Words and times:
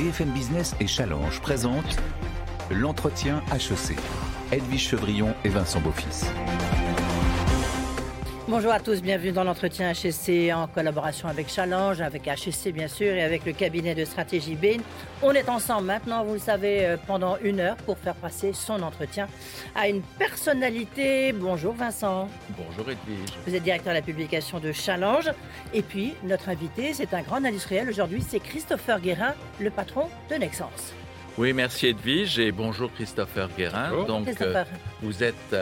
BFM 0.00 0.30
Business 0.30 0.74
et 0.80 0.86
Challenge 0.86 1.40
présentent 1.40 2.00
l'entretien 2.70 3.42
HEC. 3.52 3.98
Edwige 4.50 4.88
Chevrillon 4.88 5.34
et 5.44 5.50
Vincent 5.50 5.80
Beaufils. 5.80 6.24
Bonjour 8.50 8.72
à 8.72 8.80
tous, 8.80 9.00
bienvenue 9.00 9.30
dans 9.30 9.44
l'entretien 9.44 9.92
HSC 9.92 10.52
en 10.52 10.66
collaboration 10.66 11.28
avec 11.28 11.48
Challenge, 11.48 12.00
avec 12.00 12.24
HSC 12.24 12.72
bien 12.72 12.88
sûr 12.88 13.12
et 13.12 13.22
avec 13.22 13.46
le 13.46 13.52
cabinet 13.52 13.94
de 13.94 14.04
stratégie 14.04 14.56
Bain. 14.56 14.78
On 15.22 15.30
est 15.30 15.48
ensemble 15.48 15.86
maintenant, 15.86 16.24
vous 16.24 16.32
le 16.32 16.40
savez, 16.40 16.84
euh, 16.84 16.96
pendant 17.06 17.36
une 17.44 17.60
heure 17.60 17.76
pour 17.76 17.96
faire 17.96 18.16
passer 18.16 18.52
son 18.52 18.82
entretien 18.82 19.28
à 19.76 19.88
une 19.88 20.02
personnalité. 20.02 21.32
Bonjour 21.32 21.74
Vincent. 21.74 22.28
Bonjour 22.58 22.90
Edwige. 22.90 23.30
Vous 23.46 23.54
êtes 23.54 23.62
directeur 23.62 23.92
de 23.92 23.98
la 23.98 24.02
publication 24.02 24.58
de 24.58 24.72
Challenge. 24.72 25.30
Et 25.72 25.82
puis 25.82 26.14
notre 26.24 26.48
invité, 26.48 26.92
c'est 26.92 27.14
un 27.14 27.22
grand 27.22 27.44
industriel 27.44 27.88
aujourd'hui, 27.88 28.20
c'est 28.20 28.40
Christopher 28.40 29.00
Guérin, 29.00 29.34
le 29.60 29.70
patron 29.70 30.08
de 30.28 30.34
Nexence. 30.34 30.92
Oui, 31.38 31.52
merci 31.52 31.86
Edwige 31.86 32.40
et 32.40 32.50
bonjour 32.50 32.92
Christopher 32.94 33.48
Guérin. 33.56 34.04
Donc, 34.06 34.24
Christopher. 34.24 34.66
vous 35.02 35.22
êtes 35.22 35.54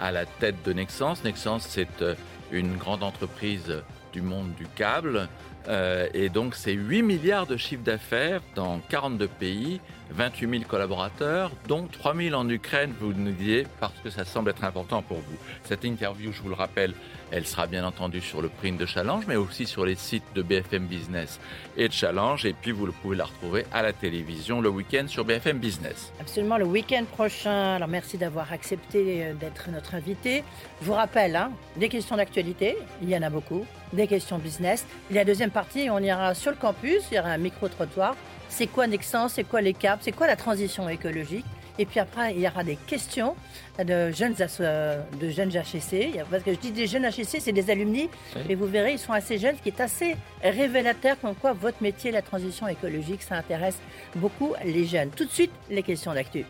à 0.00 0.10
la 0.10 0.26
tête 0.26 0.56
de 0.64 0.72
Nexence. 0.72 1.22
Nexence, 1.24 1.66
c'est 1.68 2.02
euh, 2.02 2.14
une 2.50 2.76
grande 2.76 3.02
entreprise 3.02 3.82
du 4.12 4.22
monde 4.22 4.52
du 4.54 4.66
câble. 4.66 5.28
Euh, 5.68 6.08
et 6.14 6.30
donc, 6.30 6.54
c'est 6.54 6.72
8 6.72 7.02
milliards 7.02 7.46
de 7.46 7.56
chiffre 7.56 7.82
d'affaires 7.82 8.40
dans 8.54 8.80
42 8.88 9.28
pays, 9.28 9.80
28 10.10 10.50
000 10.50 10.62
collaborateurs, 10.64 11.52
dont 11.68 11.86
3 11.86 12.16
000 12.16 12.34
en 12.34 12.48
Ukraine, 12.48 12.92
vous 12.98 13.12
nous 13.12 13.32
disiez, 13.32 13.66
parce 13.78 13.98
que 14.02 14.10
ça 14.10 14.24
semble 14.24 14.50
être 14.50 14.64
important 14.64 15.02
pour 15.02 15.18
vous. 15.18 15.36
Cette 15.64 15.84
interview, 15.84 16.32
je 16.32 16.40
vous 16.40 16.48
le 16.48 16.54
rappelle, 16.54 16.94
elle 17.30 17.46
sera 17.46 17.66
bien 17.66 17.84
entendu 17.84 18.20
sur 18.20 18.42
le 18.42 18.48
print 18.48 18.78
de 18.78 18.86
Challenge, 18.86 19.24
mais 19.26 19.36
aussi 19.36 19.66
sur 19.66 19.84
les 19.84 19.94
sites 19.94 20.24
de 20.34 20.42
BFM 20.42 20.86
Business 20.86 21.40
et 21.76 21.88
de 21.88 21.92
Challenge. 21.92 22.44
Et 22.44 22.52
puis, 22.52 22.72
vous 22.72 22.90
pouvez 22.92 23.16
la 23.16 23.24
retrouver 23.24 23.66
à 23.72 23.82
la 23.82 23.92
télévision 23.92 24.60
le 24.60 24.68
week-end 24.68 25.04
sur 25.06 25.24
BFM 25.24 25.58
Business. 25.58 26.12
Absolument, 26.20 26.58
le 26.58 26.66
week-end 26.66 27.04
prochain. 27.04 27.76
Alors, 27.76 27.88
merci 27.88 28.18
d'avoir 28.18 28.52
accepté 28.52 29.24
euh, 29.24 29.34
d'être 29.34 29.70
notre 29.70 29.94
invité. 29.94 30.42
Je 30.80 30.86
vous 30.86 30.94
rappelle, 30.94 31.36
hein, 31.36 31.52
des 31.76 31.88
questions 31.88 32.16
d'actualité, 32.16 32.76
il 33.02 33.08
y 33.08 33.16
en 33.16 33.22
a 33.22 33.30
beaucoup, 33.30 33.64
des 33.92 34.06
questions 34.06 34.38
business. 34.38 34.86
La 35.10 35.24
deuxième 35.24 35.50
partie, 35.50 35.88
on 35.90 35.98
ira 35.98 36.34
sur 36.34 36.50
le 36.50 36.56
campus, 36.56 37.02
il 37.10 37.16
y 37.16 37.20
aura 37.20 37.30
un 37.30 37.38
micro-trottoir. 37.38 38.16
C'est 38.48 38.66
quoi 38.66 38.86
Nexence 38.86 39.34
C'est 39.34 39.44
quoi 39.44 39.60
les 39.60 39.74
caps? 39.74 40.02
C'est 40.04 40.12
quoi 40.12 40.26
la 40.26 40.36
transition 40.36 40.88
écologique? 40.88 41.46
Et 41.78 41.86
puis 41.86 42.00
après, 42.00 42.34
il 42.34 42.40
y 42.40 42.48
aura 42.48 42.64
des 42.64 42.76
questions 42.76 43.34
de 43.78 44.10
jeunes, 44.10 44.34
de 44.34 45.30
jeunes 45.30 45.50
HEC. 45.50 46.24
Parce 46.30 46.42
que 46.42 46.52
je 46.52 46.58
dis 46.58 46.72
des 46.72 46.86
jeunes 46.86 47.04
HEC, 47.04 47.40
c'est 47.40 47.52
des 47.52 47.70
alumni. 47.70 48.08
Et 48.48 48.54
vous 48.54 48.66
verrez, 48.66 48.92
ils 48.92 48.98
sont 48.98 49.12
assez 49.12 49.38
jeunes, 49.38 49.56
ce 49.56 49.62
qui 49.62 49.68
est 49.70 49.80
assez 49.80 50.16
révélateur 50.42 51.16
comme 51.20 51.34
quoi 51.34 51.52
votre 51.52 51.82
métier, 51.82 52.10
la 52.10 52.22
transition 52.22 52.68
écologique, 52.68 53.22
ça 53.22 53.36
intéresse 53.36 53.78
beaucoup 54.16 54.54
les 54.64 54.84
jeunes. 54.84 55.10
Tout 55.10 55.24
de 55.24 55.30
suite, 55.30 55.52
les 55.70 55.82
questions 55.82 56.12
d'actu. 56.12 56.44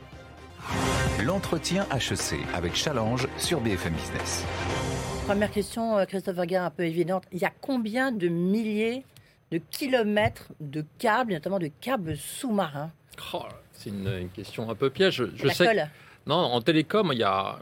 L'entretien 1.23 1.87
HEC 1.93 2.39
avec 2.55 2.75
Challenge 2.75 3.27
sur 3.37 3.61
BFM 3.61 3.93
Business. 3.95 4.45
Première 5.27 5.51
question, 5.51 5.97
euh, 5.99 6.07
Christophe 6.07 6.34
Vergara, 6.34 6.67
un 6.67 6.71
peu 6.71 6.84
évidente. 6.84 7.25
Il 7.31 7.39
y 7.39 7.45
a 7.45 7.53
combien 7.61 8.11
de 8.11 8.29
milliers 8.29 9.05
de 9.51 9.59
kilomètres 9.59 10.49
de 10.61 10.84
câbles, 10.99 11.34
notamment 11.34 11.59
de 11.59 11.71
câbles 11.81 12.17
sous-marins? 12.17 12.91
Oh, 13.34 13.43
c'est 13.81 13.91
une, 13.91 14.28
question 14.34 14.70
un 14.70 14.75
peu 14.75 14.91
piège. 14.91 15.25
Je, 15.34 15.48
sais. 15.48 15.89
non, 16.27 16.36
en 16.36 16.61
télécom, 16.61 17.11
il 17.12 17.19
y 17.19 17.23
a. 17.23 17.59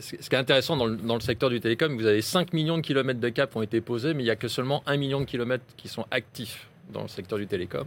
Ce 0.00 0.16
qui 0.16 0.34
est 0.34 0.38
intéressant 0.38 0.76
dans 0.76 0.86
le, 0.86 1.20
secteur 1.20 1.48
du 1.48 1.60
télécom, 1.60 1.96
vous 1.96 2.06
avez 2.06 2.22
5 2.22 2.52
millions 2.52 2.76
de 2.76 2.82
kilomètres 2.82 3.20
de 3.20 3.28
câbles 3.28 3.52
qui 3.52 3.58
ont 3.58 3.62
été 3.62 3.80
posés, 3.80 4.14
mais 4.14 4.22
il 4.22 4.26
n'y 4.26 4.30
a 4.30 4.36
que 4.36 4.48
seulement 4.48 4.82
1 4.86 4.96
million 4.96 5.20
de 5.20 5.24
kilomètres 5.26 5.64
qui 5.76 5.88
sont 5.88 6.06
actifs 6.10 6.68
dans 6.92 7.02
le 7.02 7.08
secteur 7.08 7.38
du 7.38 7.46
télécom. 7.46 7.86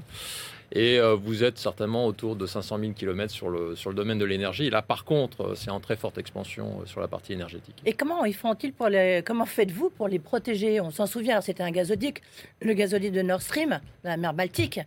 Et 0.72 1.00
euh, 1.00 1.16
vous 1.16 1.44
êtes 1.44 1.58
certainement 1.58 2.06
autour 2.06 2.36
de 2.36 2.46
500 2.46 2.80
000 2.80 2.92
km 2.94 3.32
sur 3.34 3.50
le, 3.50 3.76
sur 3.76 3.90
le 3.90 3.96
domaine 3.96 4.18
de 4.18 4.26
l'énergie. 4.26 4.70
Là, 4.70 4.82
par 4.82 5.06
contre, 5.06 5.42
euh, 5.42 5.56
c'est 5.56 5.70
en 5.70 5.80
très 5.80 5.96
forte 5.96 6.18
expansion 6.18 6.82
euh, 6.82 6.86
sur 6.86 7.00
la 7.02 7.08
partie 7.08 7.34
énergétique. 7.34 7.82
Et 7.86 7.94
comment 7.94 8.26
ils 8.26 8.34
font-ils 8.34 8.74
pour 8.74 8.90
les, 8.90 9.24
comment 9.26 9.46
faites-vous 9.46 9.90
pour 9.90 10.08
les 10.08 10.20
protéger? 10.20 10.80
On 10.82 10.92
s'en 10.92 11.06
souvient, 11.06 11.42
c'était 11.42 11.64
un 11.64 11.72
gazoduc, 11.72 12.22
le 12.62 12.74
gazoduc 12.74 13.12
de 13.12 13.22
Nord 13.22 13.42
Stream, 13.42 13.80
la 14.04 14.18
mer 14.18 14.34
Baltique. 14.34 14.80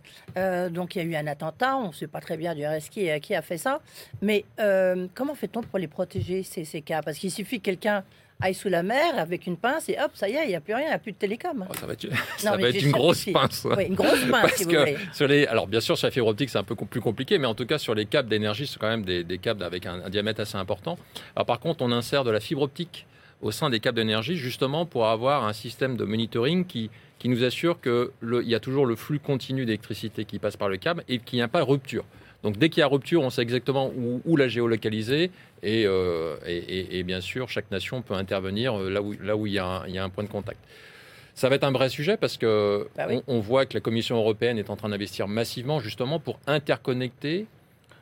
donc 0.71 0.95
il 0.95 0.99
y 0.99 1.01
a 1.01 1.03
eu 1.05 1.15
un 1.15 1.27
attentat, 1.27 1.77
on 1.77 1.87
ne 1.89 1.93
sait 1.93 2.07
pas 2.07 2.21
très 2.21 2.37
bien 2.37 2.53
du 2.55 2.65
reste 2.65 2.89
qui, 2.89 3.07
qui 3.21 3.35
a 3.35 3.41
fait 3.41 3.57
ça. 3.57 3.81
Mais 4.21 4.45
comment 5.15 5.35
fait-on 5.35 5.61
pour 5.61 5.79
les 5.79 5.87
protéger 5.87 6.43
ces, 6.43 6.65
ces 6.65 6.81
cas? 6.81 7.01
Parce 7.01 7.17
qu'il 7.17 7.31
suffit 7.31 7.59
que 7.59 7.65
quelqu'un 7.65 8.03
aille 8.41 8.53
sous 8.53 8.69
la 8.69 8.83
mer 8.83 9.17
avec 9.17 9.47
une 9.47 9.57
pince 9.57 9.89
et 9.89 9.97
hop, 10.01 10.11
ça 10.13 10.29
y 10.29 10.33
est, 10.33 10.45
il 10.45 10.49
n'y 10.49 10.55
a 10.55 10.61
plus 10.61 10.73
rien, 10.73 10.85
il 10.85 10.89
n'y 10.89 10.93
a 10.93 10.99
plus 10.99 11.11
de 11.11 11.17
télécom. 11.17 11.67
Oh, 11.69 11.73
ça 11.73 11.85
va 11.85 11.93
être, 11.93 12.07
ça 12.37 12.55
va 12.55 12.69
être 12.69 12.81
une 12.81 12.91
grosse 12.91 13.25
pince. 13.25 13.67
Oui, 13.75 13.87
une 13.87 13.95
grosse 13.95 14.23
pince, 14.31 14.53
si 14.55 14.63
vous 14.63 14.69
voulez. 14.69 14.97
Sur 15.11 15.27
les, 15.27 15.45
alors, 15.47 15.67
bien 15.67 15.81
sûr, 15.81 15.97
sur 15.97 16.07
la 16.07 16.11
fibre 16.11 16.27
optique, 16.27 16.49
c'est 16.49 16.57
un 16.57 16.63
peu 16.63 16.75
plus 16.75 17.01
compliqué, 17.01 17.37
mais 17.37 17.47
en 17.47 17.55
tout 17.55 17.65
cas, 17.65 17.77
sur 17.77 17.93
les 17.93 18.05
câbles 18.05 18.29
d'énergie, 18.29 18.65
c'est 18.65 18.79
quand 18.79 18.87
même 18.87 19.03
des, 19.03 19.37
câbles 19.39 19.63
avec 19.63 19.85
un, 19.85 20.09
diamètre 20.09 20.39
assez 20.39 20.57
important. 20.57 20.97
Alors, 21.35 21.45
par 21.45 21.59
contre, 21.59 21.81
on 21.81 21.91
insère 21.91 22.23
de 22.23 22.31
la 22.31 22.39
fibre 22.39 22.61
optique 22.61 23.05
au 23.41 23.51
sein 23.51 23.69
des 23.69 23.81
câbles 23.81 23.97
d'énergie, 23.97 24.37
justement 24.37 24.85
pour 24.85 25.07
avoir 25.07 25.45
un 25.45 25.53
système 25.53 25.97
de 25.97 26.05
monitoring 26.05 26.65
qui, 26.65 26.89
qui 27.19 27.27
nous 27.27 27.43
assure 27.43 27.79
qu'il 27.81 28.09
y 28.43 28.55
a 28.55 28.59
toujours 28.59 28.85
le 28.85 28.95
flux 28.95 29.19
continu 29.19 29.65
d'électricité 29.65 30.23
qui 30.23 30.39
passe 30.39 30.55
par 30.55 30.69
le 30.69 30.77
câble 30.77 31.03
et 31.09 31.19
qu'il 31.19 31.37
n'y 31.37 31.43
a 31.43 31.47
pas 31.49 31.59
de 31.59 31.65
rupture. 31.65 32.05
Donc 32.43 32.57
dès 32.57 32.69
qu'il 32.69 32.81
y 32.81 32.83
a 32.83 32.87
rupture, 32.87 33.21
on 33.21 33.29
sait 33.29 33.41
exactement 33.41 33.91
où, 34.25 34.37
la 34.37 34.47
géolocaliser 34.47 35.31
euh, 35.65 36.37
et, 36.45 36.99
et, 36.99 37.03
bien 37.03 37.21
sûr, 37.21 37.49
chaque 37.49 37.69
nation 37.71 38.01
peut 38.01 38.13
intervenir 38.13 38.79
euh, 38.79 38.89
là 38.89 39.01
où, 39.01 39.13
là 39.21 39.35
où 39.35 39.47
il, 39.47 39.53
y 39.53 39.59
a 39.59 39.83
un, 39.83 40.09
point 40.09 40.23
de 40.23 40.29
contact. 40.29 40.59
Ça 41.35 41.49
va 41.49 41.55
être 41.55 41.63
un 41.63 41.71
vrai 41.71 41.89
sujet 41.89 42.17
parce 42.17 42.37
que 42.37 42.87
bah 42.95 43.07
on, 43.27 43.39
voit 43.39 43.65
que 43.65 43.73
la 43.73 43.79
Commission 43.79 44.17
européenne 44.17 44.57
est 44.57 44.69
en 44.69 44.75
train 44.75 44.89
d'investir 44.89 45.27
massivement 45.27 45.79
justement 45.79 46.19
pour 46.19 46.39
interconnecter 46.47 47.45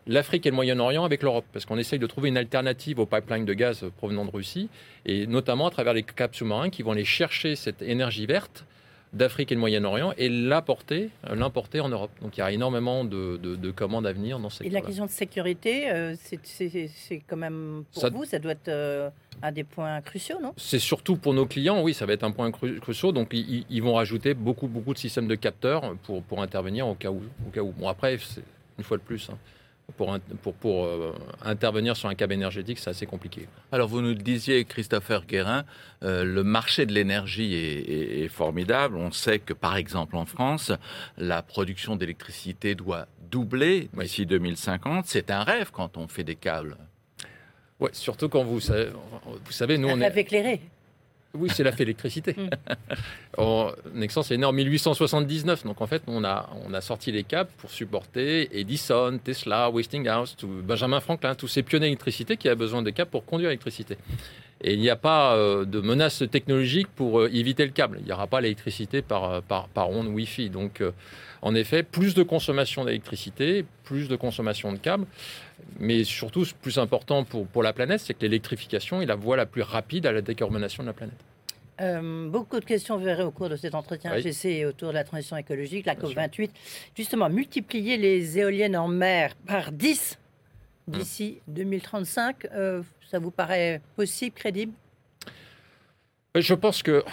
l'Afrique 0.07 0.45
et 0.45 0.49
le 0.49 0.55
Moyen-Orient 0.55 1.03
avec 1.03 1.21
l'Europe, 1.21 1.45
parce 1.51 1.65
qu'on 1.65 1.77
essaye 1.77 1.99
de 1.99 2.07
trouver 2.07 2.29
une 2.29 2.37
alternative 2.37 2.99
aux 2.99 3.05
pipelines 3.05 3.45
de 3.45 3.53
gaz 3.53 3.85
provenant 3.97 4.23
de 4.23 4.31
Russie, 4.31 4.69
et 5.05 5.27
notamment 5.27 5.67
à 5.67 5.69
travers 5.69 5.93
les 5.93 6.03
caps 6.03 6.37
sous-marins 6.37 6.69
qui 6.69 6.81
vont 6.81 6.91
aller 6.91 7.03
chercher 7.03 7.57
cette 7.57 7.81
énergie 7.81 8.25
verte 8.25 8.65
d'Afrique 9.17 9.51
et 9.51 9.55
de 9.55 9.59
Moyen-Orient 9.59 10.13
et 10.17 10.29
l'importer, 10.29 11.09
l'importer 11.29 11.79
en 11.79 11.89
Europe. 11.89 12.11
Donc 12.21 12.37
il 12.37 12.39
y 12.39 12.43
a 12.43 12.51
énormément 12.51 13.03
de, 13.03 13.71
commandes 13.71 14.07
à 14.07 14.13
venir 14.13 14.39
dans 14.39 14.49
ces 14.49 14.65
Et 14.65 14.69
la 14.69 14.81
question 14.81 15.05
de 15.05 15.11
sécurité, 15.11 15.89
euh, 15.91 16.15
c'est 16.15 17.21
quand 17.27 17.37
même 17.37 17.83
pour 17.93 18.11
vous, 18.11 18.25
ça 18.25 18.39
doit 18.39 18.53
être 18.53 18.69
euh, 18.69 19.09
un 19.41 19.51
des 19.51 19.63
points 19.63 20.01
cruciaux, 20.01 20.39
non? 20.41 20.53
C'est 20.57 20.79
surtout 20.79 21.17
pour 21.17 21.33
nos 21.33 21.45
clients, 21.45 21.81
oui, 21.81 21.93
ça 21.93 22.05
va 22.05 22.13
être 22.13 22.23
un 22.23 22.31
point 22.31 22.51
crucial. 22.51 23.11
Donc 23.11 23.33
ils, 23.33 23.81
vont 23.81 23.93
rajouter 23.93 24.33
beaucoup, 24.33 24.67
beaucoup 24.67 24.93
de 24.93 24.99
systèmes 24.99 25.27
de 25.27 25.35
capteurs 25.35 25.95
pour, 26.03 26.23
pour 26.23 26.41
intervenir 26.41 26.87
au 26.87 26.95
cas 26.95 27.09
où. 27.09 27.21
Au 27.47 27.51
cas 27.51 27.61
où. 27.61 27.71
Bon 27.71 27.87
après, 27.87 28.17
une 28.77 28.83
fois 28.83 28.97
de 28.97 29.03
plus. 29.03 29.29
Hein 29.29 29.37
pour, 29.95 30.17
pour, 30.41 30.53
pour 30.53 30.85
euh, 30.85 31.13
intervenir 31.43 31.95
sur 31.95 32.09
un 32.09 32.15
câble 32.15 32.33
énergétique, 32.33 32.77
c'est 32.79 32.89
assez 32.89 33.05
compliqué. 33.05 33.47
Alors 33.71 33.87
vous 33.87 34.01
nous 34.01 34.09
le 34.09 34.15
disiez, 34.15 34.65
Christopher 34.65 35.25
Guérin, 35.25 35.63
euh, 36.03 36.23
le 36.23 36.43
marché 36.43 36.85
de 36.85 36.93
l'énergie 36.93 37.53
est, 37.55 38.23
est, 38.23 38.27
formidable. 38.27 38.97
On 38.97 39.11
sait 39.11 39.39
que 39.39 39.53
par 39.53 39.77
exemple 39.77 40.17
en 40.17 40.25
France, 40.25 40.73
la 41.17 41.41
production 41.41 41.95
d'électricité 41.95 42.75
doit 42.75 43.07
doubler 43.31 43.89
d'ici 43.93 44.25
2050. 44.25 45.05
C'est 45.07 45.31
un 45.31 45.43
rêve 45.43 45.71
quand 45.71 45.97
on 45.97 46.07
fait 46.07 46.23
des 46.23 46.35
câbles. 46.35 46.77
Ouais, 47.79 47.91
surtout 47.93 48.27
quand 48.27 48.43
vous 48.43 48.59
savez, 48.59 48.89
vous 49.45 49.51
savez 49.51 49.77
nous 49.77 49.87
on 49.87 50.01
est 50.01 50.17
éclairé. 50.17 50.61
Oui, 51.39 51.49
c'est 51.53 51.63
la 51.63 51.71
fait 51.71 51.83
électricité. 51.83 52.35
oh, 53.37 53.71
Nexence 53.93 54.31
est 54.31 54.37
né 54.37 54.45
en 54.45 54.53
1879, 54.53 55.65
donc 55.65 55.81
en 55.81 55.87
fait, 55.87 56.01
on 56.07 56.23
a, 56.23 56.49
on 56.65 56.73
a 56.73 56.81
sorti 56.81 57.11
les 57.11 57.23
câbles 57.23 57.49
pour 57.57 57.69
supporter 57.69 58.49
Edison, 58.57 59.19
Tesla, 59.23 59.69
Westinghouse, 59.69 60.35
tout, 60.35 60.47
Benjamin 60.47 60.99
Franklin, 60.99 61.35
tous 61.35 61.47
ces 61.47 61.63
pionniers 61.63 61.87
d'électricité 61.87 62.37
qui 62.37 62.47
avaient 62.47 62.55
besoin 62.55 62.81
de 62.81 62.89
câbles 62.89 63.11
pour 63.11 63.25
conduire 63.25 63.49
l'électricité. 63.49 63.97
Et 64.61 64.73
il 64.73 64.79
n'y 64.79 64.89
a 64.89 64.95
pas 64.95 65.35
euh, 65.35 65.65
de 65.65 65.79
menace 65.81 66.23
technologique 66.31 66.87
pour 66.95 67.19
euh, 67.19 67.29
éviter 67.31 67.63
le 67.65 67.71
câble. 67.71 67.97
Il 67.99 68.05
n'y 68.05 68.11
aura 68.11 68.27
pas 68.27 68.41
l'électricité 68.41 69.01
par, 69.01 69.31
euh, 69.31 69.41
par, 69.41 69.67
par 69.67 69.89
onde 69.91 70.07
Wi-Fi. 70.07 70.49
Donc, 70.49 70.81
en 71.41 71.53
effet, 71.53 71.83
plus 71.83 72.15
de 72.15 72.23
consommation 72.23 72.83
d'électricité, 72.83 73.65
plus 73.83 74.07
de 74.07 74.15
consommation 74.15 74.71
de 74.73 74.77
câbles. 74.77 75.05
Mais 75.79 76.03
surtout, 76.03 76.43
ce 76.45 76.53
plus 76.55 76.79
important 76.79 77.23
pour, 77.23 77.45
pour 77.47 77.61
la 77.61 77.73
planète, 77.73 77.99
c'est 77.99 78.15
que 78.15 78.21
l'électrification 78.21 79.01
est 79.01 79.05
la 79.05 79.15
voie 79.15 79.37
la 79.37 79.45
plus 79.45 79.61
rapide 79.61 80.07
à 80.07 80.11
la 80.11 80.21
décarbonation 80.21 80.83
de 80.83 80.87
la 80.87 80.93
planète. 80.93 81.26
Euh, 81.79 82.29
beaucoup 82.29 82.59
de 82.59 82.65
questions, 82.65 82.97
verrez 82.97 83.23
au 83.23 83.31
cours 83.31 83.49
de 83.49 83.55
cet 83.55 83.75
entretien 83.75 84.11
oui. 84.15 84.65
autour 84.65 84.89
de 84.89 84.93
la 84.93 85.03
transition 85.03 85.37
écologique, 85.37 85.85
la 85.85 85.95
COP28. 85.95 86.49
Justement, 86.95 87.29
multiplier 87.29 87.97
les 87.97 88.39
éoliennes 88.39 88.75
en 88.75 88.87
mer 88.87 89.35
par 89.45 89.71
10 89.71 90.17
d'ici 90.87 91.39
2035, 91.47 92.45
hum. 92.45 92.49
euh, 92.53 92.81
ça 93.09 93.19
vous 93.19 93.31
paraît 93.31 93.81
possible, 93.95 94.35
crédible? 94.35 94.73
Je 96.35 96.53
pense 96.53 96.83
que 96.83 97.03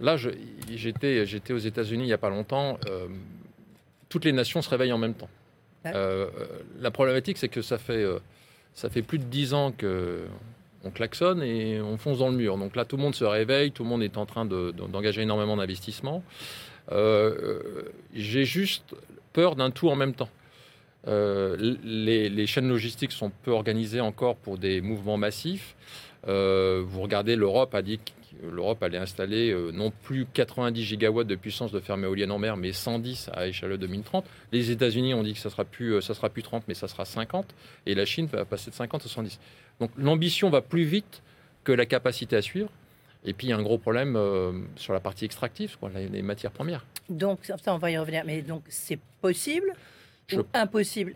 là, 0.00 0.16
j'étais 0.16 1.52
aux 1.52 1.58
États-Unis 1.58 2.04
il 2.04 2.06
n'y 2.06 2.12
a 2.12 2.18
pas 2.18 2.30
longtemps. 2.30 2.78
Euh, 2.88 3.08
toutes 4.08 4.24
les 4.24 4.32
nations 4.32 4.62
se 4.62 4.70
réveillent 4.70 4.92
en 4.92 4.98
même 4.98 5.14
temps. 5.14 5.30
Euh, 5.86 6.30
la 6.80 6.90
problématique, 6.90 7.38
c'est 7.38 7.48
que 7.48 7.62
ça 7.62 7.78
fait, 7.78 8.02
euh, 8.02 8.18
ça 8.74 8.88
fait 8.88 9.02
plus 9.02 9.18
de 9.18 9.24
dix 9.24 9.54
ans 9.54 9.72
que 9.72 10.24
on 10.84 10.90
klaxonne 10.90 11.42
et 11.42 11.80
on 11.80 11.96
fonce 11.96 12.18
dans 12.18 12.28
le 12.28 12.36
mur. 12.36 12.58
Donc 12.58 12.76
là, 12.76 12.84
tout 12.84 12.96
le 12.96 13.02
monde 13.02 13.14
se 13.14 13.24
réveille, 13.24 13.72
tout 13.72 13.84
le 13.84 13.88
monde 13.88 14.02
est 14.02 14.16
en 14.16 14.26
train 14.26 14.44
d'engager 14.44 15.22
énormément 15.22 15.56
d'investissements. 15.56 16.22
Euh, 16.92 17.82
j'ai 18.14 18.44
juste 18.44 18.94
peur 19.32 19.56
d'un 19.56 19.70
tout 19.70 19.88
en 19.88 19.96
même 19.96 20.14
temps. 20.14 20.30
les, 21.06 22.46
chaînes 22.46 22.68
logistiques 22.68 23.12
sont 23.12 23.30
peu 23.42 23.50
organisées 23.50 24.00
encore 24.00 24.36
pour 24.36 24.58
des 24.58 24.80
mouvements 24.80 25.16
massifs. 25.16 25.74
vous 26.26 27.00
regardez, 27.00 27.36
l'Europe 27.36 27.74
a 27.74 27.82
dit 27.82 28.00
l'Europe 28.42 28.82
allait 28.82 28.98
installer 28.98 29.50
euh, 29.50 29.70
non 29.72 29.90
plus 29.90 30.26
90 30.32 30.82
gigawatts 30.82 31.26
de 31.26 31.34
puissance 31.34 31.72
de 31.72 31.80
ferme 31.80 32.04
éolienne 32.04 32.30
en 32.30 32.38
mer, 32.38 32.56
mais 32.56 32.72
110 32.72 33.30
à 33.32 33.46
échelle 33.46 33.76
2030. 33.76 34.24
Les 34.52 34.70
États-Unis 34.70 35.14
ont 35.14 35.22
dit 35.22 35.34
que 35.34 35.38
ça 35.38 35.50
sera 35.50 35.64
plus, 35.64 35.94
euh, 35.94 36.00
ça 36.00 36.14
sera 36.14 36.28
plus 36.28 36.42
30, 36.42 36.64
mais 36.68 36.74
ça 36.74 36.88
sera 36.88 37.04
50. 37.04 37.54
Et 37.86 37.94
la 37.94 38.04
Chine 38.04 38.26
va 38.26 38.44
passer 38.44 38.70
de 38.70 38.74
50 38.74 39.04
à 39.04 39.08
110. 39.08 39.38
Donc 39.80 39.90
l'ambition 39.96 40.50
va 40.50 40.62
plus 40.62 40.84
vite 40.84 41.22
que 41.64 41.72
la 41.72 41.86
capacité 41.86 42.36
à 42.36 42.42
suivre. 42.42 42.70
Et 43.24 43.32
puis 43.32 43.46
il 43.46 43.50
y 43.50 43.52
a 43.52 43.56
un 43.56 43.62
gros 43.62 43.78
problème 43.78 44.16
euh, 44.16 44.52
sur 44.76 44.92
la 44.92 45.00
partie 45.00 45.24
extractive, 45.24 45.76
les, 45.94 46.22
matières 46.22 46.52
premières. 46.52 46.84
Donc, 47.08 47.38
ça, 47.44 47.56
on 47.74 47.78
va 47.78 47.90
y 47.90 47.96
revenir. 47.96 48.22
Mais 48.26 48.42
donc 48.42 48.62
c'est 48.68 48.98
possible 49.20 49.72
ou 50.32 50.42
impossible? 50.52 51.14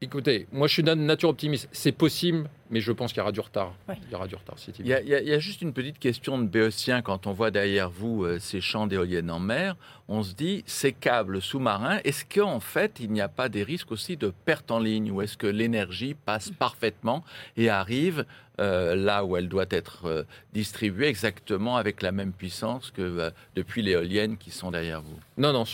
Écoutez, 0.00 0.46
moi 0.52 0.66
je 0.66 0.74
suis 0.74 0.82
d'une 0.82 1.06
nature 1.06 1.30
optimiste. 1.30 1.68
C'est 1.72 1.92
possible, 1.92 2.48
mais 2.70 2.80
je 2.80 2.92
pense 2.92 3.12
qu'il 3.12 3.18
y 3.18 3.22
aura 3.22 3.32
du 3.32 3.40
retard. 3.40 3.74
Il 3.88 4.12
y 4.12 4.14
aura 4.14 4.26
du 4.26 4.34
retard. 4.34 4.56
Il 4.78 4.86
y, 4.86 4.92
a, 4.92 5.00
il, 5.00 5.08
y 5.08 5.32
a, 5.32 5.38
juste 5.38 5.62
une 5.62 5.72
petite 5.72 5.98
question 5.98 6.38
de 6.38 6.44
Béotien. 6.44 7.02
Quand 7.02 7.26
on 7.26 7.32
voit 7.32 7.50
derrière 7.50 7.90
vous 7.90 8.24
euh, 8.24 8.38
ces 8.38 8.60
champs 8.60 8.86
d'éoliennes 8.86 9.30
en 9.30 9.38
mer, 9.38 9.76
on 10.08 10.22
se 10.22 10.34
dit 10.34 10.62
ces 10.66 10.92
câbles 10.92 11.42
sous-marins, 11.42 11.98
est-ce 12.04 12.24
qu'en 12.24 12.60
fait 12.60 12.98
il 13.00 13.10
n'y 13.10 13.20
a 13.20 13.28
pas 13.28 13.48
des 13.48 13.62
risques 13.62 13.90
aussi 13.90 14.16
de 14.16 14.32
perte 14.44 14.70
en 14.70 14.78
ligne 14.78 15.10
Ou 15.10 15.22
est-ce 15.22 15.36
que 15.36 15.46
l'énergie 15.46 16.14
passe 16.14 16.50
parfaitement 16.50 17.24
et 17.56 17.68
arrive 17.68 18.24
euh, 18.58 18.94
là 18.94 19.22
où 19.22 19.36
elle 19.36 19.48
doit 19.48 19.66
être 19.68 20.06
euh, 20.06 20.22
distribuée 20.54 21.08
exactement 21.08 21.76
avec 21.76 22.00
la 22.00 22.10
même 22.10 22.32
puissance 22.32 22.90
que 22.90 23.02
euh, 23.02 23.30
depuis 23.54 23.82
les 23.82 23.92
éoliennes 23.92 24.38
qui 24.38 24.50
sont 24.50 24.70
derrière 24.70 25.02
vous? 25.02 25.18
Non, 25.36 25.52
non, 25.52 25.64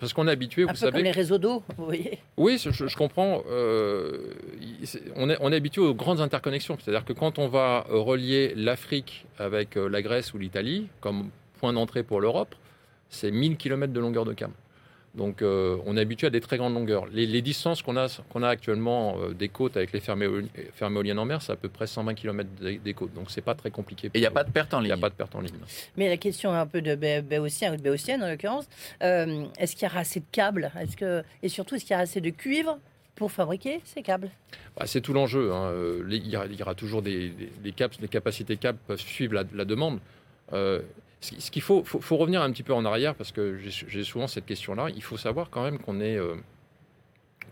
parce 0.00 0.12
qu'on 0.12 0.26
est 0.26 0.32
habitué, 0.32 0.62
Un 0.62 0.66
vous 0.66 0.72
peu 0.72 0.78
savez. 0.78 0.92
Comme 0.92 1.04
les 1.04 1.10
réseaux 1.12 1.38
d'eau, 1.38 1.62
vous 1.76 1.84
voyez. 1.84 2.18
Oui, 2.36 2.58
je, 2.58 2.96
comprends. 2.96 3.44
on, 3.46 5.30
est, 5.30 5.36
on 5.40 5.52
est 5.52 5.56
habitué 5.56 5.80
aux 5.80 5.94
grandes 5.94 6.20
C'est-à-dire 6.82 7.04
que 7.04 7.12
quand 7.12 7.38
on 7.38 7.48
va 7.48 7.86
relier 7.88 8.52
l'Afrique 8.56 9.26
avec 9.38 9.76
la 9.76 10.02
Grèce 10.02 10.34
ou 10.34 10.38
l'Italie, 10.38 10.88
comme 11.00 11.30
point 11.58 11.72
d'entrée 11.72 12.02
pour 12.02 12.20
l'Europe, 12.20 12.54
c'est 13.08 13.30
1000 13.30 13.56
km 13.56 13.92
de 13.92 14.00
longueur 14.00 14.24
de 14.24 14.32
câble. 14.32 14.54
Donc 15.14 15.42
euh, 15.42 15.76
on 15.86 15.96
est 15.96 16.00
habitué 16.00 16.26
à 16.26 16.30
des 16.30 16.40
très 16.40 16.56
grandes 16.56 16.74
longueurs. 16.74 17.06
Les, 17.06 17.42
distances 17.42 17.82
qu'on 17.82 17.96
a, 17.96 18.08
qu'on 18.30 18.42
a 18.42 18.48
actuellement 18.48 19.16
euh, 19.20 19.32
des 19.32 19.48
côtes 19.48 19.76
avec 19.76 19.92
les 19.92 20.00
fermes, 20.00 20.22
éoliennes 20.22 21.18
en 21.18 21.24
mer, 21.24 21.40
c'est 21.40 21.52
à 21.52 21.56
peu 21.56 21.68
près 21.68 21.86
120 21.86 22.14
km 22.14 22.48
des, 22.82 22.94
côtes. 22.94 23.14
Donc 23.14 23.30
c'est 23.30 23.40
pas 23.40 23.54
très 23.54 23.70
compliqué. 23.70 24.08
Et 24.08 24.18
il 24.18 24.20
n'y 24.20 24.26
a 24.26 24.32
pas 24.32 24.42
de 24.42 24.50
perte 24.50 24.74
en 24.74 24.80
ligne. 24.80 24.88
Il 24.88 24.94
n'y 24.94 24.98
a 24.98 25.00
pas 25.00 25.10
de 25.10 25.14
perte 25.14 25.34
en 25.36 25.40
ligne. 25.40 25.54
Mais 25.96 26.08
la 26.08 26.16
question 26.16 26.52
un 26.52 26.66
peu 26.66 26.82
de 26.82 26.96
Béotien 27.20 27.72
ou 27.72 27.76
de 27.76 27.82
Béotienne 27.82 28.22
en 28.24 28.28
l'occurrence, 28.28 28.66
euh, 29.02 29.44
est-ce 29.58 29.76
qu'il 29.76 29.86
y 29.86 29.90
aura 29.90 30.00
assez 30.00 30.20
de 30.20 30.26
câbles? 30.32 30.72
Est-ce 30.80 30.96
que, 30.96 31.22
Et 31.42 31.48
surtout, 31.48 31.76
est-ce 31.76 31.84
qu'il 31.84 31.92
y 31.92 31.96
aura 31.96 32.02
assez 32.02 32.20
de 32.20 32.30
cuivre? 32.30 32.78
Pour 33.14 33.30
fabriquer 33.32 33.80
ces 33.84 34.02
câbles 34.02 34.30
bah, 34.76 34.86
C'est 34.86 35.00
tout 35.00 35.12
l'enjeu. 35.12 35.52
Hein. 35.52 35.72
Il, 36.10 36.26
y 36.26 36.62
aura, 36.62 36.74
toujours 36.74 37.02
des, 37.02 37.32
câbles, 37.76 37.94
des 38.00 38.08
capacités 38.08 38.56
câbles 38.56 38.78
peuvent 38.86 39.00
suivre 39.00 39.34
la, 39.34 39.64
demande. 39.64 40.00
Ce 41.24 41.50
qu'il 41.50 41.62
faut, 41.62 41.84
faut, 41.84 42.16
revenir 42.18 42.42
un 42.42 42.50
petit 42.50 42.62
peu 42.62 42.74
en 42.74 42.84
arrière 42.84 43.14
parce 43.14 43.32
que 43.32 43.58
j'ai 43.58 44.04
souvent 44.04 44.26
cette 44.26 44.44
question-là. 44.44 44.88
Il 44.94 45.02
faut 45.02 45.16
savoir 45.16 45.48
quand 45.48 45.62
même 45.62 45.78
qu'on 45.78 46.00
est, 46.00 46.18
euh, 46.18 46.34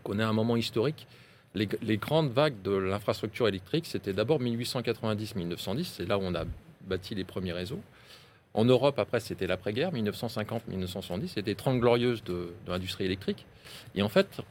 qu'on 0.03 0.19
est 0.19 0.23
à 0.23 0.29
un 0.29 0.33
moment 0.33 0.55
historique. 0.55 1.07
Les, 1.55 1.97
grandes 1.97 2.31
vagues 2.31 2.61
de 2.63 2.71
l'infrastructure 2.71 3.47
électrique, 3.47 3.85
c'était 3.85 4.13
d'abord 4.13 4.41
1890-1910, 4.41 5.83
c'est 5.83 6.05
là 6.07 6.17
où 6.17 6.21
on 6.21 6.33
a 6.33 6.45
bâti 6.81 7.13
les 7.15 7.23
premiers 7.23 7.51
réseaux. 7.51 7.79
En 8.55 8.65
Europe, 8.65 8.97
après, 8.99 9.19
c'était 9.19 9.47
l'après-guerre, 9.47 9.91
1950-1970, 9.93 11.27
c'était 11.27 11.55
30 11.55 11.79
glorieuses 11.79 12.23
de, 12.23 12.53
de 12.65 12.71
l'industrie 12.71 13.05
électrique. 13.05 13.45
Et 13.93 14.01
en 14.01 14.09
fait, 14.09 14.41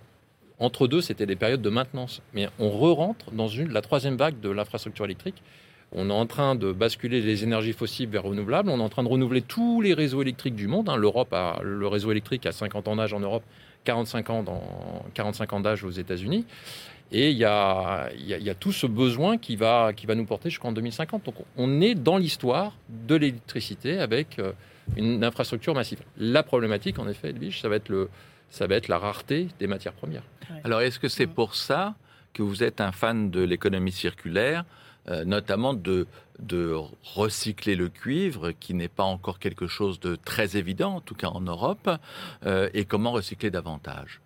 entre 0.62 0.86
deux, 0.86 1.00
c'était 1.00 1.26
des 1.26 1.36
périodes 1.36 1.62
de 1.62 1.70
maintenance. 1.70 2.22
Mais 2.34 2.48
on 2.58 2.70
re-rentre 2.70 3.30
dans 3.32 3.48
la 3.68 3.82
troisième 3.82 4.16
vague 4.16 4.40
de 4.40 4.48
l'infrastructure 4.48 5.04
électrique 5.04 5.42
on 5.94 6.08
est 6.08 6.12
en 6.12 6.26
train 6.26 6.54
de 6.54 6.72
basculer 6.72 7.20
les 7.20 7.44
énergies 7.44 7.74
fossiles 7.74 8.08
vers 8.08 8.22
renouvelables. 8.22 8.70
On 8.70 8.78
est 8.78 8.82
en 8.82 8.88
train 8.88 9.02
de 9.02 9.08
renouveler 9.08 9.42
tous 9.42 9.82
les 9.82 9.92
réseaux 9.92 10.22
électriques 10.22 10.54
du 10.54 10.66
monde. 10.66 10.88
Hein. 10.88 10.96
L'Europe 10.96 11.32
a 11.32 11.60
le 11.62 11.86
réseau 11.86 12.10
électrique 12.10 12.46
a 12.46 12.52
50 12.52 12.88
ans 12.88 12.96
d'âge 12.96 13.12
en 13.12 13.20
Europe, 13.20 13.42
45 13.84 14.30
ans, 14.30 14.42
dans, 14.42 14.62
45 15.14 15.52
ans 15.52 15.60
d'âge 15.60 15.84
aux 15.84 15.90
États-Unis. 15.90 16.46
Et 17.14 17.30
il 17.30 17.36
y, 17.36 17.44
a, 17.44 18.08
tout 18.58 18.72
ce 18.72 18.86
besoin 18.86 19.36
qui 19.36 19.54
va, 19.54 19.92
qui 19.94 20.06
va 20.06 20.14
nous 20.14 20.24
porter 20.24 20.48
jusqu'en 20.48 20.72
2050. 20.72 21.26
Donc 21.26 21.34
on 21.58 21.82
est 21.82 21.94
dans 21.94 22.16
l'histoire 22.16 22.72
de 22.88 23.16
l'électricité 23.16 23.98
avec 23.98 24.38
euh, 24.38 24.52
une 24.96 25.22
infrastructure 25.22 25.74
massive. 25.74 25.98
La 26.16 26.42
problématique, 26.42 26.98
en 26.98 27.06
effet, 27.06 27.28
Edwige, 27.30 27.60
ça 27.60 27.68
va 27.68 27.76
être, 27.76 27.90
le, 27.90 28.08
ça 28.52 28.66
va 28.68 28.76
être 28.76 28.88
la 28.88 28.98
rareté 28.98 29.48
des 29.58 29.66
matières 29.66 29.94
premières. 29.94 30.22
Alors 30.62 30.82
est-ce 30.82 31.00
que 31.00 31.08
c'est 31.08 31.26
pour 31.26 31.54
ça 31.56 31.94
que 32.34 32.42
vous 32.42 32.62
êtes 32.62 32.80
un 32.80 32.92
fan 32.92 33.30
de 33.30 33.42
l'économie 33.42 33.92
circulaire 33.92 34.64
euh, 35.08 35.24
notamment 35.24 35.74
de, 35.74 36.06
de 36.38 36.76
recycler 37.02 37.74
le 37.74 37.88
cuivre, 37.88 38.52
qui 38.52 38.72
n'est 38.72 38.86
pas 38.86 39.02
encore 39.02 39.40
quelque 39.40 39.66
chose 39.66 39.98
de 39.98 40.14
très 40.14 40.56
évident, 40.56 40.94
en 40.94 41.00
tout 41.00 41.16
cas 41.16 41.26
en 41.26 41.40
Europe, 41.40 41.90
euh, 42.46 42.68
et 42.72 42.84
comment 42.84 43.10
recycler 43.10 43.50
davantage? 43.50 44.20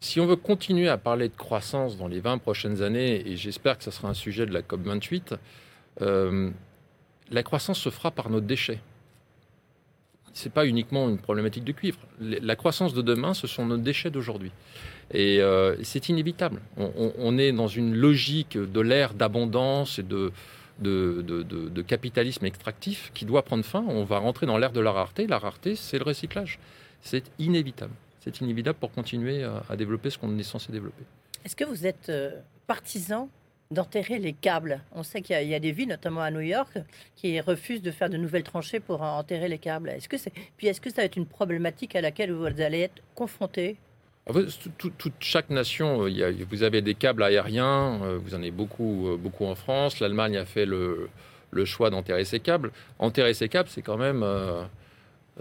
Si 0.00 0.18
on 0.18 0.26
veut 0.26 0.34
continuer 0.34 0.88
à 0.88 0.98
parler 0.98 1.28
de 1.28 1.36
croissance 1.36 1.98
dans 1.98 2.08
les 2.08 2.18
20 2.18 2.38
prochaines 2.38 2.82
années, 2.82 3.28
et 3.28 3.36
j'espère 3.36 3.78
que 3.78 3.84
ce 3.84 3.92
sera 3.92 4.08
un 4.08 4.14
sujet 4.14 4.44
de 4.44 4.52
la 4.52 4.62
COP28, 4.62 5.36
euh, 6.00 6.50
la 7.30 7.42
croissance 7.44 7.78
se 7.78 7.90
fera 7.90 8.10
par 8.10 8.28
nos 8.28 8.40
déchets. 8.40 8.80
Ce 10.34 10.44
n'est 10.44 10.52
pas 10.52 10.66
uniquement 10.66 11.08
une 11.08 11.18
problématique 11.18 11.64
de 11.64 11.72
cuivre. 11.72 11.98
La 12.20 12.56
croissance 12.56 12.94
de 12.94 13.02
demain, 13.02 13.34
ce 13.34 13.46
sont 13.46 13.66
nos 13.66 13.76
déchets 13.76 14.10
d'aujourd'hui. 14.10 14.50
Et 15.12 15.40
euh, 15.40 15.76
c'est 15.82 16.08
inévitable. 16.08 16.60
On, 16.76 17.36
est 17.36 17.52
dans 17.52 17.68
une 17.68 17.94
logique 17.94 18.56
de 18.56 18.80
l'ère 18.80 19.12
d'abondance 19.12 19.98
et 19.98 20.02
de, 20.02 20.32
de, 20.80 21.82
capitalisme 21.82 22.46
extractif 22.46 23.10
qui 23.12 23.26
doit 23.26 23.42
prendre 23.42 23.64
fin. 23.64 23.84
On 23.88 24.04
va 24.04 24.18
rentrer 24.18 24.46
dans 24.46 24.56
l'ère 24.56 24.72
de 24.72 24.80
la 24.80 24.92
rareté. 24.92 25.26
La 25.26 25.38
rareté, 25.38 25.76
c'est 25.76 25.98
le 25.98 26.04
recyclage. 26.04 26.58
C'est 27.02 27.24
inévitable. 27.38 27.92
C'est 28.20 28.40
inévitable 28.40 28.78
pour 28.78 28.92
continuer 28.92 29.44
à, 29.44 29.76
développer 29.76 30.08
ce 30.08 30.16
qu'on 30.16 30.38
est 30.38 30.44
censé 30.44 30.72
développer. 30.72 31.04
Est-ce 31.44 31.56
que 31.56 31.64
vous 31.64 31.86
êtes 31.86 32.08
euh, 32.08 32.30
partisan 32.66 33.28
d'enterrer 33.72 34.18
les 34.18 34.32
câbles. 34.32 34.80
On 34.92 35.02
sait 35.02 35.22
qu'il 35.22 35.48
y, 35.48 35.54
a 35.54 35.58
des 35.60 35.72
villes, 35.72 35.88
notamment 35.88 36.20
à 36.20 36.30
New 36.30 36.40
York, 36.40 36.78
qui 37.16 37.40
refusent 37.40 37.82
de 37.82 37.90
faire 37.90 38.10
de 38.10 38.16
nouvelles 38.16 38.42
tranchées 38.42 38.80
pour 38.80 39.02
enterrer 39.02 39.48
les 39.48 39.58
câbles. 39.58 39.88
Est-ce 39.88 40.08
que 40.08 40.16
c'est 40.16 40.32
puis 40.56 40.66
est-ce 40.66 40.80
que 40.80 40.90
ça 40.90 41.02
va 41.02 41.04
être 41.04 41.16
une 41.16 41.26
problématique 41.26 41.96
à 41.96 42.00
laquelle 42.00 42.32
vous 42.32 42.44
allez 42.44 42.80
être 42.80 43.02
confronté 43.14 43.76
toute, 44.78 45.14
chaque 45.18 45.50
nation, 45.50 46.06
euh, 46.06 46.32
vous 46.48 46.62
avez 46.62 46.80
des 46.80 46.94
câbles 46.94 47.22
aériens, 47.22 48.00
euh, 48.02 48.18
vous 48.22 48.34
en 48.34 48.38
avez 48.38 48.50
beaucoup, 48.50 49.08
euh, 49.08 49.16
beaucoup 49.16 49.46
en 49.46 49.54
France. 49.54 49.98
L'Allemagne 50.00 50.36
a 50.36 50.44
fait 50.44 50.64
le, 50.64 51.08
choix 51.64 51.90
d'enterrer 51.90 52.24
ses 52.24 52.40
câbles. 52.40 52.70
Enterrer 52.98 53.34
ses 53.34 53.48
câbles, 53.48 53.68
c'est 53.68 53.82
quand 53.82 53.96
même 53.96 54.24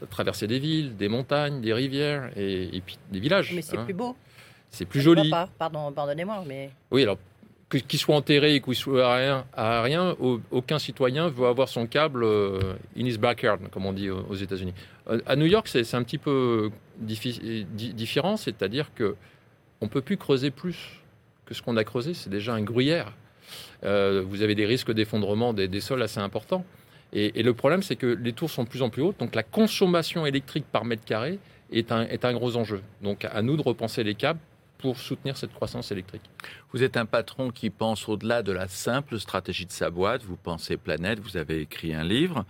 traverser 0.10 0.48
des 0.48 0.60
villes, 0.60 0.96
des 0.96 1.10
montagnes, 1.10 1.62
des 1.62 1.74
rivières 1.74 2.32
et, 2.36 2.82
puis 2.86 2.98
des 3.12 3.20
villages. 3.20 3.54
Mais 3.54 3.62
c'est 3.62 3.78
hein. 3.78 3.86
plus 3.86 3.94
beau. 3.94 4.16
C'est 4.70 4.86
plus 4.86 5.02
joli. 5.02 5.30
Pas. 5.30 5.50
Pardon, 5.58 5.92
pardonnez-moi, 5.92 6.44
mais. 6.48 6.72
Oui, 6.92 7.04
alors 7.04 7.18
qu'il 7.78 8.00
soit 8.00 8.16
enterré 8.16 8.58
ou 8.60 8.62
qu'il 8.62 8.76
soit 8.76 9.14
aérien, 9.14 9.46
rien, 9.56 10.16
aucun 10.52 10.80
citoyen 10.80 11.30
veut 11.30 11.48
avoir 11.48 11.70
son 11.70 11.88
câble 11.88 12.26
in 12.26 13.06
his 13.06 13.18
backyard, 13.18 13.60
comme 13.72 13.86
on 13.86 13.94
dit 13.94 14.10
aux 14.10 14.36
États-Unis. 14.36 14.74
À 15.26 15.36
New 15.36 15.46
York, 15.46 15.68
c'est 15.68 15.96
un 15.96 16.04
petit 16.04 16.18
peu 16.18 16.70
différent, 17.00 18.38
c'est-à-dire 18.38 18.92
que 18.94 19.16
on 19.82 19.88
peut 19.88 20.02
plus 20.02 20.18
creuser 20.18 20.52
plus 20.52 21.02
que 21.46 21.54
ce 21.54 21.62
qu'on 21.62 21.76
a 21.76 21.84
creusé. 21.84 22.14
C'est 22.14 22.30
déjà 22.30 22.54
un 22.54 22.62
gruyère. 22.62 23.14
Euh, 23.84 24.24
vous 24.26 24.42
avez 24.42 24.56
des 24.56 24.66
risques 24.66 24.92
d'effondrement 24.92 25.54
des, 25.54 25.82
sols 25.82 26.02
assez 26.02 26.20
importants. 26.20 26.64
Et, 27.14 27.44
le 27.44 27.54
problème, 27.54 27.84
c'est 27.84 27.98
que 27.98 28.06
les 28.08 28.32
tours 28.32 28.50
sont 28.50 28.64
de 28.64 28.70
plus 28.70 28.82
en 28.82 28.90
plus 28.90 29.02
hautes, 29.02 29.20
donc 29.20 29.36
la 29.36 29.44
consommation 29.44 30.26
électrique 30.26 30.64
par 30.72 30.86
mètre 30.86 31.04
carré 31.04 31.40
est 31.74 31.92
un, 31.92 32.04
est 32.04 32.24
un 32.24 32.32
gros 32.32 32.56
enjeu. 32.56 32.82
Donc 33.02 33.26
à 33.26 33.42
nous 33.42 33.58
de 33.58 33.62
repenser 33.62 34.04
les 34.04 34.16
câbles 34.16 34.40
pour 34.82 34.98
soutenir 34.98 35.38
cette 35.38 35.54
croissance 35.54 35.92
électrique. 35.92 36.30
Vous 36.74 36.84
êtes 36.84 36.98
un 36.98 37.06
patron 37.06 37.52
qui 37.52 37.70
pense 37.70 38.10
au-delà 38.10 38.44
de 38.44 38.52
la 38.52 38.68
simple 38.68 39.20
stratégie 39.20 39.66
de 39.66 39.72
sa 39.72 39.90
boîte, 39.90 40.24
vous 40.24 40.36
pensez 40.36 40.78
planète, 40.78 41.20
vous 41.20 41.38
avez 41.38 41.62
écrit 41.62 41.94
un 41.94 42.04
livre. 42.04 42.46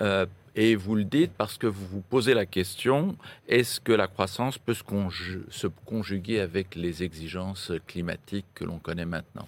Euh, 0.00 0.26
et 0.56 0.74
vous 0.74 0.94
le 0.94 1.04
dites 1.04 1.32
parce 1.36 1.58
que 1.58 1.66
vous 1.66 1.86
vous 1.86 2.00
posez 2.00 2.32
la 2.32 2.46
question, 2.46 3.14
est-ce 3.46 3.78
que 3.78 3.92
la 3.92 4.06
croissance 4.06 4.56
peut 4.56 4.74
se, 4.74 5.66
conjuguer 5.84 6.40
avec 6.40 6.74
les 6.74 7.02
exigences 7.02 7.72
climatiques 7.86 8.46
que 8.54 8.64
l'on 8.64 8.78
connaît 8.78 9.04
maintenant? 9.04 9.46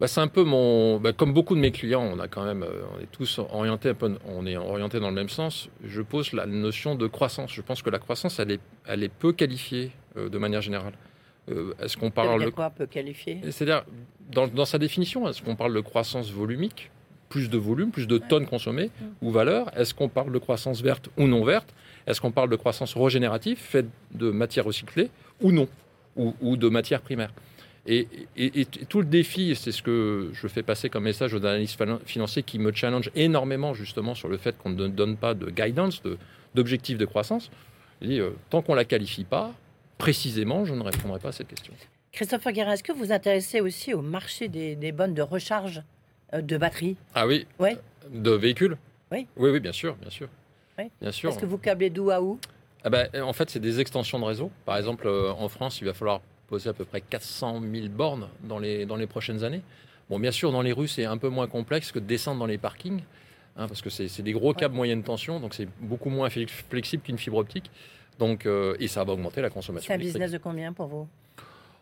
Bah, 0.00 0.08
c'est 0.08 0.20
un 0.20 0.28
peu 0.28 0.44
mon, 0.44 0.98
bah, 0.98 1.12
comme 1.12 1.32
beaucoup 1.32 1.54
de 1.54 1.60
mes 1.60 1.72
clients, 1.72 2.02
on 2.02 2.18
a 2.18 2.28
quand 2.28 2.44
même, 2.44 2.62
euh, 2.62 2.84
on 2.94 3.00
est 3.00 3.10
tous 3.12 3.38
orientés, 3.38 3.92
on 4.26 4.46
est 4.46 4.56
orienté 4.56 4.98
dans 4.98 5.08
le 5.08 5.14
même 5.14 5.28
sens. 5.28 5.68
Je 5.84 6.02
pose 6.02 6.32
la 6.32 6.46
notion 6.46 6.94
de 6.94 7.06
croissance. 7.06 7.52
Je 7.52 7.62
pense 7.62 7.82
que 7.82 7.90
la 7.90 7.98
croissance, 7.98 8.38
elle 8.38 8.52
est, 8.52 8.60
elle 8.86 9.02
est 9.02 9.12
peu 9.12 9.32
qualifiée 9.32 9.92
de 10.16 10.38
manière 10.38 10.62
générale. 10.62 10.94
Euh, 11.50 11.74
est-ce 11.80 11.96
qu'on 11.96 12.10
parle 12.10 12.44
de 12.44 12.50
quoi 12.50 12.70
peu 12.70 12.86
qualifié 12.86 13.40
C'est-à-dire 13.50 13.84
dans, 14.32 14.48
dans, 14.48 14.64
sa 14.64 14.78
définition, 14.78 15.28
est-ce 15.28 15.42
qu'on 15.42 15.54
parle 15.54 15.74
de 15.74 15.80
croissance 15.80 16.30
volumique 16.30 16.90
plus 17.28 17.50
de 17.50 17.58
volume, 17.58 17.90
plus 17.90 18.06
de 18.06 18.18
tonnes 18.18 18.46
consommées 18.46 18.90
mm. 19.00 19.04
ou 19.22 19.30
valeur? 19.30 19.76
Est-ce 19.76 19.94
qu'on 19.94 20.08
parle 20.08 20.32
de 20.32 20.38
croissance 20.38 20.82
verte 20.82 21.08
ou 21.16 21.26
non 21.26 21.44
verte? 21.44 21.72
Est-ce 22.06 22.20
qu'on 22.20 22.32
parle 22.32 22.50
de 22.50 22.56
croissance 22.56 22.96
régénérative, 22.96 23.58
faite 23.58 23.86
de 24.12 24.30
matières 24.30 24.64
recyclées 24.64 25.10
ou 25.40 25.52
non? 25.52 25.68
Ou, 26.16 26.56
de 26.56 26.70
matières 26.70 27.02
primaires? 27.02 27.32
Et, 27.86 28.08
tout 28.88 29.00
le 29.00 29.06
défi, 29.06 29.54
c'est 29.54 29.70
ce 29.70 29.82
que 29.82 30.30
je 30.32 30.48
fais 30.48 30.62
passer 30.62 30.88
comme 30.88 31.04
message 31.04 31.34
aux 31.34 31.44
analystes 31.44 31.78
financiers 32.06 32.42
qui 32.42 32.58
me 32.58 32.72
challenge 32.72 33.10
énormément 33.14 33.74
justement 33.74 34.14
sur 34.14 34.28
le 34.28 34.38
fait 34.38 34.56
qu'on 34.56 34.70
ne 34.70 34.88
donne 34.88 35.18
pas 35.18 35.34
de 35.34 35.50
guidance, 35.50 36.02
d'objectifs 36.54 36.96
de, 36.96 37.04
croissance. 37.04 37.50
Euh, 38.02 38.30
tant 38.48 38.62
qu'on 38.62 38.72
ne 38.72 38.78
la 38.78 38.86
qualifie 38.86 39.24
pas, 39.24 39.52
précisément, 39.98 40.64
je 40.64 40.74
ne 40.74 40.82
répondrai 40.82 41.18
pas 41.18 41.28
à 41.28 41.32
cette 41.32 41.48
question. 41.48 41.72
Christophe 42.12 42.46
Guérin, 42.48 42.72
est-ce 42.72 42.82
que 42.82 42.92
vous 42.92 43.04
vous 43.04 43.12
intéressez 43.12 43.60
aussi 43.60 43.92
au 43.92 44.00
marché 44.02 44.48
des, 44.48 44.74
des 44.74 44.92
bonnes 44.92 45.14
de 45.14 45.22
recharge 45.22 45.82
euh, 46.32 46.40
de 46.40 46.56
batteries 46.56 46.96
Ah 47.14 47.26
oui 47.26 47.46
Oui. 47.58 47.70
De 48.10 48.30
véhicules? 48.30 48.76
Oui. 49.12 49.26
Oui, 49.36 49.50
oui, 49.50 49.60
bien 49.60 49.72
sûr, 49.72 49.96
bien 49.96 50.10
sûr. 50.10 50.28
Oui. 50.78 50.84
Bien 51.00 51.12
sûr. 51.12 51.30
Est-ce 51.30 51.38
que 51.38 51.46
vous 51.46 51.58
câblez 51.58 51.90
d'où 51.90 52.10
à 52.10 52.20
où? 52.22 52.38
Ah 52.84 52.90
ben, 52.90 53.08
En 53.22 53.32
fait, 53.32 53.50
c'est 53.50 53.60
des 53.60 53.80
extensions 53.80 54.18
de 54.18 54.24
réseau. 54.24 54.50
Par 54.64 54.76
exemple, 54.76 55.06
euh, 55.06 55.32
en 55.32 55.48
France, 55.48 55.80
il 55.80 55.84
va 55.86 55.94
falloir 55.94 56.20
poser 56.46 56.70
à 56.70 56.72
peu 56.72 56.84
près 56.84 57.00
400 57.00 57.60
000 57.60 57.88
bornes 57.88 58.28
dans 58.44 58.58
les, 58.58 58.86
dans 58.86 58.96
les 58.96 59.06
prochaines 59.06 59.44
années. 59.44 59.62
Bon, 60.08 60.18
bien 60.20 60.30
sûr, 60.30 60.52
dans 60.52 60.62
les 60.62 60.72
rues, 60.72 60.88
c'est 60.88 61.04
un 61.04 61.18
peu 61.18 61.28
moins 61.28 61.48
complexe 61.48 61.90
que 61.90 61.98
de 61.98 62.04
descendre 62.06 62.38
dans 62.38 62.46
les 62.46 62.58
parkings, 62.58 63.02
hein, 63.56 63.66
parce 63.66 63.82
que 63.82 63.90
c'est 63.90 64.22
des 64.22 64.32
gros 64.32 64.54
câbles 64.54 64.74
moyenne 64.74 65.02
tension, 65.02 65.40
donc 65.40 65.54
c'est 65.54 65.68
beaucoup 65.80 66.10
moins 66.10 66.30
flexible 66.30 67.02
qu'une 67.02 67.18
fibre 67.18 67.38
optique. 67.38 67.70
Donc, 68.18 68.46
euh, 68.46 68.76
et 68.80 68.88
ça 68.88 69.04
va 69.04 69.12
augmenter 69.12 69.42
la 69.42 69.50
consommation. 69.50 69.86
C'est 69.86 69.94
un 69.94 69.98
business 69.98 70.32
de 70.32 70.38
combien 70.38 70.72
pour 70.72 70.86
vous? 70.86 71.08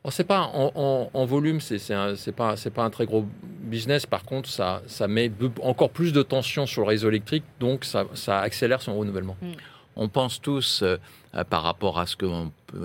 On 0.06 0.10
sait 0.10 0.24
pas 0.24 0.50
en, 0.52 1.08
en, 1.14 1.24
volume, 1.24 1.60
c'est 1.62 1.78
c'est 1.78 2.32
pas 2.32 2.56
c'est 2.56 2.70
pas 2.70 2.84
un 2.84 2.90
très 2.90 3.06
gros 3.06 3.24
business. 3.42 4.04
Par 4.04 4.24
contre, 4.24 4.50
ça 4.50 4.82
ça 4.86 5.08
met 5.08 5.32
encore 5.62 5.88
plus 5.88 6.12
de 6.12 6.22
tension 6.22 6.66
sur 6.66 6.82
le 6.82 6.88
réseau 6.88 7.08
électrique, 7.08 7.44
donc 7.58 7.86
ça, 7.86 8.04
ça 8.12 8.40
accélère 8.40 8.82
son 8.82 8.98
renouvellement. 8.98 9.36
Mm. 9.40 9.52
On 9.96 10.08
pense 10.08 10.42
tous, 10.42 10.82
euh, 10.82 10.98
par 11.48 11.62
rapport 11.62 11.98
à 11.98 12.06
ce 12.06 12.16
que 12.16 12.26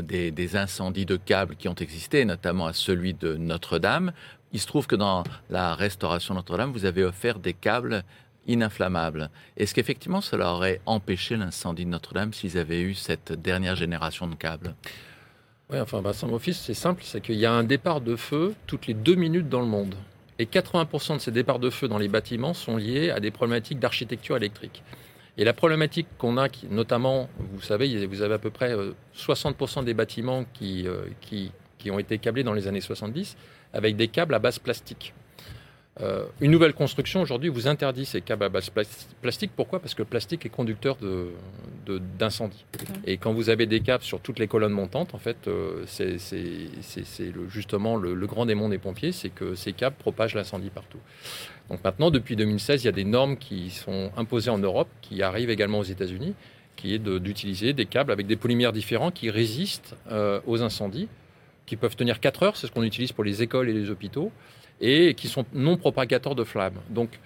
des, 0.02 0.32
des, 0.32 0.56
incendies 0.56 1.06
de 1.06 1.18
câbles 1.18 1.56
qui 1.56 1.68
ont 1.68 1.76
existé, 1.76 2.24
notamment 2.24 2.68
à 2.68 2.74
celui 2.74 3.14
de 3.14 3.36
Notre-Dame. 3.36 4.14
Il 4.54 4.60
se 4.60 4.68
trouve 4.68 4.88
que 4.88 4.96
dans 4.96 5.24
la 5.50 5.76
restauration 5.76 6.36
Notre-Dame, 6.36 6.72
vous 6.72 6.86
avez 6.86 7.04
offert 7.04 7.40
des 7.40 7.54
câbles 7.54 8.04
ininflammables. 8.48 9.30
Est-ce 9.58 9.74
qu'effectivement 9.74 10.22
cela 10.22 10.54
aurait 10.54 10.82
empêché 10.86 11.36
l'incendie 11.38 11.86
de 11.86 11.90
Notre-Dame 11.90 12.34
s'ils 12.34 12.58
avaient 12.58 12.82
eu 12.82 12.94
cette 12.94 13.34
dernière 13.34 13.76
génération 13.76 14.28
de 14.28 14.36
câbles? 14.36 14.76
Oui, 15.70 15.80
enfin, 15.80 16.02
bah, 16.02 16.12
Office, 16.32 16.60
c'est 16.60 16.74
simple, 16.74 17.04
c'est 17.06 17.22
qu'il 17.22 17.36
y 17.36 17.46
a 17.46 17.52
un 17.52 17.64
départ 17.64 18.02
de 18.02 18.16
feu 18.16 18.56
toutes 18.66 18.88
les 18.88 18.96
deux 18.96 19.16
minutes 19.16 19.50
dans 19.50 19.62
le 19.62 19.68
monde. 19.68 19.96
Et 20.40 20.46
80% 20.46 21.16
de 21.16 21.20
ces 21.20 21.32
départs 21.32 21.60
de 21.60 21.70
feu 21.70 21.88
dans 21.88 21.98
les 21.98 22.08
bâtiments 22.08 22.54
sont 22.54 22.78
liés 22.78 23.12
à 23.12 23.20
des 23.20 23.30
problématiques 23.30 23.80
d'architecture 23.80 24.38
électrique. 24.38 24.84
Et 25.38 25.44
la 25.44 25.54
problématique 25.54 26.08
qu'on 26.18 26.38
a, 26.38 26.48
notamment, 26.70 27.30
vous 27.40 27.62
savez, 27.62 28.06
vous 28.06 28.22
avez 28.22 28.34
à 28.34 28.40
peu 28.40 28.50
près 28.50 28.76
60% 29.16 29.80
euh, 29.80 29.84
des 29.84 29.94
bâtiments 29.94 30.46
qui, 30.54 30.88
euh, 30.88 31.06
qui, 31.22 31.52
qui 31.78 31.92
ont 31.92 32.00
été 32.00 32.18
câblés 32.18 32.44
dans 32.44 32.54
les 32.54 32.68
années 32.68 32.82
70 32.82 33.38
avec 33.74 33.96
des 33.96 34.08
câbles 34.08 34.34
à 34.34 34.40
base 34.40 34.60
plastique. 34.60 35.14
Euh, 36.02 36.24
une 36.40 36.52
nouvelle 36.52 36.74
construction 36.74 37.22
aujourd'hui 37.22 37.50
vous 37.50 37.68
interdit 37.68 38.06
ces 38.06 38.22
câbles 38.22 38.46
à 38.46 38.50
base 38.50 38.70
plastique. 39.22 39.52
Pourquoi? 39.56 39.80
Parce 39.80 39.94
que 39.94 40.02
le 40.02 40.08
plastique 40.08 40.46
est 40.46 40.50
conducteur 40.50 40.98
d'incendie. 42.18 42.66
De, 42.74 43.12
Et 43.12 43.18
quand 43.18 43.34
vous 43.34 43.50
avez 43.50 43.66
des 43.66 43.82
câbles 43.82 44.04
sur 44.04 44.22
toutes 44.22 44.40
les 44.40 44.48
colonnes 44.48 44.72
montantes, 44.72 45.14
en 45.14 45.18
fait, 45.18 45.48
euh, 45.48 45.84
c'est 45.86 46.18
justement 47.50 47.98
le, 47.98 48.28
grand 48.28 48.46
démon 48.46 48.70
des 48.70 48.78
pompiers, 48.78 49.12
c'est 49.12 49.30
que 49.30 49.56
ces 49.56 49.74
câbles 49.74 49.98
propagent 49.98 50.36
l'incendie 50.36 50.70
partout. 50.70 51.00
Donc 51.70 51.84
maintenant, 51.84 52.12
depuis 52.12 52.36
2016, 52.36 52.84
il 52.84 52.86
y 52.86 52.90
a 52.90 52.94
des 52.94 53.04
normes 53.04 53.38
qui 53.38 53.70
sont 53.70 54.12
imposées 54.16 54.52
en 54.52 54.58
Europe, 54.58 54.88
qui 55.02 55.22
arrivent 55.22 55.50
également 55.50 55.80
aux 55.80 55.84
États-Unis, 55.84 56.34
qui 56.76 56.94
est 56.94 57.00
d'utiliser 57.00 57.74
des 57.74 57.86
câbles 57.86 58.12
avec 58.12 58.26
des 58.26 58.38
polymères 58.38 58.72
différents 58.72 59.12
qui 59.12 59.30
résistent 59.30 59.96
euh, 60.12 60.40
aux 60.48 60.62
incendies, 60.62 61.10
qui 61.66 61.76
peuvent 61.76 61.96
tenir 61.96 62.20
4 62.20 62.44
heures, 62.44 62.58
c'est 62.58 62.68
ce 62.68 62.72
qu'on 62.72 62.84
utilise 62.84 63.12
pour 63.12 63.24
les 63.24 63.44
écoles 63.44 63.70
et 63.70 63.74
les 63.74 63.90
hôpitaux 63.90 64.32
et 64.82 65.14
qui 65.14 65.28
sont 65.28 65.46
non 65.54 65.78
propagateurs 65.78 66.36
de 66.36 66.44
flammes. 66.44 66.80
Donc, 66.90 67.20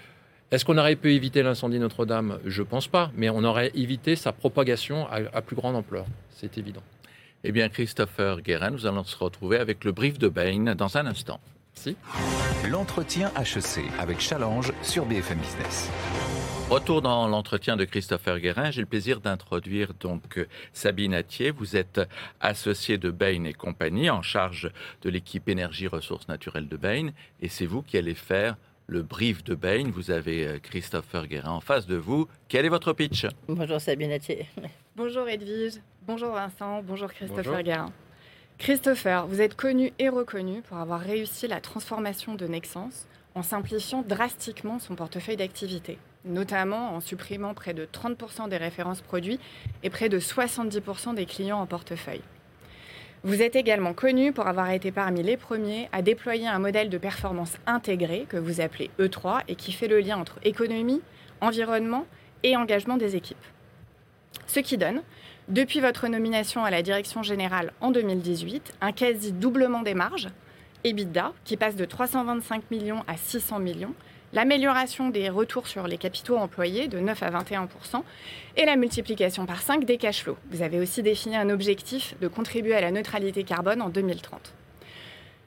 est-ce 0.51 0.65
qu'on 0.65 0.77
aurait 0.77 0.95
pu 0.95 1.13
éviter 1.13 1.41
l'incendie 1.41 1.79
Notre-Dame? 1.79 2.39
Je 2.45 2.61
ne 2.61 2.67
pense 2.67 2.87
pas, 2.87 3.11
mais 3.15 3.29
on 3.29 3.43
aurait 3.43 3.71
évité 3.73 4.15
sa 4.15 4.31
propagation 4.31 5.07
à, 5.09 5.41
plus 5.41 5.55
grande 5.55 5.75
ampleur. 5.75 6.05
C'est 6.29 6.57
évident. 6.57 6.83
Eh 7.43 7.51
bien, 7.51 7.69
Christopher 7.69 8.41
Guérin, 8.41 8.69
nous 8.69 8.85
allons 8.85 9.03
se 9.03 9.17
retrouver 9.17 9.57
avec 9.57 9.83
le 9.83 9.91
brief 9.91 10.19
de 10.19 10.27
Bain 10.27 10.75
dans 10.75 10.95
un 10.97 11.07
instant. 11.07 11.39
Si. 11.73 11.95
L'entretien 12.69 13.31
HEC 13.35 13.83
avec 13.99 14.19
Challenge 14.19 14.71
sur 14.83 15.05
BFM 15.05 15.39
Business. 15.39 15.89
Retour 16.69 17.01
dans 17.01 17.27
l'entretien 17.27 17.75
de 17.75 17.85
Christopher 17.85 18.39
Guérin. 18.39 18.71
J'ai 18.71 18.81
le 18.81 18.87
plaisir 18.87 19.19
d'introduire 19.19 19.93
donc 19.99 20.45
Sabine 20.71 21.13
Attier. 21.13 21.51
Vous 21.51 21.75
êtes 21.75 22.01
associée 22.39 22.97
de 22.97 23.11
Bain 23.11 23.43
et 23.43 23.53
compagnie 23.53 24.09
en 24.09 24.21
charge 24.21 24.71
de 25.01 25.09
l'équipe 25.09 25.47
énergie 25.49 25.87
ressources 25.87 26.27
naturelles 26.27 26.67
de 26.67 26.77
Bain 26.77 27.09
et 27.41 27.49
c'est 27.49 27.65
vous 27.65 27.83
qui 27.83 27.97
allez 27.97 28.15
faire 28.15 28.55
le 28.87 29.03
brief 29.03 29.43
de 29.43 29.55
Bain. 29.55 29.91
Vous 29.93 30.09
avez 30.09 30.47
euh, 30.47 30.59
Christopher 30.59 31.27
Guérin 31.27 31.51
en 31.51 31.61
face 31.61 31.85
de 31.85 31.95
vous. 31.95 32.27
Quel 32.47 32.65
est 32.65 32.69
votre 32.69 32.93
pitch? 32.93 33.27
Bonjour 33.47 33.79
Sabine 33.79 34.11
Attier. 34.11 34.47
Bonjour 34.95 35.27
Edwige. 35.27 35.75
Bonjour 36.07 36.31
Vincent. 36.31 36.81
Bonjour 36.81 37.11
Christopher 37.11 37.61
Guérin. 37.61 37.91
Christopher, 38.57 39.27
vous 39.27 39.41
êtes 39.41 39.55
connu 39.55 39.93
et 39.99 40.09
reconnu 40.09 40.61
pour 40.61 40.77
avoir 40.77 41.01
réussi 41.01 41.47
la 41.47 41.61
transformation 41.61 42.35
de 42.35 42.47
Nexens 42.47 43.07
en 43.35 43.43
simplifiant 43.43 44.03
drastiquement 44.07 44.79
son 44.79 44.95
portefeuille 44.95 45.37
d'activités 45.37 45.97
notamment 46.25 46.95
en 46.95 46.99
supprimant 46.99 47.53
près 47.53 47.73
de 47.73 47.85
30% 47.85 48.49
des 48.49 48.57
références 48.57 49.01
produits 49.01 49.39
et 49.83 49.89
près 49.89 50.09
de 50.09 50.19
70% 50.19 51.15
des 51.15 51.25
clients 51.25 51.59
en 51.59 51.65
portefeuille. 51.65 52.21
Vous 53.25 53.41
êtes 53.41 53.55
également 53.55 53.93
connu 53.93 54.33
pour 54.33 54.47
avoir 54.47 54.69
été 54.71 54.91
parmi 54.91 55.23
les 55.23 55.37
premiers 55.37 55.87
à 55.93 56.01
déployer 56.01 56.47
un 56.47 56.59
modèle 56.59 56.89
de 56.89 56.97
performance 56.97 57.57
intégré 57.65 58.25
que 58.27 58.35
vous 58.35 58.59
appelez 58.59 58.91
E3 58.99 59.43
et 59.47 59.55
qui 59.55 59.71
fait 59.71 59.87
le 59.87 59.99
lien 59.99 60.17
entre 60.17 60.39
économie, 60.43 61.01
environnement 61.39 62.05
et 62.43 62.57
engagement 62.57 62.97
des 62.97 63.15
équipes. 63.15 63.37
Ce 64.45 64.59
qui 64.59 64.77
donne, 64.77 65.03
depuis 65.47 65.79
votre 65.79 66.07
nomination 66.09 66.65
à 66.65 66.71
la 66.71 66.81
direction 66.81 67.23
générale 67.23 67.71
en 67.79 67.91
2018, 67.91 68.73
un 68.81 68.91
quasi 68.91 69.31
doublement 69.31 69.83
des 69.83 69.93
marges, 69.93 70.27
EBITDA, 70.83 71.31
qui 71.45 71.55
passe 71.55 71.77
de 71.77 71.85
325 71.85 72.71
millions 72.71 73.03
à 73.07 73.15
600 73.15 73.59
millions, 73.59 73.93
l'amélioration 74.33 75.09
des 75.09 75.29
retours 75.29 75.67
sur 75.67 75.87
les 75.87 75.97
capitaux 75.97 76.37
employés 76.37 76.87
de 76.87 76.99
9 76.99 77.23
à 77.23 77.29
21% 77.29 77.67
et 78.57 78.65
la 78.65 78.75
multiplication 78.75 79.45
par 79.45 79.61
5 79.61 79.85
des 79.85 79.97
cash 79.97 80.23
flows. 80.23 80.37
Vous 80.49 80.61
avez 80.61 80.79
aussi 80.79 81.03
défini 81.03 81.35
un 81.35 81.49
objectif 81.49 82.15
de 82.19 82.27
contribuer 82.27 82.75
à 82.75 82.81
la 82.81 82.91
neutralité 82.91 83.43
carbone 83.43 83.81
en 83.81 83.89
2030. 83.89 84.53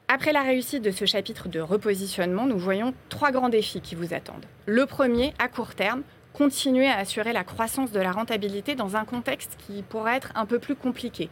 Après 0.07 0.31
la 0.31 0.41
réussite 0.41 0.83
de 0.83 0.91
ce 0.91 1.03
chapitre 1.03 1.49
de 1.49 1.59
repositionnement, 1.59 2.45
nous 2.45 2.57
voyons 2.57 2.93
trois 3.09 3.31
grands 3.31 3.49
défis 3.49 3.81
qui 3.81 3.95
vous 3.95 4.13
attendent. 4.13 4.45
Le 4.65 4.85
premier, 4.85 5.33
à 5.37 5.49
court 5.49 5.75
terme, 5.75 6.03
continuer 6.31 6.87
à 6.87 6.97
assurer 6.97 7.33
la 7.33 7.43
croissance 7.43 7.91
de 7.91 7.99
la 7.99 8.13
rentabilité 8.13 8.75
dans 8.75 8.95
un 8.95 9.03
contexte 9.03 9.57
qui 9.57 9.81
pourrait 9.81 10.15
être 10.15 10.31
un 10.35 10.45
peu 10.45 10.59
plus 10.59 10.75
compliqué. 10.75 11.29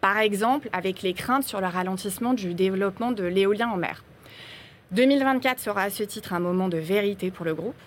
Par 0.00 0.18
exemple, 0.18 0.68
avec 0.72 1.02
les 1.02 1.14
craintes 1.14 1.44
sur 1.44 1.60
le 1.60 1.66
ralentissement 1.66 2.32
du 2.32 2.54
développement 2.54 3.10
de 3.10 3.24
l'éolien 3.24 3.70
en 3.70 3.76
mer. 3.76 4.04
2024 4.92 5.58
sera 5.58 5.84
à 5.84 5.90
ce 5.90 6.02
titre 6.02 6.34
un 6.34 6.38
moment 6.38 6.68
de 6.68 6.76
vérité 6.76 7.30
pour 7.30 7.46
le 7.46 7.54
groupe 7.54 7.80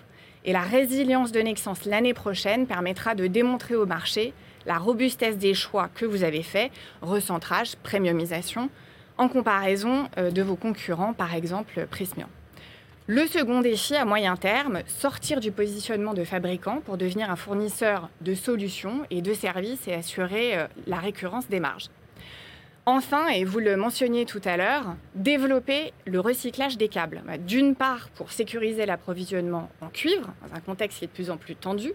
et 0.43 0.53
la 0.53 0.61
résilience 0.61 1.31
de 1.31 1.39
Nexens 1.39 1.85
l'année 1.85 2.15
prochaine 2.15 2.65
permettra 2.65 3.13
de 3.13 3.27
démontrer 3.27 3.75
au 3.75 3.85
marché 3.85 4.33
la 4.65 4.79
robustesse 4.79 5.37
des 5.37 5.53
choix 5.53 5.87
que 5.93 6.05
vous 6.05 6.23
avez 6.23 6.41
faits, 6.41 6.71
recentrage, 7.03 7.75
premiumisation, 7.83 8.71
en 9.19 9.29
comparaison 9.29 10.09
euh, 10.17 10.31
de 10.31 10.41
vos 10.41 10.55
concurrents, 10.55 11.13
par 11.13 11.35
exemple 11.35 11.85
Prismian. 11.91 12.27
Le 13.05 13.27
second 13.27 13.61
défi 13.61 13.95
à 13.95 14.03
moyen 14.03 14.35
terme, 14.35 14.79
sortir 14.87 15.39
du 15.39 15.51
positionnement 15.51 16.15
de 16.15 16.23
fabricant 16.23 16.81
pour 16.83 16.97
devenir 16.97 17.29
un 17.29 17.35
fournisseur 17.35 18.09
de 18.21 18.33
solutions 18.33 19.05
et 19.11 19.21
de 19.21 19.33
services 19.35 19.87
et 19.87 19.93
assurer 19.93 20.57
euh, 20.57 20.65
la 20.87 20.97
récurrence 20.97 21.47
des 21.49 21.59
marges. 21.59 21.89
Enfin, 22.87 23.29
et 23.29 23.45
vous 23.45 23.57
le 23.57 23.77
mentionniez 23.77 24.25
tout 24.25 24.41
à 24.45 24.57
l'heure, 24.57 24.95
développer 25.15 25.91
le 26.05 26.19
recyclage 26.19 26.77
des 26.77 26.87
câbles. 26.87 27.23
Bah, 27.25 27.39
d'une 27.39 27.73
part, 27.73 28.09
pour 28.09 28.31
sécuriser 28.31 28.85
l'approvisionnement 28.85 29.71
en 29.81 29.87
cuivre, 29.87 30.31
dans 30.47 30.55
un 30.55 30.59
contexte 30.59 30.99
qui 30.99 31.05
est 31.05 31.07
de 31.07 31.11
plus 31.11 31.31
en 31.31 31.37
plus 31.37 31.55
tendu, 31.55 31.93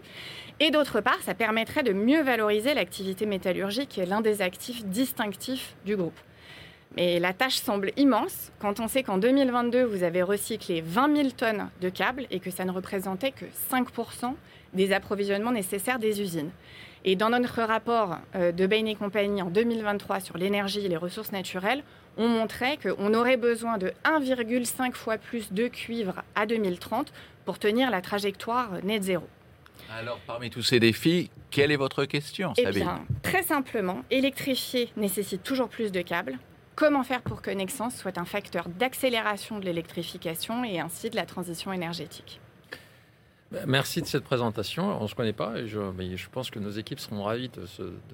et 0.59 0.73
d'autre 0.73 1.01
part, 1.01 1.21
ça 1.23 1.35
permettrait 1.35 1.85
de 1.85 1.93
mieux 1.93 2.23
valoriser 2.23 2.75
l'activité 2.75 3.25
métallurgique, 3.25 3.89
qui 3.89 4.01
est 4.01 4.07
l'un 4.07 4.21
des 4.21 4.43
actifs 4.43 4.85
distinctifs 4.85 5.77
du 5.87 5.95
groupe. 5.95 6.19
Mais 6.97 7.21
la 7.21 7.33
tâche 7.35 7.61
semble 7.61 7.93
immense 7.97 8.51
quand 8.59 8.81
on 8.81 8.89
sait 8.89 9.05
qu'en 9.05 9.19
2022, 9.19 9.85
vous 9.85 10.03
avez 10.03 10.23
recyclé 10.23 10.81
20 10.81 11.17
000 11.17 11.29
tonnes 11.31 11.71
de 11.81 11.89
câbles 11.89 12.27
et 12.33 12.41
que 12.41 12.51
ça 12.51 12.65
ne 12.65 12.73
représentait 12.73 13.31
que 13.31 13.45
5% 13.73 14.35
des 14.75 14.93
approvisionnements 14.93 15.53
nécessaires 15.53 16.01
des 16.01 16.21
usines. 16.21 16.51
Et 17.05 17.17
dans 17.17 17.31
notre 17.31 17.63
rapport 17.63 18.19
euh, 18.35 18.53
de 18.53 18.67
Bain 18.67 18.85
et 18.87 18.95
compagnie 18.95 19.41
en 19.43 19.51
2023 19.51 20.21
sur 20.21 20.37
l'énergie 20.37 20.85
et 20.85 20.89
les 20.89 20.97
ressources 20.97 21.33
naturelles, 21.33 21.83
on 22.17 22.29
montrait 22.29 22.77
qu'on 22.77 23.15
aurait 23.15 23.37
besoin 23.37 23.79
de 23.79 23.93
1,5 24.05 24.93
fois 24.93 25.17
plus 25.17 25.53
de 25.53 25.69
cuivre 25.69 26.23
à 26.35 26.47
2030 26.47 27.13
pour 27.45 27.59
tenir 27.59 27.91
la 27.91 28.03
trajectoire 28.03 28.85
net 28.85 29.03
zéro. 29.03 29.27
Alors, 29.97 30.21
parmi 30.27 30.51
tous 30.51 30.63
ces 30.63 30.79
défis, 30.79 31.31
quelle 31.51 31.73
est 31.73 31.77
votre 31.77 32.05
question, 32.05 32.53
Eh 32.59 32.71
bien, 32.71 33.05
très 33.23 33.43
simplement, 33.43 34.03
électrifier 34.11 34.93
nécessite 34.97 35.43
toujours 35.43 35.69
plus 35.69 35.91
de 35.91 36.03
câbles. 36.03 36.39
Comment 36.77 37.03
faire 37.03 37.23
pour 37.23 37.43
que 37.43 37.51
Nexens 37.51 37.91
soit 37.91 38.19
un 38.19 38.25
facteur 38.25 38.69
d'accélération 38.69 39.59
de 39.59 39.65
l'électrification 39.65 40.65
et 40.65 40.81
ainsi 40.81 41.11
de 41.11 41.17
la 41.17 41.27
transition 41.27 41.73
énergétique? 41.73 42.41
Merci 43.67 44.01
de 44.01 44.07
cette 44.07 44.23
présentation. 44.23 45.01
On 45.01 45.03
ne 45.03 45.09
se 45.09 45.15
connaît 45.15 45.33
pas 45.33 45.59
et 45.59 45.67
mais 45.97 46.17
je, 46.17 46.29
pense 46.31 46.51
que 46.51 46.61
nos 46.61 46.71
équipes 46.71 47.01
seront 47.01 47.25
ravies 47.25 47.49
de, 47.49 47.65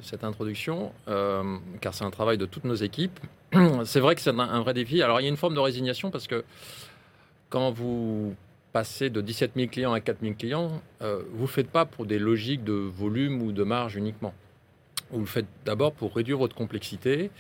cette 0.00 0.24
introduction, 0.24 0.92
euh, 1.08 1.58
car 1.80 1.92
c'est 1.92 2.04
un 2.04 2.10
travail 2.10 2.38
de 2.38 2.46
toutes 2.46 2.64
nos 2.64 2.74
équipes. 2.74 3.20
C'est 3.84 4.00
vrai 4.00 4.14
que 4.14 4.20
c'est 4.20 4.30
un, 4.30 4.60
vrai 4.60 4.74
défi. 4.74 5.02
Alors 5.02 5.20
il 5.20 5.24
y 5.24 5.26
a 5.26 5.28
une 5.28 5.36
forme 5.36 5.54
de 5.54 5.60
résignation 5.60 6.10
parce 6.10 6.26
que 6.26 6.44
quand 7.48 7.70
vous 7.70 8.34
passez 8.72 9.08
de 9.08 9.20
17 9.20 9.52
000 9.56 9.68
clients 9.68 9.92
à 9.92 10.00
4 10.00 10.18
000 10.20 10.34
clients, 10.34 10.82
euh, 11.02 11.22
vous 11.32 11.42
ne 11.42 11.48
faites 11.48 11.70
pas 11.70 11.84
pour 11.84 12.06
des 12.06 12.18
logiques 12.18 12.64
de 12.64 12.72
volume 12.72 13.40
ou 13.42 13.52
de 13.52 13.62
marge 13.62 13.96
uniquement. 13.96 14.34
Vous 15.10 15.20
le 15.20 15.26
faites 15.26 15.46
d'abord 15.64 15.92
pour 15.92 16.14
réduire 16.14 16.38
votre 16.38 16.56
complexité 16.56 17.30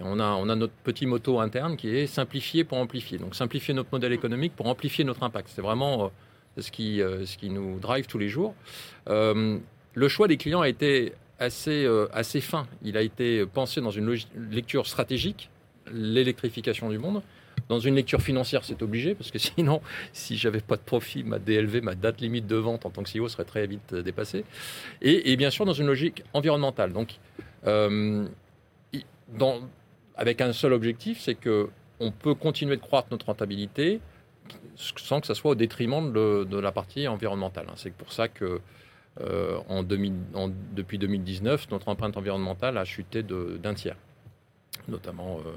on 0.00 0.20
a, 0.20 0.32
on 0.32 0.48
a 0.48 0.56
notre 0.56 0.74
petit 0.84 1.06
motto 1.06 1.40
interne 1.40 1.76
qui 1.76 1.88
est 1.88 2.06
simplifier 2.06 2.64
pour 2.64 2.78
amplifier. 2.78 3.18
Donc 3.18 3.34
simplifier 3.34 3.74
notre 3.74 3.88
modèle 3.92 4.12
économique 4.12 4.54
pour 4.54 4.66
amplifier 4.66 5.04
notre 5.04 5.22
impact. 5.22 5.48
C'est 5.54 5.62
vraiment 5.62 6.04
euh, 6.04 6.08
ce, 6.58 6.70
qui, 6.70 7.00
euh, 7.00 7.24
ce 7.26 7.36
qui 7.36 7.50
nous 7.50 7.78
drive 7.78 8.06
tous 8.06 8.18
les 8.18 8.28
jours. 8.28 8.54
Euh, 9.08 9.58
le 9.94 10.08
choix 10.08 10.28
des 10.28 10.36
clients 10.36 10.60
a 10.60 10.68
été 10.68 11.12
assez, 11.38 11.86
assez 12.12 12.40
fin. 12.40 12.66
Il 12.82 12.96
a 12.96 13.02
été 13.02 13.44
pensé 13.46 13.80
dans 13.80 13.90
une 13.90 14.14
lecture 14.50 14.86
stratégique, 14.86 15.50
l'électrification 15.92 16.88
du 16.90 16.98
monde. 16.98 17.22
Dans 17.68 17.80
une 17.80 17.94
lecture 17.94 18.20
financière, 18.20 18.64
c'est 18.64 18.82
obligé, 18.82 19.14
parce 19.14 19.30
que 19.30 19.38
sinon, 19.56 19.80
si 20.12 20.36
j'avais 20.36 20.60
pas 20.60 20.76
de 20.76 20.82
profit, 20.82 21.24
ma 21.24 21.38
DLV, 21.38 21.82
ma 21.82 21.94
date 21.94 22.20
limite 22.20 22.46
de 22.46 22.56
vente 22.56 22.86
en 22.86 22.90
tant 22.90 23.02
que 23.02 23.10
CEO 23.10 23.28
serait 23.28 23.44
très 23.44 23.66
vite 23.66 23.94
dépassée. 23.94 24.44
Et, 25.02 25.36
bien 25.36 25.50
sûr, 25.50 25.64
dans 25.64 25.72
une 25.72 25.86
logique 25.86 26.22
environnementale. 26.34 26.92
Donc, 26.92 27.18
avec 30.16 30.40
un 30.40 30.52
seul 30.52 30.72
objectif, 30.72 31.20
c'est 31.20 31.34
que 31.34 31.68
on 32.00 32.10
peut 32.10 32.34
continuer 32.34 32.76
de 32.76 32.80
croître 32.80 33.08
notre 33.10 33.26
rentabilité 33.26 34.00
sans 34.76 35.20
que 35.20 35.26
ça 35.26 35.34
soit 35.34 35.52
au 35.52 35.54
détriment 35.54 36.12
de, 36.12 36.58
la 36.58 36.72
partie 36.72 37.08
environnementale. 37.08 37.66
C'est 37.76 37.92
pour 37.92 38.12
ça 38.12 38.28
que 38.28 38.60
euh, 39.20 39.58
en 39.68 39.82
depuis 39.82 40.98
2019, 40.98 41.70
notre 41.70 41.88
empreinte 41.88 42.16
environnementale 42.16 42.76
a 42.76 42.84
chuté 42.84 43.22
d'un 43.22 43.74
tiers, 43.74 43.96
notamment 44.88 45.38
euh, 45.38 45.52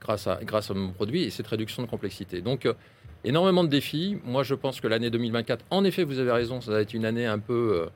grâce, 0.00 0.26
à, 0.26 0.40
grâce 0.42 0.70
à 0.70 0.74
nos 0.74 0.90
produits 0.90 1.22
et 1.22 1.30
cette 1.30 1.46
réduction 1.46 1.82
de 1.82 1.88
complexité. 1.88 2.40
Donc, 2.40 2.66
euh, 2.66 2.74
énormément 3.22 3.62
de 3.62 3.68
défis. 3.68 4.18
Moi, 4.24 4.42
je 4.42 4.54
pense 4.54 4.80
que 4.80 4.88
l'année 4.88 5.10
2024, 5.10 5.64
en 5.70 5.84
effet, 5.84 6.02
vous 6.02 6.18
avez 6.18 6.32
raison, 6.32 6.60
ça 6.60 6.72
va 6.72 6.80
être 6.80 6.92
une 6.92 7.04
année 7.04 7.26
un 7.26 7.38
peu, 7.38 7.88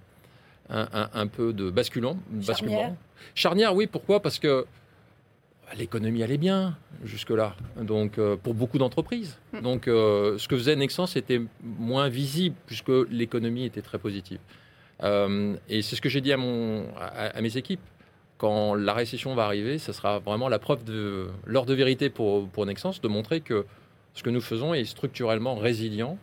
un, 0.71 1.27
peu 1.27 1.53
de 1.53 1.71
basculant. 1.71 2.17
Charnière. 2.41 2.95
Charnière, 3.35 3.75
oui. 3.75 3.87
Pourquoi? 3.87 4.21
Parce 4.21 4.39
que 4.39 4.65
l'économie 5.77 6.23
allait 6.23 6.39
bien 6.39 6.77
jusque-là, 7.05 7.55
donc 7.81 8.19
euh, 8.19 8.37
pour 8.37 8.55
beaucoup 8.55 8.79
d'entreprises. 8.79 9.39
Mm. 9.53 9.61
Donc 9.61 9.89
euh, 9.89 10.39
ce 10.39 10.49
que 10.49 10.57
faisait 10.57 10.77
Nexens 10.77 11.17
était 11.17 11.41
moins 11.63 12.09
visible 12.09 12.57
puisque 12.67 12.91
l'économie 13.11 13.65
était 13.65 13.83
très 13.83 13.99
positive. 13.99 14.39
Euh, 15.03 15.55
et 15.69 15.83
c'est 15.83 15.97
ce 15.97 16.01
que 16.01 16.09
j'ai 16.09 16.21
dit 16.21 16.33
à, 16.33 16.37
mon, 16.37 16.87
à, 16.97 17.41
mes 17.41 17.57
équipes. 17.57 17.81
Quand 18.37 18.75
la 18.75 18.95
récession 18.95 19.35
va 19.35 19.45
arriver, 19.45 19.79
ce 19.79 19.93
sera 19.93 20.21
vraiment 20.21 20.49
la 20.49 20.59
preuve 20.59 20.85
de 20.85 21.29
l'heure 21.45 21.67
de 21.67 21.75
vérité 21.75 22.09
pour, 22.09 22.49
pour 22.49 22.67
de 22.67 23.09
montrer 23.09 23.41
que 23.41 23.67
ce 24.15 24.23
que 24.23 24.31
nous 24.31 24.41
faisons 24.41 24.75
est 24.75 24.85
structurellement 24.85 25.57
résilient 25.57 26.19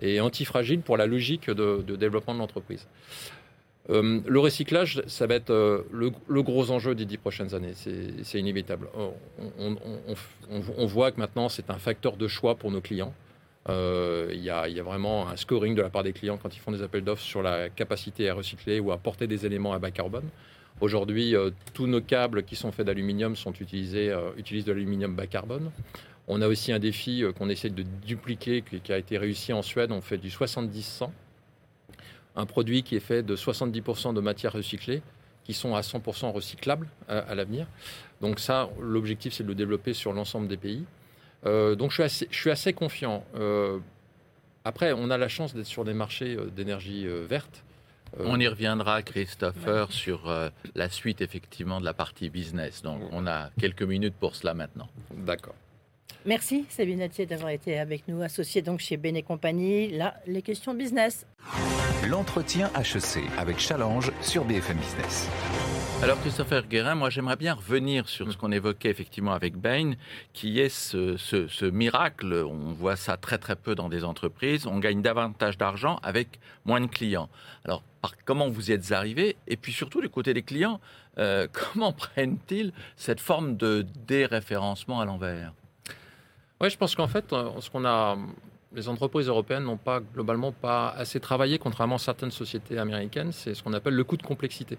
et 0.00 0.20
antifragile 0.20 0.80
pour 0.80 0.96
la 0.98 1.06
logique 1.06 1.48
de, 1.48 1.82
de 1.86 1.96
développement 1.96 2.34
de 2.34 2.38
l'entreprise. 2.40 2.86
Euh, 3.90 4.20
le 4.26 4.40
recyclage, 4.40 5.02
ça 5.06 5.26
va 5.26 5.34
être 5.36 5.50
euh, 5.50 5.82
le, 5.92 6.42
gros 6.42 6.70
enjeu 6.70 6.94
des 6.94 7.04
dix 7.04 7.18
prochaines 7.18 7.54
années. 7.54 7.74
C'est 7.74 8.38
inévitable. 8.38 8.88
On, 9.58 10.86
voit 10.86 11.12
que 11.12 11.20
maintenant, 11.20 11.48
c'est 11.48 11.70
un 11.70 11.78
facteur 11.78 12.16
de 12.16 12.26
choix 12.26 12.56
pour 12.56 12.70
nos 12.70 12.80
clients. 12.80 13.14
Euh, 13.68 14.30
il 14.32 14.40
y, 14.40 14.50
a 14.50 14.82
vraiment 14.82 15.28
un 15.28 15.36
scoring 15.36 15.74
de 15.74 15.82
la 15.82 15.90
part 15.90 16.04
des 16.04 16.12
clients 16.12 16.38
quand 16.40 16.54
ils 16.54 16.60
font 16.60 16.70
des 16.70 16.82
appels 16.82 17.02
d'offres 17.02 17.22
sur 17.22 17.42
la 17.42 17.68
capacité 17.68 18.28
à 18.28 18.34
recycler 18.34 18.78
ou 18.78 18.92
à 18.92 18.96
porter 18.96 19.26
des 19.26 19.44
éléments 19.46 19.72
à 19.72 19.78
bas 19.78 19.90
carbone. 19.90 20.28
Aujourd'hui, 20.80 21.34
tous 21.72 21.86
nos 21.86 22.02
câbles 22.02 22.42
qui 22.42 22.54
sont 22.54 22.70
faits 22.70 22.86
d'aluminium 22.86 23.34
sont 23.34 23.52
utilisés, 23.52 24.14
utilisent 24.36 24.66
de 24.66 24.72
l'aluminium 24.72 25.14
bas 25.14 25.26
carbone. 25.26 25.70
On 26.28 26.42
a 26.42 26.48
aussi 26.48 26.70
un 26.72 26.78
défi 26.78 27.24
qu'on 27.38 27.48
essaie 27.48 27.70
de 27.70 27.84
dupliquer, 28.04 28.62
qui, 28.62 28.80
qui, 28.80 28.92
a 28.92 28.98
été 28.98 29.16
réussi 29.16 29.52
en 29.52 29.62
Suède. 29.62 29.90
On 29.90 30.00
fait 30.00 30.18
du 30.18 30.28
70-100 30.28 31.10
un 32.36 32.46
produit 32.46 32.82
qui 32.82 32.96
est 32.96 33.00
fait 33.00 33.22
de 33.22 33.34
70% 33.36 34.14
de 34.14 34.20
matières 34.20 34.52
recyclées 34.52 35.02
qui 35.44 35.54
sont 35.54 35.74
à 35.76 35.80
100% 35.80 36.32
recyclables 36.32 36.88
à, 37.08 37.34
l'avenir. 37.34 37.68
Donc 38.20 38.40
ça, 38.40 38.68
l'objectif, 38.80 39.32
c'est 39.32 39.44
de 39.44 39.48
le 39.48 39.54
développer 39.54 39.94
sur 39.94 40.12
l'ensemble 40.12 40.48
des 40.48 40.56
pays. 40.56 40.84
Euh, 41.44 41.76
donc 41.76 41.90
je 41.90 41.94
suis 41.94 42.02
assez, 42.02 42.28
je 42.30 42.36
suis 42.36 42.50
assez 42.50 42.72
confiant. 42.72 43.24
Euh, 43.36 43.78
après, 44.64 44.92
on 44.92 45.08
a 45.08 45.16
la 45.16 45.28
chance 45.28 45.54
d'être 45.54 45.66
sur 45.66 45.84
des 45.84 45.94
marchés 45.94 46.34
euh, 46.34 46.46
d'énergie 46.46 47.06
verte. 47.28 47.62
On 48.18 48.40
y 48.40 48.48
reviendra, 48.48 49.02
Christopher, 49.02 49.92
sur 49.92 50.32
la 50.74 50.88
suite 50.88 51.20
effectivement 51.20 51.80
de 51.80 51.84
la 51.84 51.92
partie 51.92 52.30
business. 52.30 52.80
Donc 52.80 53.02
on 53.12 53.26
a 53.26 53.50
quelques 53.60 53.82
minutes 53.82 54.14
pour 54.18 54.34
cela 54.36 54.54
maintenant. 54.54 54.88
D'accord. 55.14 55.54
Merci 56.26 56.66
Sabine 56.68 57.02
Atier 57.02 57.24
d'avoir 57.24 57.50
été 57.50 57.78
avec 57.78 58.08
nous, 58.08 58.20
associée 58.20 58.60
donc 58.60 58.80
chez 58.80 58.96
Bene 58.96 59.22
Compagnie. 59.22 59.96
Là, 59.96 60.14
les 60.26 60.42
questions 60.42 60.74
business. 60.74 61.24
L'entretien 62.08 62.68
HEC 62.74 63.22
avec 63.38 63.60
Challenge 63.60 64.10
sur 64.22 64.44
BFM 64.44 64.76
Business. 64.76 65.30
Alors 66.02 66.20
Christopher 66.20 66.66
Guérin, 66.66 66.96
moi 66.96 67.10
j'aimerais 67.10 67.36
bien 67.36 67.54
revenir 67.54 68.08
sur 68.08 68.30
ce 68.32 68.36
qu'on 68.36 68.50
évoquait 68.50 68.90
effectivement 68.90 69.34
avec 69.34 69.56
Bain, 69.56 69.92
qui 70.32 70.58
est 70.58 70.68
ce, 70.68 71.70
miracle, 71.70 72.44
on 72.44 72.72
voit 72.72 72.96
ça 72.96 73.16
très 73.16 73.38
très 73.38 73.54
peu 73.54 73.76
dans 73.76 73.88
des 73.88 74.02
entreprises, 74.02 74.66
on 74.66 74.80
gagne 74.80 75.02
davantage 75.02 75.56
d'argent 75.56 76.00
avec 76.02 76.40
moins 76.64 76.80
de 76.80 76.86
clients. 76.86 77.28
Alors 77.64 77.84
comment 78.24 78.48
vous 78.48 78.70
y 78.70 78.72
êtes 78.72 78.90
arrivé 78.90 79.36
Et 79.46 79.56
puis 79.56 79.72
surtout 79.72 80.00
du 80.00 80.08
côté 80.08 80.34
des 80.34 80.42
clients, 80.42 80.80
euh, 81.18 81.46
comment 81.72 81.92
prennent-ils 81.92 82.72
cette 82.96 83.20
forme 83.20 83.56
de 83.56 83.86
déréférencement 84.08 85.00
à 85.00 85.04
l'envers? 85.04 85.52
Oui, 86.60 86.70
je 86.70 86.76
pense 86.76 86.94
qu'en 86.94 87.08
fait, 87.08 87.32
euh, 87.32 87.50
ce 87.60 87.70
qu'on 87.70 87.84
a 87.84 88.16
les 88.74 88.88
entreprises 88.88 89.28
européennes 89.28 89.64
n'ont 89.64 89.76
pas 89.76 90.00
globalement 90.00 90.52
pas 90.52 90.90
assez 90.90 91.18
travaillé, 91.20 91.58
contrairement 91.58 91.96
à 91.96 91.98
certaines 91.98 92.30
sociétés 92.30 92.78
américaines. 92.78 93.32
C'est 93.32 93.54
ce 93.54 93.62
qu'on 93.62 93.72
appelle 93.72 93.94
le 93.94 94.04
coût 94.04 94.16
de 94.16 94.22
complexité. 94.22 94.76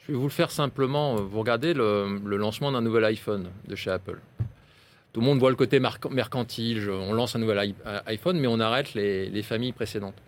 Je 0.00 0.12
vais 0.12 0.18
vous 0.18 0.24
le 0.24 0.30
faire 0.30 0.50
simplement. 0.50 1.16
Vous 1.16 1.38
regardez 1.38 1.74
le, 1.74 2.18
lancement 2.24 2.72
d'un 2.72 2.80
nouvel 2.80 3.04
iPhone 3.04 3.48
de 3.66 3.74
chez 3.76 3.90
Apple. 3.90 4.18
Tout 5.12 5.20
le 5.20 5.26
monde 5.26 5.38
voit 5.38 5.50
le 5.50 5.56
côté 5.56 5.80
mercantile. 5.80 6.90
on 6.90 7.12
lance 7.12 7.36
un 7.36 7.38
nouvel 7.38 7.74
iPhone, 8.06 8.38
mais 8.38 8.46
on 8.48 8.60
arrête 8.60 8.94
les, 8.94 9.42
familles 9.42 9.72
précédentes. 9.72 10.20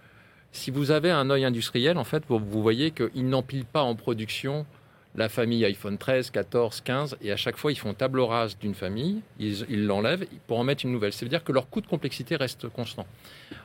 Si 0.52 0.70
vous 0.70 0.90
avez 0.90 1.10
un 1.10 1.30
œil 1.30 1.44
industriel, 1.44 1.98
en 1.98 2.04
fait, 2.04 2.24
vous, 2.28 2.38
vous 2.38 2.62
voyez 2.62 2.90
qu'ils 2.90 3.28
n'empilent 3.28 3.64
pas 3.64 3.82
en 3.82 3.94
production 3.94 4.66
la 5.16 5.28
famille 5.28 5.64
iPhone 5.64 5.98
13, 5.98 6.30
14, 6.30 6.82
15, 6.82 7.16
et 7.20 7.32
à 7.32 7.36
chaque 7.36 7.56
fois, 7.56 7.72
ils 7.72 7.78
font 7.78 7.94
table 7.94 8.20
rase 8.20 8.56
d'une 8.58 8.74
famille, 8.74 9.20
ils 9.38 9.86
l'enlèvent 9.86 10.26
pour 10.46 10.58
en 10.58 10.64
mettre 10.64 10.84
une 10.84 10.92
nouvelle. 10.92 11.12
Ça 11.12 11.24
veut 11.24 11.30
dire 11.30 11.42
que 11.42 11.52
leur 11.52 11.68
coût 11.68 11.80
de 11.80 11.86
complexité 11.86 12.36
reste 12.36 12.68
constant. 12.68 13.06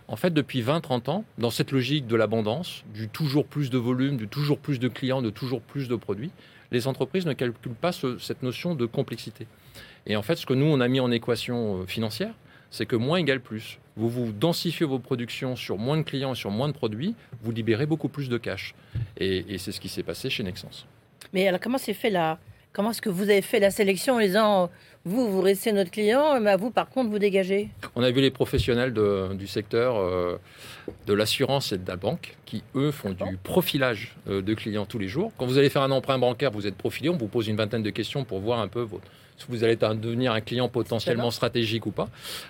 En 0.08 0.15
fait, 0.15 0.31
depuis 0.31 0.62
20-30 0.62 1.10
ans, 1.10 1.25
dans 1.38 1.51
cette 1.51 1.71
logique 1.71 2.08
de 2.08 2.15
l'abondance, 2.15 2.84
du 2.93 3.08
toujours 3.10 3.45
plus 3.45 3.69
de 3.69 3.77
volume, 3.77 4.17
du 4.17 4.27
toujours 4.27 4.60
plus 4.60 4.79
de 4.79 4.88
clients, 4.88 5.21
de 5.21 5.29
toujours 5.29 5.62
plus 5.62 5.88
de 5.88 5.95
produits, 5.95 6.31
les 6.71 6.88
entreprises 6.88 7.25
ne 7.25 7.34
calculent 7.34 7.73
pas 7.73 7.91
cette 7.91 8.43
notion 8.43 8.75
de 8.75 8.86
complexité. 8.86 9.47
Et 10.08 10.15
en 10.15 10.21
fait, 10.21 10.36
ce 10.36 10.45
que 10.45 10.53
nous, 10.53 10.65
on 10.65 10.79
a 10.79 10.88
mis 10.88 10.99
en 10.99 11.12
équation 11.12 11.81
euh, 11.81 11.86
financière, 11.86 12.34
c'est 12.69 12.86
que 12.86 12.95
moins 12.95 13.17
égale 13.17 13.39
plus. 13.39 13.79
Vous 13.95 14.10
vous 14.10 14.31
densifiez 14.31 14.86
vos 14.86 14.99
productions 14.99 15.55
sur 15.55 15.77
moins 15.77 15.97
de 15.97 16.03
clients 16.03 16.36
sur 16.36 16.51
moins 16.51 16.67
de 16.67 16.73
produits, 16.73 17.15
vous 17.41 17.51
libérez 17.51 17.86
beaucoup 17.86 18.10
plus 18.10 18.29
de 18.29 18.38
cash. 18.38 18.75
Et, 19.17 19.45
et 19.53 19.58
c'est 19.58 19.71
ce 19.71 19.79
qui 19.79 19.89
s'est 19.89 20.03
passé 20.03 20.29
chez 20.29 20.43
Nexens. 20.43 20.86
Mais 21.34 21.48
alors, 21.48 21.60
comment 21.60 21.78
s'est 21.78 21.94
fait 21.94 22.10
là? 22.10 22.40
Comment 22.74 22.92
est-ce 22.92 23.02
que 23.02 23.10
vous 23.10 23.24
avez 23.24 23.42
fait 23.42 23.62
la 23.62 23.72
sélection 23.72 24.16
en 24.16 24.20
disant 24.20 24.70
vous, 25.06 25.30
vous 25.30 25.40
restez 25.40 25.72
notre 25.72 25.92
client, 25.92 26.40
mais 26.42 26.58
vous, 26.58 26.72
par 26.72 26.90
contre, 26.90 27.10
vous 27.10 27.20
dégagez? 27.20 27.70
On 27.96 28.04
a 28.04 28.12
vu 28.12 28.22
les 28.22 28.32
professionnels 28.32 28.94
du 29.38 29.48
secteur 29.48 29.96
euh, 29.98 30.38
de 31.06 31.14
l'assurance 31.14 31.72
et 31.72 31.78
de 31.78 31.88
la 31.88 31.96
banque 31.96 32.36
qui, 32.46 32.64
eux, 32.76 32.92
font 32.92 33.12
du 33.12 33.38
profilage 33.38 34.16
euh, 34.28 34.42
de 34.42 34.54
clients 34.56 34.86
tous 34.86 35.00
les 35.00 35.08
jours. 35.08 35.32
Quand 35.38 35.46
vous 35.46 35.58
allez 35.58 35.70
faire 35.70 35.84
un 35.84 35.92
emprunt 35.92 36.18
bancaire, 36.18 36.52
vous 36.52 36.68
êtes 36.68 36.76
profilé, 36.76 37.10
on 37.10 37.18
vous 37.18 37.28
pose 37.28 37.48
une 37.48 37.56
vingtaine 37.56 37.84
de 37.84 37.92
questions 37.92 38.26
pour 38.26 38.40
voir 38.40 38.60
un 38.60 38.68
peu 38.68 38.82
votre, 38.82 39.06
si 39.38 39.46
vous 39.48 39.64
allez 39.64 39.76
devenir 39.76 40.34
un 40.34 40.42
client 40.42 40.68
potentiellement 40.68 41.32
stratégique 41.32 41.86
ou 41.86 41.92
pas. 41.92 42.10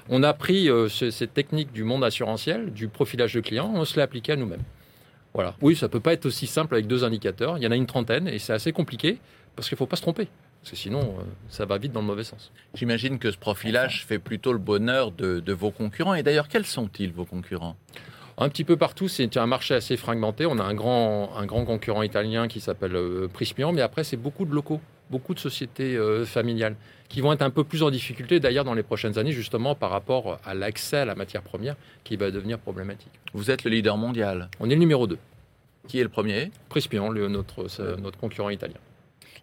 On 0.10 0.24
a 0.24 0.34
pris 0.34 0.70
euh, 0.70 0.88
cette 0.88 1.34
technique 1.34 1.72
du 1.72 1.84
monde 1.84 2.04
assurantiel, 2.04 2.72
du 2.72 2.88
profilage 2.88 3.34
de 3.34 3.42
clients, 3.42 3.72
on 3.76 3.86
se 3.86 3.98
l'a 3.98 4.04
appliqué 4.04 4.32
à 4.32 4.38
nous-mêmes. 4.38 4.64
Voilà. 5.36 5.54
Oui, 5.62 5.76
ça 5.76 5.89
peut 5.89 6.00
pas 6.00 6.13
être 6.13 6.26
aussi 6.26 6.48
simple 6.48 6.74
avec 6.74 6.88
deux 6.88 7.04
indicateurs. 7.04 7.58
Il 7.58 7.63
y 7.63 7.67
en 7.67 7.71
a 7.71 7.76
une 7.76 7.86
trentaine 7.86 8.30
et 8.30 8.39
c'est 8.39 8.54
assez 8.54 8.71
compliqué 8.71 9.19
parce 9.56 9.67
qu'il 9.67 9.76
ne 9.76 9.80
faut 9.80 9.86
pas 9.86 9.98
se 9.98 10.02
tromper. 10.02 10.30
Parce 10.62 10.71
que 10.71 10.78
sinon, 10.78 11.02
euh, 11.02 11.24
ça 11.50 11.65
va 11.65 11.78
vite 11.78 11.91
dans 11.91 12.00
le 12.00 12.08
mauvais 12.08 12.24
sens. 12.24 12.54
J'imagine 12.74 13.19
que 13.19 13.30
ce 13.30 13.38
profilage 13.38 14.06
fait 14.06 14.17
plutôt 14.17 14.54
le 14.54 14.60
bonheur 14.60 15.12
de, 15.12 15.52
vos 15.52 15.71
concurrents. 15.71 16.13
Et 16.13 16.24
d'ailleurs, 16.24 16.48
quels 16.48 16.65
sont-ils, 16.65 17.12
vos 17.12 17.26
concurrents? 17.26 17.76
Un 18.38 18.48
petit 18.48 18.63
peu 18.63 18.78
partout, 18.78 19.10
c'est 19.10 19.36
un 19.36 19.45
marché 19.45 19.76
assez 19.76 19.98
fragmenté. 19.98 20.45
On 20.45 20.58
a 20.58 20.63
un 20.63 20.74
grand, 20.74 21.36
un 21.36 21.45
grand 21.45 21.65
concurrent 21.65 22.02
italien 22.02 22.48
qui 22.48 22.62
s'appelle 22.62 22.95
euh, 22.95 23.28
Prismian, 23.28 23.74
mais 23.74 23.82
après, 23.82 24.06
c'est 24.06 24.17
beaucoup 24.17 24.45
de 24.45 24.54
locaux. 24.54 24.80
Beaucoup 25.10 25.34
de 25.34 25.39
sociétés 25.39 25.98
familiales 26.26 26.76
qui 27.10 27.22
vont 27.22 27.32
être 27.34 27.41
un 27.41 27.50
peu 27.50 27.63
plus 27.63 27.84
en 27.84 27.91
difficulté 27.91 28.39
d'ailleurs 28.39 28.63
dans 28.63 28.74
les 28.74 28.84
prochaines 28.84 29.18
années, 29.18 29.32
justement 29.32 29.76
par 29.76 29.91
rapport 29.91 30.39
à 30.44 30.54
l'accès 30.54 30.98
à 30.98 31.06
la 31.06 31.15
matière 31.15 31.41
première 31.41 31.76
qui 32.04 32.15
va 32.15 32.32
devenir 32.32 32.60
problématique. 32.60 33.12
Vous 33.34 33.52
êtes 33.52 33.63
le 33.63 33.72
leader 33.72 33.98
mondial. 33.98 34.50
On 34.60 34.70
est 34.70 34.74
le 34.74 34.80
numéro 34.80 35.08
2. 35.08 35.18
Qui 35.88 36.00
est 36.00 36.04
le 36.04 36.10
premier? 36.10 36.52
Prispian, 36.70 37.10
le, 37.10 37.28
notre, 37.28 37.68
notre 38.00 38.18
concurrent 38.18 38.50
italien. 38.50 38.78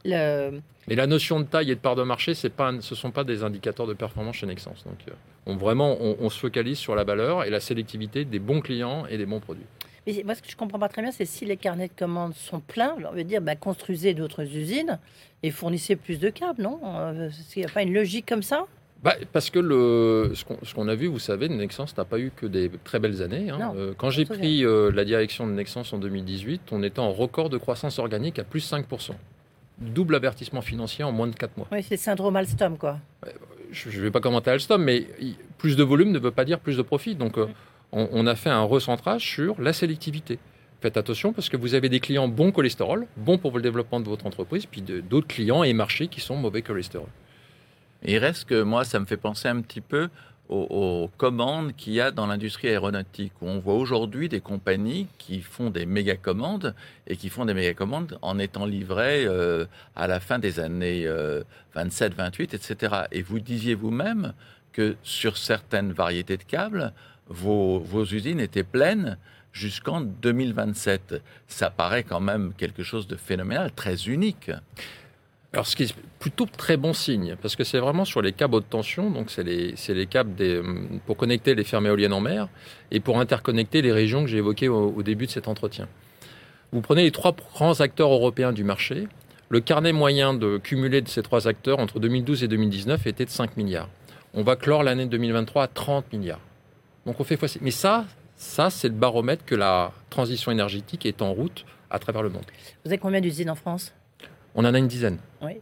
Le... 0.04 0.60
Mais 0.88 0.96
la 0.96 1.06
notion 1.06 1.38
de 1.40 1.44
taille 1.44 1.70
et 1.70 1.74
de 1.74 1.80
part 1.80 1.94
de 1.94 2.02
marché, 2.02 2.34
pas, 2.54 2.72
ce 2.80 2.94
ne 2.94 2.98
sont 2.98 3.10
pas 3.10 3.24
des 3.24 3.44
indicateurs 3.44 3.86
de 3.86 3.94
performance 3.94 4.36
chez 4.36 4.46
Nexens. 4.46 4.82
Donc, 4.84 4.98
euh, 5.08 5.12
on, 5.46 5.56
vraiment, 5.56 5.96
on, 6.00 6.28
se 6.28 6.38
focalise 6.38 6.78
sur 6.78 6.94
la 6.94 7.04
valeur 7.04 7.44
et 7.44 7.50
la 7.50 7.60
sélectivité 7.60 8.24
des 8.24 8.38
bons 8.38 8.60
clients 8.60 9.06
et 9.06 9.16
des 9.16 9.26
bons 9.26 9.40
produits. 9.40 9.66
Mais 10.06 10.22
moi, 10.24 10.34
ce 10.34 10.42
que 10.42 10.50
je 10.50 10.56
comprends 10.56 10.78
pas 10.78 10.88
très 10.88 11.02
bien, 11.02 11.12
c'est 11.12 11.24
si 11.24 11.44
les 11.44 11.56
carnets 11.56 11.88
de 11.88 11.92
commandes 11.96 12.34
sont 12.34 12.60
pleins, 12.60 12.96
on 13.08 13.14
veut 13.14 13.24
dire 13.24 13.40
bah, 13.40 13.54
construisez 13.54 14.14
d'autres 14.14 14.42
usines 14.42 14.98
et 15.42 15.50
fournissez 15.50 15.96
plus 15.96 16.18
de 16.18 16.28
câbles, 16.30 16.62
non? 16.62 16.80
Euh, 16.84 17.30
Il 17.54 17.60
n'y 17.60 17.64
a 17.64 17.68
pas 17.68 17.82
une 17.82 17.94
logique 17.94 18.26
comme 18.26 18.42
ça? 18.42 18.66
Bah, 19.02 19.14
parce 19.32 19.50
que 19.50 19.58
le, 19.58 20.32
ce 20.34 20.74
qu'on 20.74 20.86
a 20.88 20.94
vu, 20.94 21.08
vous 21.08 21.18
savez, 21.18 21.48
Nexens 21.48 21.96
n'a 21.96 22.04
pas 22.04 22.18
eu 22.20 22.30
que 22.34 22.46
des 22.46 22.70
très 22.84 23.00
belles 23.00 23.20
années. 23.20 23.50
Hein. 23.50 23.72
Euh, 23.76 23.94
quand 23.96 24.10
j'ai 24.10 24.24
pris 24.24 24.64
euh, 24.64 24.92
la 24.92 25.04
direction 25.04 25.46
de 25.46 25.52
Nexens 25.52 25.92
en 25.92 25.98
2018, 25.98 26.62
on 26.70 26.82
était 26.84 27.00
en 27.00 27.12
record 27.12 27.50
de 27.50 27.58
croissance 27.58 27.98
organique 27.98 28.38
à 28.38 28.44
plus 28.44 28.70
5%. 28.72 29.10
Double 29.78 30.14
avertissement 30.14 30.60
financier 30.60 31.02
en 31.02 31.10
moins 31.10 31.26
de 31.26 31.34
4 31.34 31.56
mois. 31.56 31.66
Oui, 31.72 31.82
c'est 31.82 31.94
le 31.94 32.00
syndrome 32.00 32.36
Alstom, 32.36 32.78
quoi. 32.78 32.98
Je 33.72 33.88
ne 33.88 34.02
vais 34.02 34.10
pas 34.12 34.20
commenter 34.20 34.50
Alstom, 34.50 34.82
mais 34.84 35.06
plus 35.58 35.76
de 35.76 35.82
volume 35.82 36.12
ne 36.12 36.20
veut 36.20 36.30
pas 36.30 36.44
dire 36.44 36.60
plus 36.60 36.76
de 36.76 36.82
profit. 36.82 37.16
Donc, 37.16 37.38
on, 37.92 38.26
a 38.26 38.34
fait 38.34 38.50
un 38.50 38.62
recentrage 38.62 39.26
sur 39.26 39.60
la 39.60 39.72
sélectivité. 39.72 40.38
Faites 40.80 40.96
attention 40.96 41.32
parce 41.32 41.48
que 41.48 41.56
vous 41.56 41.74
avez 41.74 41.88
des 41.88 42.00
clients 42.00 42.26
bons 42.26 42.50
cholestérol, 42.50 43.06
bons 43.16 43.38
pour 43.38 43.54
le 43.54 43.62
développement 43.62 44.00
de 44.00 44.08
votre 44.08 44.26
entreprise, 44.26 44.66
puis 44.66 44.82
d'autres 44.82 45.28
clients 45.28 45.62
et 45.62 45.72
marchés 45.72 46.08
qui 46.08 46.20
sont 46.20 46.36
mauvais 46.36 46.62
cholestérol. 46.62 47.08
il 48.04 48.18
reste 48.18 48.46
que 48.46 48.62
moi, 48.62 48.84
ça 48.84 48.98
me 48.98 49.04
fait 49.04 49.16
penser 49.16 49.48
un 49.48 49.60
petit 49.60 49.80
peu 49.80 50.08
aux, 50.48 51.08
commandes 51.16 51.74
qu'il 51.76 51.94
y 51.94 52.00
a 52.00 52.10
dans 52.10 52.26
l'industrie 52.26 52.68
aéronautique, 52.68 53.32
où 53.40 53.48
on 53.48 53.58
voit 53.58 53.74
aujourd'hui 53.74 54.28
des 54.28 54.40
compagnies 54.40 55.06
qui 55.18 55.40
font 55.40 55.70
des 55.70 55.86
méga 55.86 56.16
commandes 56.16 56.74
et 57.06 57.16
qui 57.16 57.28
font 57.28 57.44
des 57.44 57.54
méga 57.54 57.74
commandes 57.74 58.18
en 58.20 58.38
étant 58.38 58.66
livrées 58.66 59.24
euh, 59.24 59.64
à 59.96 60.06
la 60.08 60.20
fin 60.20 60.38
des 60.38 60.60
années 60.60 61.06
27, 61.74 62.14
28, 62.14 62.54
etc. 62.54 62.94
Et 63.12 63.22
vous 63.22 63.38
disiez 63.38 63.74
vous-même 63.74 64.34
que 64.72 64.96
sur 65.02 65.36
certaines 65.36 65.92
variétés 65.92 66.36
de 66.36 66.42
câbles, 66.42 66.92
vos, 67.28 68.04
usines 68.04 68.40
étaient 68.40 68.62
pleines 68.62 69.18
jusqu'en 69.52 70.00
2027. 70.00 71.22
Ça 71.46 71.70
paraît 71.70 72.04
quand 72.04 72.20
même 72.20 72.52
quelque 72.56 72.82
chose 72.82 73.06
de 73.06 73.16
phénoménal, 73.16 73.72
très 73.72 74.04
unique. 74.06 74.50
Alors, 75.52 75.66
ce 75.66 75.76
qui 75.76 75.82
est 75.82 75.94
plutôt 76.18 76.46
très 76.46 76.78
bon 76.78 76.94
signe, 76.94 77.36
parce 77.42 77.56
que 77.56 77.64
c'est 77.64 77.78
vraiment 77.78 78.06
sur 78.06 78.22
les 78.22 78.32
câbles 78.32 78.54
haute 78.54 78.70
tension, 78.70 79.10
donc 79.10 79.30
c'est 79.30 79.42
les, 79.42 79.74
les, 79.88 80.06
câbles 80.06 80.34
pour 81.04 81.18
connecter 81.18 81.54
les 81.54 81.64
fermes 81.64 81.86
éoliennes 81.86 82.14
en 82.14 82.22
mer 82.22 82.48
et 82.90 83.00
pour 83.00 83.20
interconnecter 83.20 83.82
les 83.82 83.92
régions 83.92 84.22
que 84.22 84.30
j'ai 84.30 84.38
évoquées 84.38 84.68
au, 84.68 85.02
début 85.02 85.26
de 85.26 85.30
cet 85.30 85.48
entretien. 85.48 85.88
Vous 86.72 86.80
prenez 86.80 87.02
les 87.02 87.10
trois 87.10 87.36
grands 87.54 87.80
acteurs 87.82 88.10
européens 88.10 88.52
du 88.52 88.64
marché, 88.64 89.08
le 89.50 89.60
carnet 89.60 89.92
moyen 89.92 90.32
de 90.32 90.56
cumulé 90.56 91.02
de 91.02 91.08
ces 91.08 91.22
trois 91.22 91.46
acteurs 91.46 91.80
entre 91.80 92.00
2012 92.00 92.44
et 92.44 92.48
2019 92.48 93.06
était 93.06 93.26
de 93.26 93.30
5 93.30 93.58
milliards. 93.58 93.90
On 94.32 94.42
va 94.42 94.56
clore 94.56 94.82
l'année 94.82 95.04
2023 95.04 95.64
à 95.64 95.66
30 95.66 96.10
milliards. 96.14 96.40
Donc 97.06 97.20
on 97.20 97.24
fait 97.24 97.36
fois 97.36 97.48
Mais 97.60 97.70
ça, 97.70 98.06
ça 98.36 98.70
c'est 98.70 98.88
le 98.88 98.94
baromètre 98.94 99.44
que 99.44 99.54
la 99.54 99.92
transition 100.10 100.52
énergétique 100.52 101.06
est 101.06 101.22
en 101.22 101.32
route 101.32 101.64
à 101.90 101.98
travers 101.98 102.22
le 102.22 102.30
monde. 102.30 102.44
Vous 102.84 102.90
avez 102.90 102.98
combien 102.98 103.20
d'usines 103.20 103.50
en 103.50 103.54
France? 103.54 103.92
On 104.54 104.64
en 104.64 104.74
a 104.74 104.78
une 104.78 104.88
dizaine. 104.88 105.18
Oui. 105.40 105.52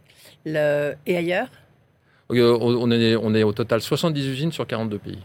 Le... 0.45 0.93
Et 1.05 1.17
ailleurs? 1.17 1.47
Euh, 2.31 2.57
on 2.59 2.89
est, 2.91 3.15
on 3.15 3.33
est 3.35 3.43
au 3.43 3.51
total 3.51 3.81
70 3.81 4.27
usines 4.27 4.51
sur 4.51 4.65
42 4.65 4.97
pays. 4.99 5.19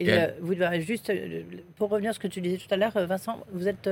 Et 0.00 0.10
vous 0.40 0.54
devez 0.54 0.80
juste, 0.80 1.10
euh, 1.10 1.42
pour 1.76 1.90
revenir 1.90 2.10
à 2.10 2.12
ce 2.12 2.18
que 2.18 2.26
tu 2.26 2.40
disais 2.40 2.56
tout 2.56 2.72
à 2.74 2.76
l'heure, 2.76 2.96
euh, 2.96 3.06
Vincent, 3.06 3.38
vous 3.52 3.68
êtes 3.68 3.88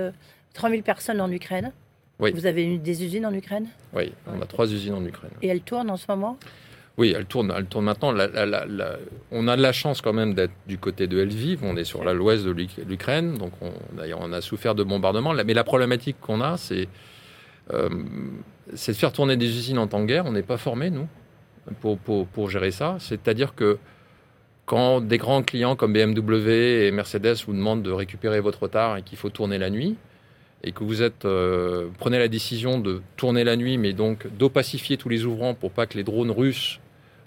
3000 0.54 0.82
personnes 0.82 1.20
en 1.20 1.30
Ukraine. 1.30 1.72
Oui. 2.18 2.32
Vous 2.32 2.46
avez 2.46 2.78
des 2.78 3.04
usines 3.04 3.24
en 3.24 3.32
Ukraine? 3.32 3.66
Oui, 3.94 4.12
on 4.26 4.42
a 4.42 4.46
trois 4.46 4.70
usines 4.70 4.94
en 4.94 5.04
Ukraine. 5.04 5.30
Et 5.40 5.48
elles 5.48 5.60
tournent 5.60 5.90
en 5.90 5.96
ce 5.96 6.06
moment? 6.08 6.36
Oui, 7.00 7.14
elle 7.16 7.24
tourne, 7.24 7.46
maintenant. 7.46 8.12
on 9.32 9.48
a 9.48 9.56
de 9.56 9.62
la 9.62 9.72
chance 9.72 10.02
quand 10.02 10.12
même 10.12 10.34
d'être 10.34 10.52
du 10.66 10.76
côté 10.76 11.06
de 11.06 11.18
Lviv. 11.18 11.60
On 11.62 11.74
est 11.78 11.84
sur 11.84 12.04
l'ouest 12.04 12.44
de 12.44 12.50
l'Ukraine, 12.50 13.38
donc 13.38 13.52
d'ailleurs 13.96 14.18
on 14.20 14.34
a 14.34 14.42
souffert 14.42 14.74
de 14.74 14.84
bombardements. 14.84 15.32
Mais 15.32 15.54
la 15.54 15.64
problématique 15.64 16.16
qu'on 16.20 16.42
a, 16.42 16.56
euh, 17.72 17.88
c'est 18.74 18.92
de 18.92 18.96
faire 18.98 19.14
tourner 19.14 19.38
des 19.38 19.46
usines 19.46 19.78
en 19.78 19.86
temps 19.86 20.00
de 20.00 20.04
guerre. 20.04 20.26
On 20.26 20.32
n'est 20.32 20.42
pas 20.42 20.58
formé 20.58 20.90
nous 20.90 21.08
pour, 21.80 21.96
pour, 21.98 22.50
gérer 22.50 22.70
ça. 22.70 22.96
C'est-à-dire 22.98 23.54
que 23.54 23.78
quand 24.66 25.00
des 25.00 25.16
grands 25.16 25.42
clients 25.42 25.76
comme 25.76 25.94
BMW 25.94 26.84
et 26.84 26.90
Mercedes 26.90 27.36
vous 27.46 27.54
demandent 27.54 27.82
de 27.82 27.92
récupérer 27.92 28.40
votre 28.40 28.64
retard 28.64 28.98
et 28.98 29.02
qu'il 29.02 29.16
faut 29.16 29.30
tourner 29.30 29.56
la 29.56 29.70
nuit, 29.70 29.96
et 30.64 30.72
que 30.72 30.84
vous 30.84 31.00
êtes 31.00 31.24
euh, 31.24 31.88
prenez 31.98 32.18
la 32.18 32.28
décision 32.28 32.78
de 32.78 33.00
tourner 33.16 33.42
la 33.42 33.56
nuit, 33.56 33.78
mais 33.78 33.94
donc 33.94 34.26
d'opacifier 34.36 34.98
tous 34.98 35.08
les 35.08 35.24
ouvrants 35.24 35.54
pour 35.54 35.70
pas 35.70 35.86
que 35.86 35.96
les 35.96 36.04
drones 36.04 36.30
russes 36.30 36.78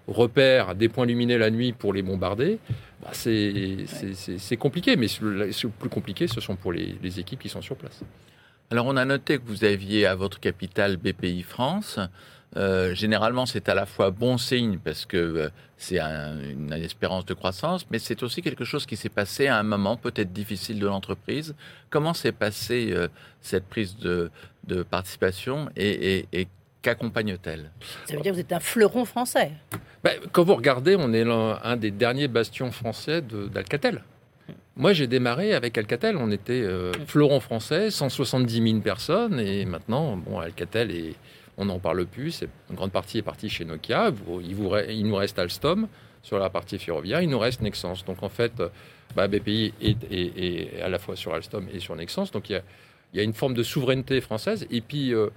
repèrent 0.08 0.76
des 0.76 0.90
points 0.90 1.06
lumineux 1.06 1.38
la 1.38 1.50
nuit 1.50 1.74
pour 1.74 1.94
les 1.94 2.02
bombarder, 2.02 2.60
bah 3.02 3.12
c'est 3.14 4.58
compliqué. 4.58 4.96
Mais 4.96 5.08
le 5.22 5.70
plus 5.70 5.90
compliqué, 5.90 6.28
ce 6.28 6.42
sont 6.42 6.56
pour 6.56 6.72
les, 6.72 6.96
les, 7.02 7.20
équipes 7.20 7.40
qui 7.40 7.50
sont 7.50 7.62
sur 7.62 7.76
place. 7.76 8.02
Alors 8.72 8.86
on 8.88 8.98
a 8.98 9.06
noté 9.06 9.38
que 9.38 9.44
vous 9.46 9.64
aviez 9.64 10.06
à 10.06 10.16
votre 10.16 10.40
capitale 10.40 10.98
BPI 10.98 11.44
France 11.44 12.00
euh, 12.56 12.94
généralement, 12.94 13.46
c'est 13.46 13.68
à 13.68 13.74
la 13.74 13.86
fois 13.86 14.12
bon 14.12 14.38
signe 14.38 14.78
parce 14.78 15.06
que 15.06 15.18
euh, 15.18 15.50
c'est 15.78 16.00
une 16.00 16.72
espérance 16.74 17.26
de 17.26 17.34
croissance, 17.34 17.86
mais 17.90 18.00
c'est 18.00 18.22
aussi 18.22 18.42
quelque 18.42 18.64
chose 18.64 18.86
qui 18.86 18.96
s'est 18.96 19.10
passé 19.10 19.48
à 19.48 19.58
un 19.58 19.64
moment 19.64 19.98
peut-être 19.98 20.32
difficile 20.32 20.80
de 20.80 20.86
l'entreprise. 20.86 21.56
Comment 21.90 22.14
s'est 22.14 22.32
passée 22.32 22.92
euh, 22.92 23.08
cette 23.42 23.66
prise 23.66 23.98
de, 23.98 24.30
participation 24.90 25.70
et, 25.76 26.48
qu'accompagne-t-elle 26.84 27.72
Ça 28.06 28.16
veut 28.16 28.22
dire 28.22 28.32
que 28.32 28.36
vous 28.36 28.42
êtes 28.42 28.54
un 28.54 28.60
fleuron 28.60 29.06
français. 29.06 29.52
Ben, 30.04 30.20
quand 30.32 30.44
vous 30.44 30.56
regardez, 30.56 30.96
on 30.96 31.12
est 31.14 31.24
un 31.24 31.76
des 31.78 31.90
derniers 31.90 32.28
bastions 32.28 32.72
français 32.72 33.22
d'Alcatel. 33.22 34.04
Moi, 34.76 34.94
j'ai 34.94 35.08
démarré 35.08 35.54
avec 35.54 35.78
Alcatel. 35.78 36.18
On 36.18 36.30
était 36.30 36.68
fleuron 37.08 37.40
français, 37.40 37.90
170 37.90 38.70
000 38.70 38.82
personnes, 38.82 39.40
et 39.40 39.66
maintenant, 39.66 40.18
bon, 40.18 40.40
Alcatel 40.40 40.92
est 40.92 41.16
on 41.58 41.66
n'en 41.66 41.80
parle 41.80 42.06
plus. 42.06 42.44
Une 42.70 42.76
grande 42.76 42.92
partie 42.92 43.20
est 43.20 43.24
partie 43.24 43.50
chez 43.50 43.66
Nokia. 43.66 44.12
Il, 44.42 44.56
vous, 44.56 44.72
il, 44.90 45.06
nous 45.06 45.16
reste 45.16 45.40
Alstom 45.40 45.88
sur 46.22 46.40
la 46.40 46.50
partie 46.50 46.80
ferroviaire. 46.80 47.22
Il 47.22 47.30
nous 47.30 47.40
reste 47.40 47.62
Nexens. 47.62 48.04
Donc 48.06 48.24
en 48.24 48.30
fait, 48.30 48.54
bah, 49.16 49.28
BPI 49.28 49.74
est, 49.82 50.82
à 50.82 50.90
la 50.90 51.00
fois 51.00 51.16
sur 51.16 51.34
Alstom 51.34 51.68
et 51.74 51.80
sur 51.80 51.96
Nexens. 51.96 52.32
Donc 52.32 52.50
il 52.50 52.62
y 53.14 53.20
a, 53.20 53.24
une 53.24 53.34
forme 53.34 53.54
de 53.54 53.64
souveraineté 53.64 54.22
française. 54.22 54.66
Et 54.72 54.82
puis 54.82 55.14
euh, 55.14 55.30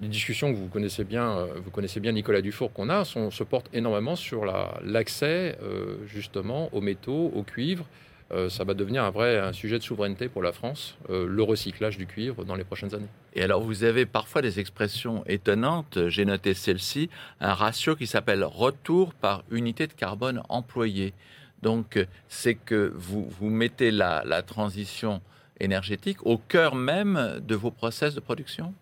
les 0.00 0.08
discussions 0.08 0.52
que 0.52 0.56
vous 0.56 0.68
connaissez 0.68 1.04
bien, 1.04 1.38
euh, 1.38 1.46
vous 1.62 1.70
connaissez 1.70 2.00
bien 2.00 2.12
Nicolas 2.12 2.40
Dufour 2.40 2.72
qu'on 2.72 2.88
a, 2.88 3.04
se 3.04 3.44
portent 3.44 3.68
énormément 3.72 4.16
sur 4.16 4.44
l'accès 4.84 5.58
euh, 5.62 5.96
justement 6.06 6.68
aux 6.72 6.80
métaux, 6.80 7.32
au 7.34 7.42
cuivre 7.42 7.86
euh, 8.32 8.48
ça 8.48 8.64
va 8.64 8.72
devenir 8.72 9.04
un 9.04 9.10
vrai 9.10 9.52
sujet 9.52 9.78
de 9.78 9.82
souveraineté 9.82 10.30
pour 10.30 10.42
la 10.42 10.52
France, 10.52 10.96
le 11.10 11.42
recyclage 11.42 11.98
du 11.98 12.06
cuivre 12.06 12.46
dans 12.46 12.54
les 12.54 12.64
prochaines 12.64 12.94
années. 12.94 13.08
Et 13.34 13.42
alors, 13.42 13.60
vous 13.60 13.84
avez 13.84 14.06
parfois 14.06 14.40
des 14.40 14.58
expressions 14.58 15.22
étonnantes. 15.26 16.08
J'ai 16.08 16.24
noté 16.24 16.54
celle-ci, 16.54 17.10
un 17.40 17.52
ratio 17.52 17.94
qui 17.94 18.06
s'appelle 18.06 18.42
retour 18.42 19.12
par 19.12 19.44
unité 19.50 19.86
de 19.86 19.92
carbone 19.92 20.42
employée. 20.48 21.12
Donc, 21.62 22.04
c'est 22.28 22.54
que 22.54 22.94
vous, 22.96 23.50
mettez 23.50 23.90
la, 23.90 24.42
transition 24.42 25.20
énergétique 25.60 26.24
au 26.24 26.38
cœur 26.38 26.74
même 26.74 27.38
de 27.46 27.54
vos 27.54 27.70
process 27.70 28.14
de 28.14 28.20
production? 28.20 28.72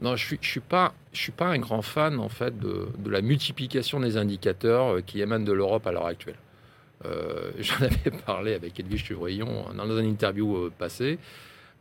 Non, 0.00 0.14
je 0.16 0.34
ne 0.34 0.38
suis, 0.42 0.60
pas, 0.60 0.94
je 1.12 1.20
suis 1.20 1.32
pas 1.32 1.46
un 1.46 1.58
grand 1.58 1.82
fan 1.82 2.20
en 2.20 2.28
fait 2.28 2.58
de, 2.58 2.88
de 2.98 3.10
la 3.10 3.20
multiplication 3.20 3.98
des 4.00 4.16
indicateurs 4.16 4.96
euh, 4.96 5.00
qui 5.00 5.20
émanent 5.20 5.44
de 5.44 5.52
l'Europe 5.52 5.86
à 5.86 5.92
l'heure 5.92 6.06
actuelle. 6.06 6.36
Euh, 7.04 7.50
j'en 7.58 7.84
avais 7.84 8.10
parlé 8.26 8.54
avec 8.54 8.78
Edwige 8.78 9.04
Chevrillon 9.04 9.66
dans 9.76 9.98
une 9.98 10.06
interview 10.06 10.56
euh, 10.56 10.72
passée. 10.76 11.18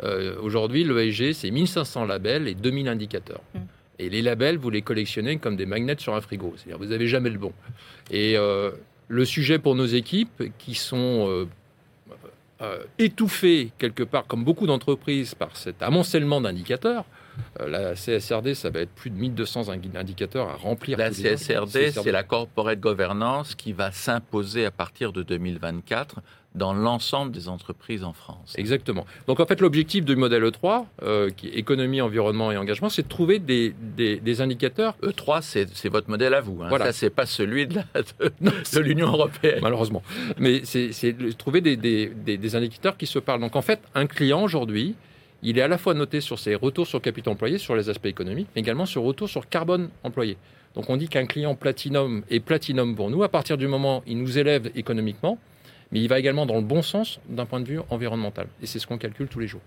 Euh, 0.04 0.36
aujourd'hui, 0.42 0.84
l'ESG, 0.84 1.34
c'est 1.34 1.50
1500 1.50 2.06
labels 2.06 2.48
et 2.48 2.54
2000 2.54 2.88
indicateurs. 2.88 3.42
Mm. 3.54 3.60
Et 4.00 4.10
les 4.10 4.22
labels, 4.22 4.58
vous 4.58 4.70
les 4.70 4.84
collectionnez 4.84 5.38
comme 5.38 5.56
des 5.56 5.66
magnets 5.66 5.96
sur 5.98 6.16
un 6.16 6.22
frigo. 6.22 6.54
C'est-à-dire, 6.56 6.78
vous 6.78 6.92
n'avez 6.92 7.08
jamais 7.08 7.32
le 7.32 7.40
bon. 7.40 7.52
Et 8.12 8.36
le 9.08 9.26
sujet 9.26 9.58
pour 9.58 9.74
nos 9.74 9.88
équipes, 9.88 10.44
qui 10.60 10.76
sont 10.76 11.48
étouffées 12.98 13.72
quelque 13.78 14.04
part, 14.04 14.26
comme 14.26 14.44
beaucoup 14.44 14.68
d'entreprises, 14.68 15.36
par 15.36 15.56
cet 15.56 15.82
amoncellement 15.82 16.42
d'indicateurs, 16.42 17.06
euh, 17.60 17.68
la 17.68 17.96
CSRD, 17.96 18.56
ça 18.56 18.70
va 18.70 18.82
être 18.82 18.92
plus 18.92 19.10
de 19.10 19.18
1200 19.18 19.70
indicateurs 19.96 20.50
à 20.50 20.56
remplir. 20.56 20.98
La 20.98 21.12
CSRD, 21.12 21.92
c'est 21.92 22.12
la 22.12 22.24
corporate 22.24 22.80
governance 22.80 23.56
qui 23.56 23.74
va 23.74 23.92
s'imposer 23.92 24.66
à 24.66 24.72
partir 24.72 25.14
de 25.14 25.24
2024 25.24 26.22
dans 26.58 26.74
l'ensemble 26.74 27.32
des 27.32 27.48
entreprises 27.48 28.04
en 28.04 28.14
France. 28.14 28.56
Exactement. 28.58 29.06
Donc 29.28 29.40
en 29.40 29.46
fait, 29.46 29.62
l'objectif 29.62 30.04
du 30.04 30.16
modèle 30.16 30.44
E3, 30.44 30.86
euh, 31.04 31.30
qui 31.30 31.48
est 31.48 31.52
économie, 31.52 32.02
environnement 32.02 32.52
et 32.52 32.58
engagement, 32.58 32.90
c'est 32.90 33.04
de 33.04 33.08
trouver 33.08 33.40
des, 33.40 33.74
des, 33.96 34.42
indicateurs. 34.42 34.96
E3, 35.04 35.42
c'est 35.42 35.90
votre 35.90 36.10
modèle 36.10 36.34
à 36.34 36.42
vous. 36.42 36.62
Hein. 36.62 36.68
Voilà. 36.70 36.86
Ça, 36.86 36.94
c'est 36.94 37.10
pas 37.10 37.26
celui 37.26 37.68
de, 37.68 37.80
de, 38.42 38.80
l'Union 38.80 39.08
européenne. 39.08 39.60
Malheureusement. 39.62 40.04
Mais 40.38 40.64
c'est 40.66 41.14
de 41.14 41.32
trouver 41.32 41.62
des, 41.62 41.78
des, 41.78 42.56
indicateurs 42.56 42.98
qui 42.98 43.06
se 43.06 43.20
parlent. 43.20 43.42
Donc 43.42 43.56
en 43.56 43.62
fait, 43.62 43.80
un 43.94 44.08
client 44.08 44.42
aujourd'hui, 44.44 44.96
il 45.44 45.60
est 45.60 45.62
à 45.62 45.68
la 45.68 45.78
fois 45.78 45.94
noté 45.94 46.22
sur 46.22 46.40
ses 46.40 46.56
retours 46.56 46.88
sur 46.88 47.02
capital 47.02 47.34
employé, 47.34 47.60
sur 47.60 47.76
les 47.76 47.90
aspects 47.90 48.08
économiques, 48.08 48.48
mais 48.56 48.62
également 48.62 48.88
sur 48.88 49.04
retour 49.04 49.30
sur 49.30 49.48
carbone 49.48 49.90
employé. 50.04 50.38
Donc 50.74 50.90
on 50.90 50.98
dit 50.98 51.08
qu'un 51.08 51.26
client 51.26 51.56
platinum 51.56 52.24
est 52.30 52.40
platinum 52.40 52.96
pour 52.96 53.10
nous 53.10 53.24
à 53.24 53.30
partir 53.30 53.58
du 53.58 53.68
moment 53.68 54.00
où 54.00 54.04
il 54.08 54.18
nous 54.18 54.38
élève 54.38 54.72
économiquement, 54.76 55.38
mais 55.92 56.00
il 56.00 56.08
va 56.08 56.20
également 56.20 56.46
dans 56.46 56.56
le 56.56 56.62
bon 56.62 56.82
sens 56.82 57.20
d'un 57.30 57.46
point 57.46 57.60
de 57.60 57.68
vue 57.68 57.80
environnemental. 57.90 58.48
Et 58.62 58.66
c'est 58.66 58.80
ce 58.80 58.88
qu'on 58.88 58.98
calcule 58.98 59.28
tous 59.28 59.40
les 59.40 59.48
jours. 59.48 59.62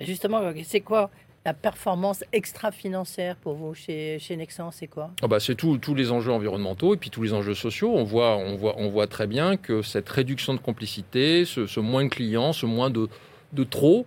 Justement, 0.00 0.40
c'est 0.64 0.80
quoi 0.80 1.10
la 1.44 1.52
performance 1.52 2.24
extra-financière 2.32 3.36
pour 3.36 3.54
vous 3.54 3.74
chez, 3.74 4.18
chez 4.18 4.34
Nexan, 4.36 4.70
c'est 4.70 4.86
quoi? 4.86 5.10
Oh 5.22 5.28
bah 5.28 5.40
C'est 5.40 5.54
tous 5.54 5.94
les 5.94 6.10
enjeux 6.10 6.32
environnementaux 6.32 6.94
et 6.94 6.96
puis 6.96 7.10
tous 7.10 7.22
les 7.22 7.34
enjeux 7.34 7.54
sociaux. 7.54 7.92
On 7.94 8.02
voit, 8.02 8.36
on 8.38 8.56
voit, 8.56 8.74
on 8.78 8.88
voit 8.88 9.06
très 9.06 9.26
bien 9.26 9.56
que 9.56 9.82
cette 9.82 10.08
réduction 10.08 10.54
de 10.54 10.58
complicité, 10.58 11.44
ce, 11.44 11.80
moins 11.80 12.04
de 12.04 12.08
clients, 12.08 12.54
ce 12.54 12.64
moins 12.64 12.88
de, 12.88 13.08
de 13.52 13.64
trop, 13.64 14.06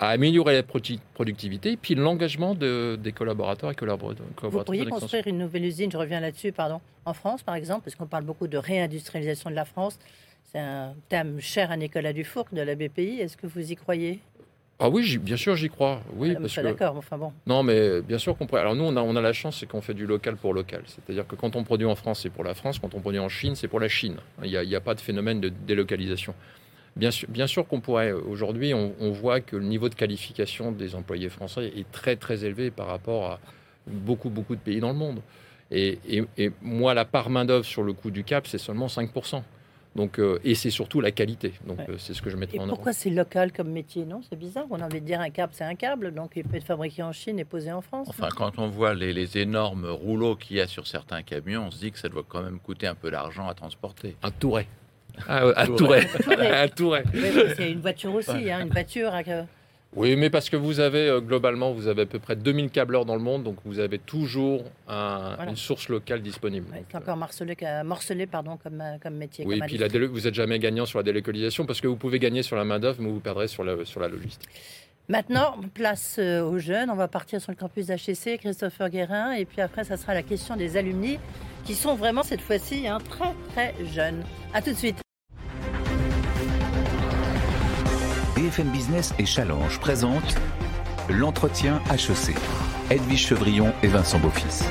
a 0.00 0.08
amélioré 0.08 0.54
la 0.54 0.62
productivité 0.62 1.72
et 1.72 1.76
puis 1.76 1.94
l'engagement 1.94 2.54
de, 2.54 2.98
des 3.02 3.12
collaborateurs 3.12 3.70
et 3.70 3.74
collaborateurs. 3.74 4.24
Vous 4.42 4.64
pourriez 4.64 4.86
construire 4.86 5.26
une 5.26 5.38
nouvelle 5.38 5.64
usine, 5.64 5.90
je 5.90 5.98
reviens 5.98 6.20
là-dessus, 6.20 6.52
pardon, 6.52 6.80
en 7.04 7.12
France 7.12 7.42
par 7.42 7.56
exemple, 7.56 7.82
parce 7.84 7.96
qu'on 7.96 8.06
parle 8.06 8.24
beaucoup 8.24 8.46
de 8.46 8.56
réindustrialisation 8.56 9.50
de 9.50 9.56
la 9.56 9.64
France. 9.64 9.98
C'est 10.52 10.58
un 10.58 10.94
thème 11.10 11.40
cher 11.40 11.70
à 11.70 11.76
Nicolas 11.76 12.14
Dufour 12.14 12.46
de 12.52 12.62
la 12.62 12.74
BPI. 12.74 13.20
Est-ce 13.20 13.36
que 13.36 13.46
vous 13.46 13.70
y 13.70 13.76
croyez? 13.76 14.20
Ah 14.78 14.88
oui, 14.88 15.18
bien 15.18 15.36
sûr, 15.36 15.56
j'y 15.56 15.68
crois. 15.68 16.00
Oui, 16.14 16.32
ah, 16.34 16.40
parce 16.40 16.54
que... 16.54 16.60
d'accord, 16.62 16.96
enfin 16.96 17.18
bon. 17.18 17.32
Non, 17.46 17.62
mais 17.62 18.00
bien 18.00 18.16
sûr 18.16 18.34
qu'on 18.34 18.46
pourrait. 18.46 18.62
Alors 18.62 18.74
nous, 18.74 18.84
on 18.84 18.96
a, 18.96 19.02
on 19.02 19.14
a 19.16 19.20
la 19.20 19.34
chance, 19.34 19.58
c'est 19.58 19.66
qu'on 19.66 19.82
fait 19.82 19.92
du 19.92 20.06
local 20.06 20.36
pour 20.36 20.54
local. 20.54 20.82
C'est-à-dire 20.86 21.26
que 21.26 21.34
quand 21.34 21.54
on 21.54 21.64
produit 21.64 21.86
en 21.86 21.96
France, 21.96 22.20
c'est 22.22 22.30
pour 22.30 22.44
la 22.44 22.54
France. 22.54 22.78
Quand 22.78 22.94
on 22.94 23.00
produit 23.00 23.20
en 23.20 23.28
Chine, 23.28 23.56
c'est 23.56 23.68
pour 23.68 23.80
la 23.80 23.88
Chine. 23.88 24.16
Il 24.42 24.50
n'y 24.50 24.74
a, 24.74 24.80
pas 24.80 24.94
de 24.94 25.00
phénomène 25.00 25.40
de 25.40 25.50
délocalisation. 25.50 26.34
Bien 26.96 27.10
sûr, 27.10 27.28
bien 27.28 27.46
sûr 27.46 27.66
qu'on 27.68 27.80
pourrait. 27.80 28.12
Aujourd'hui, 28.12 28.72
on, 28.72 29.10
voit 29.10 29.40
que 29.40 29.56
le 29.56 29.64
niveau 29.64 29.90
de 29.90 29.94
qualification 29.94 30.72
des 30.72 30.94
employés 30.94 31.28
français 31.28 31.72
est 31.76 31.90
très 31.92 32.16
très 32.16 32.46
élevé 32.46 32.70
par 32.70 32.86
rapport 32.86 33.32
à 33.32 33.40
beaucoup 33.86 34.30
beaucoup 34.30 34.54
de 34.56 34.60
pays 34.60 34.80
dans 34.80 34.92
le 34.92 34.98
monde. 34.98 35.20
Et, 35.70 35.98
et 36.38 36.52
moi, 36.62 36.94
la 36.94 37.04
part 37.04 37.28
main 37.28 37.44
d'œuvre 37.44 37.66
sur 37.66 37.82
le 37.82 37.92
coût 37.92 38.10
du 38.10 38.24
cap, 38.24 38.46
c'est 38.46 38.56
seulement 38.56 38.88
5 38.88 39.10
donc, 39.98 40.20
euh, 40.20 40.38
et 40.44 40.54
c'est 40.54 40.70
surtout 40.70 41.00
la 41.00 41.10
qualité. 41.10 41.54
Donc, 41.66 41.80
euh, 41.88 41.96
c'est 41.98 42.14
ce 42.14 42.22
que 42.22 42.30
je 42.30 42.36
mettrai 42.36 42.60
en 42.60 42.62
avant. 42.62 42.76
Pourquoi 42.76 42.92
c'est 42.92 43.10
local 43.10 43.50
comme 43.50 43.70
métier? 43.70 44.04
Non, 44.04 44.20
c'est 44.30 44.38
bizarre. 44.38 44.66
On 44.70 44.80
a 44.80 44.84
envie 44.84 45.00
de 45.00 45.06
dire 45.06 45.20
un 45.20 45.30
câble, 45.30 45.52
c'est 45.56 45.64
un 45.64 45.74
câble. 45.74 46.14
Donc, 46.14 46.34
il 46.36 46.44
peut 46.44 46.56
être 46.56 46.62
fabriqué 46.62 47.02
en 47.02 47.10
Chine 47.10 47.40
et 47.40 47.44
posé 47.44 47.72
en 47.72 47.80
France. 47.80 48.06
Enfin, 48.08 48.28
quand 48.36 48.60
on 48.60 48.68
voit 48.68 48.94
les, 48.94 49.38
énormes 49.38 49.86
rouleaux 49.86 50.36
qu'il 50.36 50.58
y 50.58 50.60
a 50.60 50.68
sur 50.68 50.86
certains 50.86 51.22
camions, 51.22 51.64
on 51.66 51.70
se 51.72 51.80
dit 51.80 51.90
que 51.90 51.98
ça 51.98 52.08
doit 52.08 52.22
quand 52.26 52.44
même 52.44 52.60
coûter 52.60 52.86
un 52.86 52.94
peu 52.94 53.10
d'argent 53.10 53.48
à 53.48 53.54
transporter. 53.54 54.14
Un 54.22 54.30
touret. 54.30 54.68
Ah, 55.26 55.42
un 55.56 55.66
touret. 55.66 56.06
un 56.28 56.68
touret. 56.68 57.02
c'est 57.56 57.72
une 57.72 57.80
voiture 57.80 58.14
aussi, 58.14 58.52
hein, 58.52 58.60
une 58.62 58.70
voiture. 58.70 59.12
Avec, 59.12 59.28
oui, 59.96 60.16
mais 60.16 60.28
parce 60.28 60.50
que 60.50 60.56
vous 60.56 60.80
avez, 60.80 61.08
euh, 61.08 61.20
globalement, 61.20 61.72
vous 61.72 61.88
avez 61.88 62.02
à 62.02 62.06
peu 62.06 62.18
près 62.18 62.36
2000 62.36 62.70
câbleurs 62.70 63.06
dans 63.06 63.16
le 63.16 63.22
monde, 63.22 63.42
donc 63.42 63.56
vous 63.64 63.78
avez 63.78 63.98
toujours 63.98 64.64
une 64.88 65.56
source 65.56 65.88
locale 65.88 66.20
disponible. 66.20 66.66
c'est 66.90 66.96
encore 66.96 67.16
morcelé, 67.16 67.56
morcelé 67.84 68.26
pardon, 68.26 68.58
comme, 68.62 68.80
euh, 68.80 68.98
comme 69.02 69.14
métier. 69.14 69.46
Oui, 69.46 69.56
et 69.56 69.60
puis 69.60 69.78
la 69.78 69.88
vous 69.88 70.20
n'êtes 70.20 70.34
jamais 70.34 70.58
gagnant 70.58 70.84
sur 70.84 70.98
la 70.98 71.02
délocalisation 71.02 71.64
parce 71.64 71.80
que 71.80 71.86
vous 71.86 71.96
pouvez 71.96 72.18
gagner 72.18 72.42
sur 72.42 72.56
la 72.56 72.64
main-d'œuvre, 72.64 72.98
mais 73.00 73.08
vous 73.08 73.20
perdrez 73.20 73.48
sur 73.48 73.64
la, 73.64 73.84
sur 73.84 74.00
la 74.00 74.08
logistique. 74.08 74.48
Maintenant, 75.08 75.56
place 75.72 76.16
euh, 76.18 76.42
aux 76.42 76.58
jeunes. 76.58 76.90
On 76.90 76.94
va 76.94 77.08
partir 77.08 77.40
sur 77.40 77.50
le 77.50 77.56
campus 77.56 77.86
d'HEC, 77.86 78.40
Christopher 78.40 78.90
Guérin, 78.90 79.32
et 79.32 79.46
puis 79.46 79.62
après, 79.62 79.84
ça 79.84 79.96
sera 79.96 80.12
la 80.12 80.22
question 80.22 80.54
des 80.54 80.76
alumni 80.76 81.18
qui 81.64 81.74
sont 81.74 81.94
vraiment 81.94 82.22
cette 82.22 82.42
fois-ci 82.42 82.86
hein, 82.86 82.98
très 83.08 83.34
très 83.52 83.86
jeunes. 83.86 84.22
A 84.52 84.60
tout 84.60 84.70
de 84.70 84.76
suite. 84.76 84.98
BFM 88.38 88.70
Business 88.70 89.12
et 89.18 89.26
Challenge 89.26 89.80
présentent 89.80 90.36
l'entretien 91.08 91.82
HEC. 91.90 92.36
Edwige 92.88 93.26
Chevrillon 93.26 93.72
et 93.82 93.88
Vincent 93.88 94.20
Beaufils. 94.20 94.64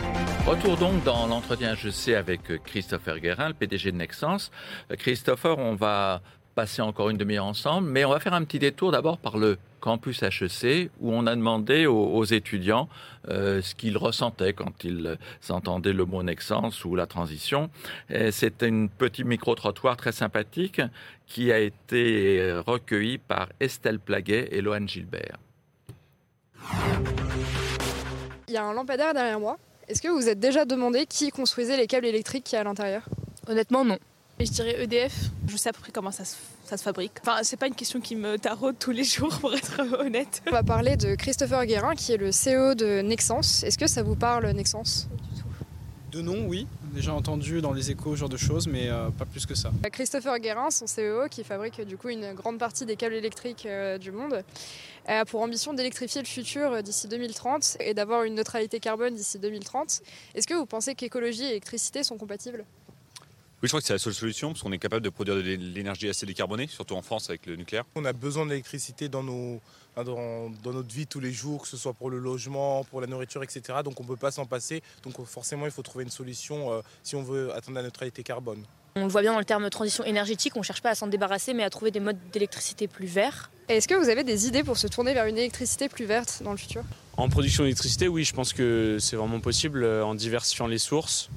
Retour 0.45 0.77
donc 0.77 1.03
dans 1.03 1.27
l'entretien 1.27 1.73
HEC 1.73 2.15
avec 2.15 2.63
Christopher 2.63 3.19
Guérin, 3.19 3.49
le 3.49 3.53
PDG 3.53 3.91
de 3.91 3.97
Nexens. 3.97 4.51
Christopher, 4.97 5.57
on 5.57 5.75
va 5.75 6.21
passer 6.57 6.81
encore 6.81 7.11
une 7.11 7.17
demi-heure 7.17 7.45
ensemble, 7.45 7.87
mais 7.87 8.03
on 8.03 8.09
va 8.09 8.19
faire 8.19 8.33
un 8.33 8.43
petit 8.43 8.57
détour 8.57 8.91
d'abord 8.91 9.19
par 9.19 9.37
le 9.37 9.59
campus 9.79 10.23
HEC 10.23 10.89
où 10.99 11.13
on 11.13 11.27
a 11.27 11.35
demandé 11.35 11.85
aux, 11.85 12.23
étudiants 12.23 12.89
euh, 13.29 13.61
ce 13.61 13.75
qu'ils 13.75 13.95
ressentaient 13.95 14.53
quand 14.53 14.83
ils 14.83 15.19
entendaient 15.49 15.93
le 15.93 16.05
mot 16.05 16.23
Nexence 16.23 16.83
ou 16.83 16.95
la 16.95 17.05
transition. 17.05 17.69
C'est 18.31 18.63
un 18.63 18.87
petit 18.87 19.23
micro-trottoir 19.23 19.97
très 19.97 20.11
sympathique 20.11 20.81
qui 21.27 21.51
a 21.51 21.59
été 21.59 22.59
recueilli 22.65 23.19
par 23.19 23.49
Estelle 23.59 23.99
Plaguet 23.99 24.49
et 24.51 24.61
Loane 24.61 24.89
Gilbert. 24.89 25.37
Il 28.47 28.55
y 28.55 28.57
a 28.57 28.65
un 28.65 28.73
lampadaire 28.73 29.13
derrière 29.13 29.39
moi. 29.39 29.59
Est-ce 29.87 30.01
que 30.01 30.07
vous 30.07 30.27
êtes 30.27 30.39
déjà 30.39 30.65
demandé 30.65 31.05
qui 31.05 31.29
construisait 31.29 31.77
les 31.77 31.85
câbles 31.85 32.07
électriques 32.07 32.45
qui 32.45 32.55
y 32.55 32.57
a 32.57 32.61
à 32.61 32.63
l'intérieur? 32.63 33.03
Honnêtement, 33.47 33.85
non. 33.85 33.99
Et 34.39 34.45
je 34.45 34.51
dirais 34.51 34.83
EDF. 34.83 35.31
Je 35.47 35.57
sais 35.57 35.69
à 35.69 35.73
peu 35.73 35.79
près 35.79 35.91
comment 35.91 36.11
ça 36.11 36.23
se, 36.23 36.35
ça 36.63 36.77
se 36.77 36.83
fabrique. 36.83 37.13
Enfin, 37.21 37.39
c'est 37.41 37.57
pas 37.57 37.65
une 37.65 37.75
question 37.75 37.99
qui 37.99 38.15
me 38.15 38.37
taraude 38.37 38.75
tous 38.79 38.91
les 38.91 39.03
jours, 39.03 39.35
pour 39.39 39.53
être 39.53 39.81
honnête. 39.99 40.43
On 40.47 40.51
va 40.51 40.61
parler 40.61 40.95
de 40.95 41.15
Christopher 41.15 41.65
Guérin, 41.65 41.95
qui 41.95 42.11
est 42.11 42.17
le 42.17 42.29
CEO 42.29 42.75
de 42.75 43.01
Nexence. 43.01 43.63
Est-ce 43.63 43.79
que 43.79 43.87
ça 43.87 44.03
vous 44.03 44.15
parle, 44.15 44.47
Nexence? 44.51 45.07
De 46.11 46.21
nom, 46.21 46.45
oui. 46.47 46.67
Déjà 46.93 47.13
entendu 47.13 47.61
dans 47.61 47.73
les 47.73 47.91
échos, 47.91 48.15
ce 48.15 48.19
genre 48.21 48.29
de 48.29 48.37
choses, 48.37 48.67
mais 48.67 48.89
euh, 48.89 49.09
pas 49.09 49.25
plus 49.25 49.45
que 49.45 49.55
ça. 49.55 49.71
Christopher 49.91 50.39
Guérin, 50.39 50.69
son 50.71 50.85
CEO, 50.85 51.27
qui 51.29 51.43
fabrique 51.43 51.81
du 51.81 51.97
coup 51.97 52.09
une 52.09 52.33
grande 52.33 52.59
partie 52.59 52.85
des 52.85 52.95
câbles 52.95 53.15
électriques 53.15 53.65
euh, 53.65 53.97
du 53.97 54.11
monde, 54.11 54.43
a 55.07 55.25
pour 55.25 55.41
ambition 55.41 55.73
d'électrifier 55.73 56.21
le 56.21 56.27
futur 56.27 56.71
euh, 56.71 56.81
d'ici 56.81 57.07
2030 57.07 57.77
et 57.79 57.93
d'avoir 57.93 58.23
une 58.23 58.35
neutralité 58.35 58.79
carbone 58.79 59.15
d'ici 59.15 59.37
2030. 59.39 60.01
Est-ce 60.35 60.47
que 60.47 60.53
vous 60.53 60.65
pensez 60.65 60.95
qu'écologie 60.95 61.43
et 61.43 61.49
électricité 61.49 62.03
sont 62.03 62.17
compatibles? 62.17 62.65
Oui, 63.63 63.67
je 63.67 63.69
crois 63.69 63.81
que 63.81 63.87
c'est 63.87 63.93
la 63.93 63.99
seule 63.99 64.13
solution 64.13 64.49
parce 64.49 64.61
qu'on 64.61 64.71
est 64.71 64.77
capable 64.77 65.03
de 65.03 65.09
produire 65.09 65.35
de 65.35 65.41
l'énergie 65.41 66.07
assez 66.07 66.27
décarbonée, 66.27 66.67
surtout 66.67 66.93
en 66.93 67.01
France 67.01 67.29
avec 67.29 67.47
le 67.47 67.55
nucléaire. 67.55 67.85
On 67.95 68.05
a 68.05 68.13
besoin 68.13 68.45
d'électricité 68.45 69.09
dans, 69.09 69.23
nos, 69.23 69.59
dans, 69.95 70.51
notre 70.63 70.93
vie 70.93 71.07
tous 71.07 71.19
les 71.19 71.31
jours, 71.31 71.63
que 71.63 71.67
ce 71.67 71.75
soit 71.75 71.93
pour 71.93 72.11
le 72.11 72.19
logement, 72.19 72.83
pour 72.83 73.01
la 73.01 73.07
nourriture, 73.07 73.41
etc. 73.41 73.79
Donc 73.83 73.99
on 73.99 74.03
ne 74.03 74.09
peut 74.09 74.15
pas 74.15 74.29
s'en 74.29 74.45
passer. 74.45 74.83
Donc 75.01 75.19
forcément, 75.25 75.65
il 75.65 75.71
faut 75.71 75.81
trouver 75.81 76.03
une 76.03 76.11
solution 76.11 76.71
euh, 76.71 76.81
si 77.01 77.15
on 77.15 77.23
veut 77.23 77.51
atteindre 77.51 77.77
la 77.77 77.83
neutralité 77.83 78.21
carbone. 78.21 78.63
On 78.95 79.05
le 79.05 79.11
voit 79.11 79.21
bien 79.21 79.33
dans 79.33 79.39
le 79.39 79.45
terme 79.45 79.67
transition 79.71 80.03
énergétique, 80.03 80.55
on 80.55 80.59
ne 80.59 80.63
cherche 80.63 80.81
pas 80.81 80.91
à 80.91 80.95
s'en 80.95 81.07
débarrasser, 81.07 81.55
mais 81.55 81.63
à 81.63 81.71
trouver 81.71 81.89
des 81.89 81.99
modes 81.99 82.17
d'électricité 82.31 82.87
plus 82.87 83.07
verts. 83.07 83.49
Est-ce 83.69 83.87
que 83.87 83.95
vous 83.95 84.09
avez 84.09 84.23
des 84.23 84.47
idées 84.47 84.63
pour 84.63 84.77
se 84.77 84.85
tourner 84.85 85.15
vers 85.15 85.25
une 85.25 85.37
électricité 85.37 85.89
plus 85.89 86.05
verte 86.05 86.41
dans 86.43 86.51
le 86.51 86.57
futur? 86.57 86.83
En 87.15 87.27
production 87.27 87.63
d'électricité, 87.63 88.07
oui, 88.07 88.23
je 88.23 88.33
pense 88.33 88.53
que 88.53 88.97
c'est 88.99 89.15
vraiment 89.15 89.39
possible 89.39 89.83
euh, 89.83 90.05
en 90.05 90.13
diversifiant 90.13 90.67
les 90.67 90.77
sources. 90.77 91.29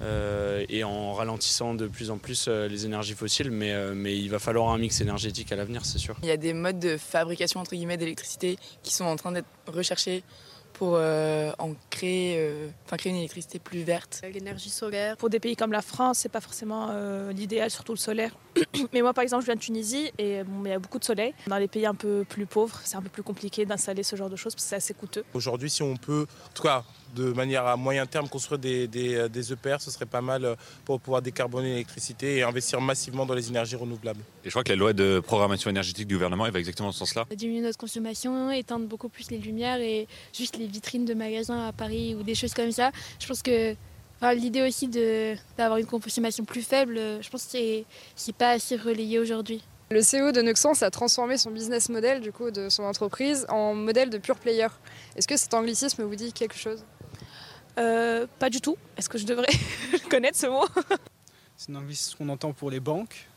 Euh, 0.00 0.64
et 0.68 0.84
en 0.84 1.12
ralentissant 1.12 1.74
de 1.74 1.88
plus 1.88 2.10
en 2.10 2.18
plus 2.18 2.46
euh, 2.48 2.68
les 2.68 2.86
énergies 2.86 3.14
fossiles, 3.14 3.50
mais, 3.50 3.72
euh, 3.72 3.94
mais 3.94 4.16
il 4.16 4.30
va 4.30 4.38
falloir 4.38 4.70
un 4.70 4.78
mix 4.78 5.00
énergétique 5.00 5.50
à 5.52 5.56
l'avenir, 5.56 5.84
c'est 5.84 5.98
sûr. 5.98 6.16
Il 6.22 6.28
y 6.28 6.32
a 6.32 6.36
des 6.36 6.52
modes 6.52 6.78
de 6.78 6.96
fabrication 6.96 7.60
entre 7.60 7.72
guillemets 7.72 7.96
d'électricité 7.96 8.58
qui 8.82 8.94
sont 8.94 9.04
en 9.04 9.16
train 9.16 9.32
d'être 9.32 9.48
recherchés 9.66 10.22
pour 10.78 10.94
euh, 10.94 11.50
en 11.58 11.74
créer, 11.90 12.36
euh, 12.38 12.68
enfin 12.86 12.96
créer 12.96 13.10
une 13.10 13.18
électricité 13.18 13.58
plus 13.58 13.82
verte. 13.82 14.22
L'énergie 14.32 14.70
solaire. 14.70 15.16
Pour 15.16 15.28
des 15.28 15.40
pays 15.40 15.56
comme 15.56 15.72
la 15.72 15.82
France, 15.82 16.18
c'est 16.18 16.28
pas 16.28 16.40
forcément 16.40 16.88
euh, 16.90 17.32
l'idéal, 17.32 17.68
surtout 17.70 17.92
le 17.92 17.98
solaire. 17.98 18.36
Mais 18.92 19.02
moi, 19.02 19.12
par 19.12 19.22
exemple, 19.22 19.42
je 19.42 19.46
viens 19.46 19.56
de 19.56 19.60
Tunisie 19.60 20.12
et 20.18 20.44
bon, 20.44 20.64
il 20.64 20.70
y 20.70 20.72
a 20.72 20.78
beaucoup 20.78 21.00
de 21.00 21.04
soleil. 21.04 21.34
Dans 21.48 21.58
les 21.58 21.66
pays 21.66 21.84
un 21.84 21.96
peu 21.96 22.24
plus 22.28 22.46
pauvres, 22.46 22.80
c'est 22.84 22.96
un 22.96 23.02
peu 23.02 23.08
plus 23.08 23.24
compliqué 23.24 23.66
d'installer 23.66 24.04
ce 24.04 24.14
genre 24.14 24.30
de 24.30 24.36
choses 24.36 24.54
parce 24.54 24.64
que 24.64 24.70
c'est 24.70 24.76
assez 24.76 24.94
coûteux. 24.94 25.24
Aujourd'hui, 25.34 25.68
si 25.68 25.82
on 25.82 25.96
peut, 25.96 26.26
en 26.46 26.54
tout 26.54 26.62
cas, 26.62 26.84
de 27.18 27.32
manière 27.32 27.66
à 27.66 27.76
moyen 27.76 28.06
terme, 28.06 28.28
construire 28.28 28.58
des, 28.58 28.86
des, 28.86 29.28
des 29.28 29.52
EPR, 29.52 29.76
ce 29.80 29.90
serait 29.90 30.06
pas 30.06 30.20
mal 30.20 30.56
pour 30.84 31.00
pouvoir 31.00 31.22
décarboner 31.22 31.70
l'électricité 31.70 32.36
et 32.36 32.42
investir 32.42 32.80
massivement 32.80 33.26
dans 33.26 33.34
les 33.34 33.48
énergies 33.48 33.76
renouvelables. 33.76 34.20
Et 34.44 34.46
je 34.46 34.50
crois 34.50 34.64
que 34.64 34.70
la 34.70 34.76
loi 34.76 34.92
de 34.92 35.20
programmation 35.20 35.70
énergétique 35.70 36.06
du 36.06 36.14
gouvernement 36.14 36.46
elle 36.46 36.52
va 36.52 36.58
exactement 36.58 36.88
dans 36.88 36.92
ce 36.92 37.00
sens-là. 37.00 37.26
Diminuer 37.34 37.62
notre 37.62 37.78
consommation, 37.78 38.50
éteindre 38.50 38.86
beaucoup 38.86 39.08
plus 39.08 39.30
les 39.30 39.38
lumières 39.38 39.80
et 39.80 40.06
juste 40.32 40.56
les 40.56 40.66
vitrines 40.66 41.04
de 41.04 41.14
magasins 41.14 41.66
à 41.66 41.72
Paris 41.72 42.14
ou 42.14 42.22
des 42.22 42.34
choses 42.34 42.54
comme 42.54 42.72
ça. 42.72 42.90
Je 43.20 43.26
pense 43.26 43.42
que 43.42 43.74
l'idée 44.34 44.62
aussi 44.62 44.88
d'avoir 45.56 45.78
une 45.78 45.86
consommation 45.86 46.44
plus 46.44 46.62
faible, 46.62 46.96
je 47.20 47.28
pense 47.30 47.44
que 47.46 47.84
c'est 48.16 48.36
pas 48.36 48.50
assez 48.50 48.76
relayé 48.76 49.18
aujourd'hui. 49.18 49.62
Le 49.90 50.00
CEO 50.00 50.32
de 50.32 50.42
Nexence 50.42 50.82
a 50.82 50.90
transformé 50.90 51.38
son 51.38 51.50
business 51.50 51.88
model 51.88 52.20
du 52.20 52.30
coup 52.30 52.50
de 52.50 52.68
son 52.68 52.82
entreprise 52.82 53.46
en 53.48 53.74
modèle 53.74 54.10
de 54.10 54.18
pure 54.18 54.36
player. 54.36 54.66
Est-ce 55.16 55.26
que 55.26 55.36
cet 55.36 55.54
anglicisme 55.54 56.02
vous 56.02 56.14
dit 56.14 56.32
quelque 56.34 56.56
chose? 56.56 56.84
Euh, 57.78 58.26
Pas 58.38 58.50
du 58.50 58.60
tout. 58.60 58.76
Est-ce 58.96 59.08
que 59.08 59.18
je 59.18 59.26
devrais 59.26 59.48
connaître 60.10 60.36
ce 60.38 60.46
mot? 60.46 60.64
C'est 61.56 61.72
un 61.72 61.76
anglicisme 61.76 62.18
qu'on 62.18 62.28
entend 62.28 62.52
pour 62.52 62.70
les 62.70 62.80
banques. 62.80 63.28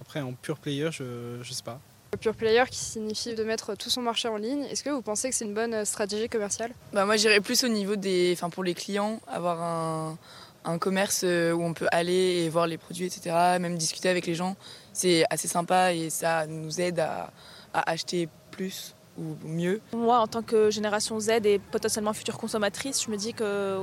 Après, 0.00 0.20
en 0.20 0.32
pure 0.32 0.58
player, 0.58 0.90
je 0.92 1.38
ne 1.38 1.44
sais 1.44 1.62
pas. 1.62 1.80
Pure 2.20 2.34
player 2.34 2.64
qui 2.70 2.78
signifie 2.78 3.34
de 3.34 3.44
mettre 3.44 3.74
tout 3.74 3.90
son 3.90 4.00
marché 4.00 4.28
en 4.28 4.36
ligne. 4.36 4.62
Est-ce 4.64 4.82
que 4.82 4.90
vous 4.90 5.02
pensez 5.02 5.28
que 5.28 5.34
c'est 5.34 5.44
une 5.44 5.54
bonne 5.54 5.84
stratégie 5.84 6.28
commerciale? 6.28 6.72
Bah 6.92 7.04
Moi, 7.04 7.16
j'irais 7.16 7.40
plus 7.40 7.64
au 7.64 7.68
niveau 7.68 7.96
des. 7.96 8.32
Enfin, 8.32 8.48
pour 8.48 8.64
les 8.64 8.74
clients, 8.74 9.20
avoir 9.26 9.62
un, 9.62 10.18
un 10.64 10.78
commerce 10.78 11.22
euh, 11.24 11.52
où 11.52 11.62
on 11.62 11.74
peut 11.74 11.88
aller 11.92 12.44
et 12.44 12.48
voir 12.48 12.66
les 12.66 12.78
produits, 12.78 13.06
etc., 13.06 13.34
même 13.60 13.76
discuter 13.76 14.08
avec 14.08 14.26
les 14.26 14.34
gens, 14.34 14.56
c'est 14.92 15.24
assez 15.30 15.48
sympa 15.48 15.92
et 15.92 16.10
ça 16.10 16.46
nous 16.46 16.80
aide 16.80 17.00
à, 17.00 17.30
à 17.72 17.90
acheter 17.90 18.28
plus 18.50 18.94
ou 19.18 19.36
mieux. 19.44 19.80
Moi, 19.92 20.18
en 20.18 20.26
tant 20.26 20.42
que 20.42 20.70
génération 20.70 21.18
Z 21.20 21.30
et 21.44 21.58
potentiellement 21.58 22.12
future 22.12 22.38
consommatrice, 22.38 23.04
je 23.04 23.10
me 23.10 23.16
dis 23.16 23.32
que 23.32 23.78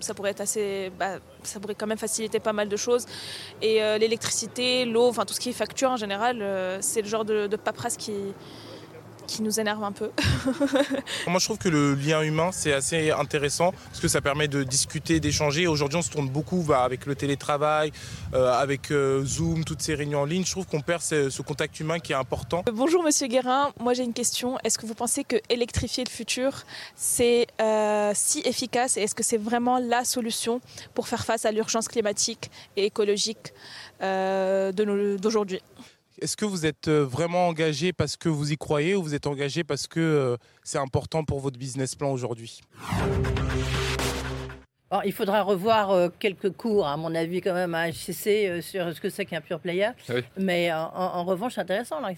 ça 0.00 0.14
pourrait 0.14 0.40
assez, 0.40 0.90
bah, 0.98 1.18
ça 1.42 1.60
pourrait 1.60 1.74
quand 1.74 1.86
même 1.86 1.98
faciliter 1.98 2.40
pas 2.40 2.52
mal 2.52 2.68
de 2.68 2.76
choses. 2.76 3.06
Et 3.60 3.82
euh, 3.82 3.98
l'électricité, 3.98 4.84
l'eau, 4.84 5.08
enfin 5.08 5.24
tout 5.24 5.34
ce 5.34 5.40
qui 5.40 5.50
est 5.50 5.54
facture 5.54 5.90
en 5.90 5.96
général, 5.96 6.42
euh, 6.42 6.78
c'est 6.80 7.02
le 7.02 7.08
genre 7.08 7.24
de, 7.24 7.46
de 7.46 7.56
paperasse 7.56 7.96
qui, 7.96 8.12
qui 9.32 9.42
nous 9.42 9.58
énerve 9.58 9.82
un 9.82 9.92
peu. 9.92 10.10
Moi, 11.26 11.38
je 11.38 11.44
trouve 11.46 11.56
que 11.56 11.70
le 11.70 11.94
lien 11.94 12.20
humain, 12.20 12.50
c'est 12.52 12.72
assez 12.72 13.10
intéressant 13.10 13.72
parce 13.86 14.00
que 14.00 14.08
ça 14.08 14.20
permet 14.20 14.46
de 14.46 14.62
discuter, 14.62 15.20
d'échanger. 15.20 15.66
Aujourd'hui, 15.66 15.98
on 15.98 16.02
se 16.02 16.10
tourne 16.10 16.28
beaucoup 16.28 16.62
bah, 16.62 16.84
avec 16.84 17.06
le 17.06 17.14
télétravail, 17.14 17.92
euh, 18.34 18.52
avec 18.52 18.90
euh, 18.90 19.24
Zoom, 19.24 19.64
toutes 19.64 19.80
ces 19.80 19.94
réunions 19.94 20.20
en 20.20 20.24
ligne. 20.26 20.44
Je 20.44 20.50
trouve 20.50 20.66
qu'on 20.66 20.82
perd 20.82 21.00
ce, 21.00 21.42
contact 21.42 21.80
humain 21.80 21.98
qui 21.98 22.12
est 22.12 22.16
important. 22.16 22.62
Bonjour, 22.72 23.02
monsieur 23.02 23.26
Guérin. 23.26 23.72
Moi, 23.80 23.94
j'ai 23.94 24.04
une 24.04 24.12
question. 24.12 24.58
Est-ce 24.64 24.78
que 24.78 24.84
vous 24.84 24.94
pensez 24.94 25.24
que 25.24 25.36
électrifier 25.48 26.04
le 26.04 26.10
futur, 26.10 26.64
c'est 26.94 27.46
euh, 27.60 28.12
si 28.14 28.40
efficace 28.44 28.98
et 28.98 29.00
est-ce 29.00 29.14
que 29.14 29.24
c'est 29.24 29.38
vraiment 29.38 29.78
la 29.78 30.04
solution 30.04 30.60
pour 30.92 31.08
faire 31.08 31.24
face 31.24 31.46
à 31.46 31.52
l'urgence 31.52 31.88
climatique 31.88 32.50
et 32.76 32.84
écologique 32.84 33.54
d'aujourd'hui? 34.00 35.60
Est-ce 36.20 36.36
que 36.36 36.44
vous 36.44 36.66
êtes 36.66 36.88
euh, 36.88 37.04
vraiment 37.04 37.48
engagé 37.48 37.92
parce 37.92 38.16
que 38.16 38.28
vous 38.28 38.52
y 38.52 38.56
croyez 38.56 38.94
ou 38.94 39.02
vous 39.02 39.14
êtes 39.14 39.26
engagé 39.26 39.64
parce 39.64 39.86
que 39.86 40.00
euh, 40.00 40.36
c'est 40.62 40.78
important 40.78 41.24
pour 41.24 41.40
votre 41.40 41.58
business 41.58 41.94
plan 41.94 42.10
aujourd'hui? 42.12 42.60
Il 45.06 45.12
faudra 45.12 45.42
revoir 45.42 45.90
euh, 45.90 46.08
quelques 46.18 46.50
cours, 46.50 46.86
à 46.86 46.98
mon 46.98 47.14
avis, 47.14 47.40
quand 47.40 47.54
même, 47.54 47.74
à 47.74 47.90
HCC 47.90 48.60
sur 48.60 48.94
ce 48.94 49.00
que 49.00 49.08
c'est 49.08 49.24
qu'un 49.24 49.40
pure 49.40 49.58
player. 49.58 49.88
Ah 50.10 50.12
Mais 50.36 50.70
en, 50.70 51.24
revanche, 51.24 51.54
c'est 51.54 51.62
intéressant. 51.62 51.98
Là, 52.00 52.10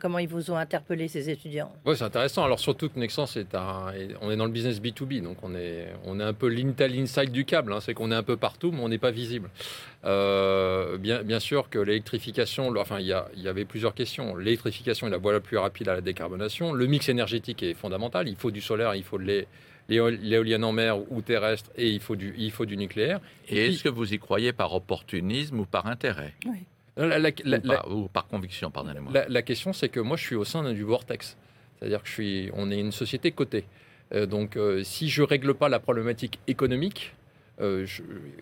comment 0.00 0.18
ils 0.18 0.28
vous 0.28 0.50
ont 0.50 0.56
interpellé, 0.56 1.08
ces 1.08 1.30
étudiants? 1.30 1.72
Oui, 1.84 1.96
c'est 1.96 2.04
intéressant. 2.04 2.44
Alors 2.44 2.60
surtout 2.60 2.88
que 2.88 2.98
Nexence 2.98 3.36
est 3.36 3.54
un, 3.54 3.92
on 4.20 4.30
est 4.30 4.36
dans 4.36 4.46
le 4.46 4.50
business 4.50 4.80
B2B, 4.80 5.22
donc 5.22 5.38
on 5.42 5.54
est, 5.54 5.88
on 6.04 6.20
est 6.20 6.24
un 6.24 6.32
peu 6.32 6.48
l'Intel 6.48 6.98
inside 6.98 7.30
du 7.30 7.44
câble. 7.44 7.72
Hein. 7.72 7.80
c'est 7.80 7.94
qu'on 7.94 8.10
est 8.10 8.16
un 8.16 8.22
peu 8.22 8.36
partout, 8.36 8.72
mais 8.72 8.80
on 8.82 8.88
n'est 8.88 8.98
pas 8.98 9.10
visible. 9.10 9.50
Euh, 10.04 10.98
bien, 10.98 11.22
bien 11.22 11.40
sûr 11.40 11.70
que 11.70 11.78
l'électrification, 11.78 12.72
enfin 12.76 12.98
il 12.98 13.06
y, 13.06 13.40
y, 13.40 13.48
avait 13.48 13.64
plusieurs 13.64 13.94
questions. 13.94 14.36
L'électrification 14.36 15.06
est 15.06 15.10
la 15.10 15.18
voie 15.18 15.32
la 15.32 15.40
plus 15.40 15.58
rapide 15.58 15.88
à 15.88 15.94
la 15.94 16.00
décarbonation. 16.00 16.72
Le 16.72 16.86
mix 16.86 17.08
énergétique 17.08 17.62
est 17.62 17.74
fondamental. 17.74 18.28
Il 18.28 18.36
faut 18.36 18.50
du 18.50 18.60
solaire, 18.60 18.94
il 18.94 19.04
faut 19.04 19.18
de 19.18 19.46
l'éolienne 19.88 20.64
en 20.64 20.72
mer 20.72 20.98
ou 21.10 21.22
terrestre 21.22 21.70
et 21.76 21.90
il 21.90 22.00
faut 22.00 22.16
du, 22.16 22.34
il 22.38 22.50
faut 22.50 22.66
du 22.66 22.76
nucléaire. 22.76 23.20
Et, 23.48 23.68
est-ce 23.68 23.82
que 23.82 23.88
vous 23.88 24.12
y 24.12 24.18
croyez 24.18 24.52
par 24.52 24.74
opportunisme 24.74 25.60
ou 25.60 25.64
par 25.64 25.86
intérêt? 25.86 26.34
Oui. 26.46 26.58
Ou, 26.96 28.08
par, 28.08 28.26
conviction, 28.26 28.70
pardonnez-moi. 28.70 29.12
La, 29.28 29.42
question, 29.42 29.72
c'est 29.72 29.88
que 29.88 30.00
moi, 30.00 30.16
je 30.16 30.24
suis 30.24 30.36
au 30.36 30.44
sein 30.44 30.70
du 30.72 30.82
vortex. 30.82 31.36
C'est-à-dire 31.78 32.02
que 32.02 32.08
je 32.08 32.12
suis, 32.12 32.50
on 32.54 32.70
est 32.70 32.78
une 32.78 32.92
société 32.92 33.32
cotée. 33.32 33.64
Euh, 34.14 34.26
donc, 34.26 34.56
euh, 34.56 34.82
si 34.84 35.08
je 35.08 35.22
règle 35.22 35.54
pas 35.54 35.68
la 35.68 35.80
problématique 35.80 36.38
économique, 36.46 37.14
euh, 37.60 37.86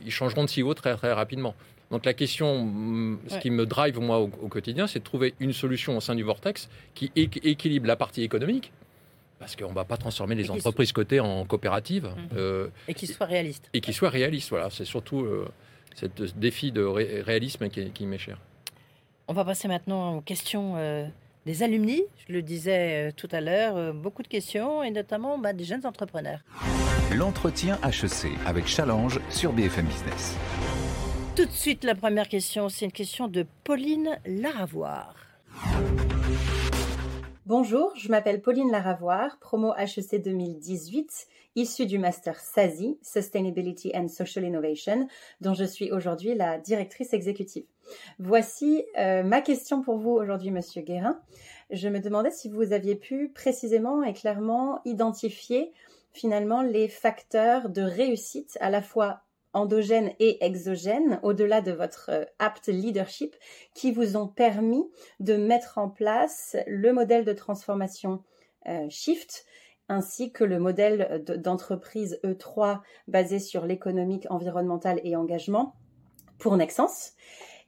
ils 0.04 0.10
changeront 0.10 0.44
de 0.44 0.50
CEO 0.50 0.74
très, 0.74 0.96
très 0.96 1.12
rapidement. 1.12 1.54
Donc, 1.90 2.04
la 2.04 2.12
question, 2.12 2.64
mm, 2.64 3.18
ce 3.28 3.38
qui 3.38 3.50
me 3.50 3.66
drive, 3.66 3.98
moi, 4.00 4.18
au, 4.18 4.28
quotidien, 4.28 4.86
c'est 4.86 4.98
de 4.98 5.04
trouver 5.04 5.34
une 5.38 5.52
solution 5.52 5.96
au 5.96 6.00
sein 6.00 6.14
du 6.14 6.22
vortex 6.22 6.68
qui 6.94 7.12
équilibre 7.14 7.86
la 7.86 7.96
partie 7.96 8.22
économique, 8.22 8.72
parce 9.38 9.56
qu'on 9.56 9.70
ne 9.70 9.74
va 9.74 9.84
pas 9.84 9.96
transformer 9.96 10.34
les 10.34 10.50
entreprises 10.50 10.92
cotées 10.92 11.20
en 11.20 11.44
coopératives. 11.44 12.08
Mhm. 12.32 12.70
et 12.88 12.94
qui 12.94 13.06
soit 13.06 13.26
réaliste. 13.26 13.68
Et 13.72 13.80
qui 13.80 13.92
soit 13.92 14.10
réaliste, 14.10 14.50
voilà. 14.50 14.70
C'est 14.70 14.84
surtout 14.84 15.26
ce 15.94 16.06
défi 16.36 16.72
de 16.72 16.82
réalisme 16.82 17.68
qui, 17.68 17.90
qui 17.90 18.06
m'est 18.06 18.18
cher. 18.18 18.38
On 19.28 19.32
va 19.32 19.44
passer 19.44 19.68
maintenant 19.68 20.16
aux 20.16 20.20
questions 20.20 20.74
euh, 20.76 21.06
des 21.46 21.62
alumni. 21.62 22.02
Je 22.26 22.32
le 22.32 22.42
disais 22.42 23.10
euh, 23.10 23.12
tout 23.16 23.28
à 23.30 23.40
l'heure, 23.40 23.76
euh, 23.76 23.92
beaucoup 23.92 24.22
de 24.22 24.28
questions 24.28 24.82
et 24.82 24.90
notamment 24.90 25.38
bah, 25.38 25.52
des 25.52 25.64
jeunes 25.64 25.86
entrepreneurs. 25.86 26.40
L'entretien 27.14 27.78
HEC 27.84 28.32
avec 28.44 28.66
Challenge 28.66 29.20
sur 29.30 29.52
BFM 29.52 29.86
Business. 29.86 30.36
Tout 31.36 31.46
de 31.46 31.52
suite, 31.52 31.84
la 31.84 31.94
première 31.94 32.28
question, 32.28 32.68
c'est 32.68 32.86
une 32.86 32.92
question 32.92 33.28
de 33.28 33.46
Pauline 33.64 34.18
Laravoir. 34.26 35.14
Bonjour, 37.46 37.92
je 37.96 38.08
m'appelle 38.08 38.42
Pauline 38.42 38.70
Laravoir, 38.70 39.38
promo 39.38 39.72
HEC 39.76 40.22
2018 40.22 41.26
issue 41.56 41.86
du 41.86 41.98
master 41.98 42.38
SASI, 42.38 42.98
Sustainability 43.02 43.92
and 43.94 44.08
Social 44.08 44.44
Innovation, 44.44 45.08
dont 45.40 45.54
je 45.54 45.64
suis 45.64 45.90
aujourd'hui 45.90 46.34
la 46.34 46.58
directrice 46.58 47.12
exécutive. 47.12 47.64
Voici 48.18 48.84
euh, 48.98 49.22
ma 49.22 49.40
question 49.40 49.82
pour 49.82 49.98
vous 49.98 50.10
aujourd'hui, 50.10 50.50
Monsieur 50.50 50.82
Guérin. 50.82 51.20
Je 51.70 51.88
me 51.88 52.00
demandais 52.00 52.30
si 52.30 52.48
vous 52.48 52.72
aviez 52.72 52.94
pu 52.94 53.28
précisément 53.28 54.02
et 54.02 54.12
clairement 54.12 54.80
identifier 54.84 55.72
finalement 56.12 56.62
les 56.62 56.88
facteurs 56.88 57.68
de 57.68 57.82
réussite 57.82 58.56
à 58.60 58.70
la 58.70 58.82
fois 58.82 59.22
endogènes 59.52 60.12
et 60.20 60.44
exogènes, 60.44 61.18
au-delà 61.22 61.60
de 61.60 61.72
votre 61.72 62.10
euh, 62.10 62.24
apt 62.38 62.68
leadership, 62.68 63.34
qui 63.74 63.90
vous 63.90 64.16
ont 64.16 64.28
permis 64.28 64.84
de 65.18 65.36
mettre 65.36 65.78
en 65.78 65.88
place 65.88 66.56
le 66.66 66.92
modèle 66.92 67.24
de 67.24 67.32
transformation 67.32 68.22
euh, 68.68 68.86
Shift 68.88 69.44
ainsi 69.90 70.30
que 70.32 70.44
le 70.44 70.58
modèle 70.58 71.22
d'entreprise 71.26 72.18
E3 72.24 72.80
basé 73.08 73.40
sur 73.40 73.66
l'économique, 73.66 74.26
environnemental 74.30 75.00
et 75.04 75.16
engagement 75.16 75.74
pour 76.38 76.56
Nexens. 76.56 77.14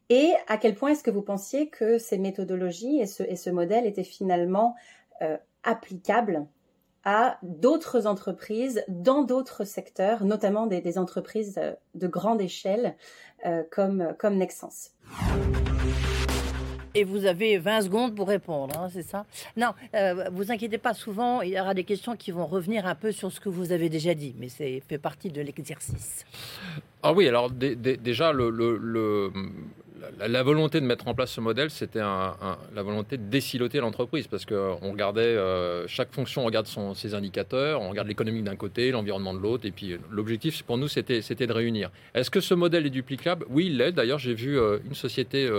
Et 0.08 0.32
à 0.46 0.56
quel 0.56 0.74
point 0.74 0.90
est-ce 0.90 1.02
que 1.02 1.10
vous 1.10 1.22
pensiez 1.22 1.68
que 1.68 1.98
ces 1.98 2.18
méthodologies 2.18 3.00
et 3.00 3.06
ce, 3.06 3.50
modèle 3.50 3.86
étaient 3.86 4.04
finalement 4.04 4.76
euh, 5.20 5.36
applicables 5.64 6.46
à 7.04 7.38
d'autres 7.42 8.06
entreprises 8.06 8.84
dans 8.88 9.22
d'autres 9.22 9.64
secteurs, 9.64 10.24
notamment 10.24 10.66
des, 10.66 10.98
entreprises 10.98 11.58
euh, 11.58 11.72
de 11.94 12.06
grande 12.06 12.40
échelle 12.40 12.96
euh, 13.46 13.64
comme, 13.70 14.14
comme 14.18 14.38
et 16.94 17.04
vous 17.04 17.26
avez 17.26 17.58
20 17.58 17.82
secondes 17.82 18.14
pour 18.14 18.28
répondre, 18.28 18.78
hein, 18.78 18.88
c'est 18.92 19.02
ça? 19.02 19.24
Non, 19.56 19.72
euh, 19.94 20.28
vous 20.32 20.50
inquiétez 20.50 20.78
pas, 20.78 20.94
souvent 20.94 21.40
il 21.42 21.50
y 21.50 21.60
aura 21.60 21.74
des 21.74 21.84
questions 21.84 22.16
qui 22.16 22.30
vont 22.30 22.46
revenir 22.46 22.86
un 22.86 22.94
peu 22.94 23.12
sur 23.12 23.32
ce 23.32 23.40
que 23.40 23.48
vous 23.48 23.72
avez 23.72 23.88
déjà 23.88 24.14
dit, 24.14 24.34
mais 24.38 24.48
c'est 24.48 24.82
fait 24.88 24.98
partie 24.98 25.30
de 25.30 25.40
l'exercice. 25.40 26.24
Ah 27.02 27.12
oui, 27.12 27.26
alors 27.26 27.50
déjà, 27.50 28.32
le, 28.32 28.50
la, 30.20 30.42
volonté 30.42 30.80
de 30.80 30.86
mettre 30.86 31.08
en 31.08 31.14
place 31.14 31.32
ce 31.32 31.40
modèle, 31.40 31.70
c'était 31.70 32.00
la 32.00 32.82
volonté 32.82 33.16
de 33.16 33.24
déciloter 33.24 33.78
l'entreprise, 33.78 34.26
parce 34.26 34.44
qu'on 34.44 34.92
regardait, 34.92 35.20
euh, 35.22 35.86
chaque 35.88 36.12
fonction 36.12 36.44
regarde 36.44 36.66
son, 36.66 36.94
ses 36.94 37.14
indicateurs, 37.14 37.80
on 37.80 37.90
regarde 37.90 38.08
l'économie 38.08 38.42
d'un 38.42 38.56
côté, 38.56 38.90
l'environnement 38.90 39.34
de 39.34 39.40
l'autre, 39.40 39.66
et 39.66 39.72
puis 39.72 39.96
l'objectif 40.10 40.62
pour 40.62 40.78
nous, 40.78 40.88
c'était 40.88 41.20
de 41.20 41.52
réunir. 41.52 41.90
Est-ce 42.14 42.30
que 42.30 42.40
ce 42.40 42.54
modèle 42.54 42.86
est 42.86 42.90
duplicable? 42.90 43.46
Oui, 43.48 43.66
il 43.66 43.78
l'est. 43.78 43.92
D'ailleurs, 43.92 44.18
j'ai 44.18 44.34
vu 44.34 44.58
euh, 44.58 44.78
une 44.86 44.94
société 44.94 45.50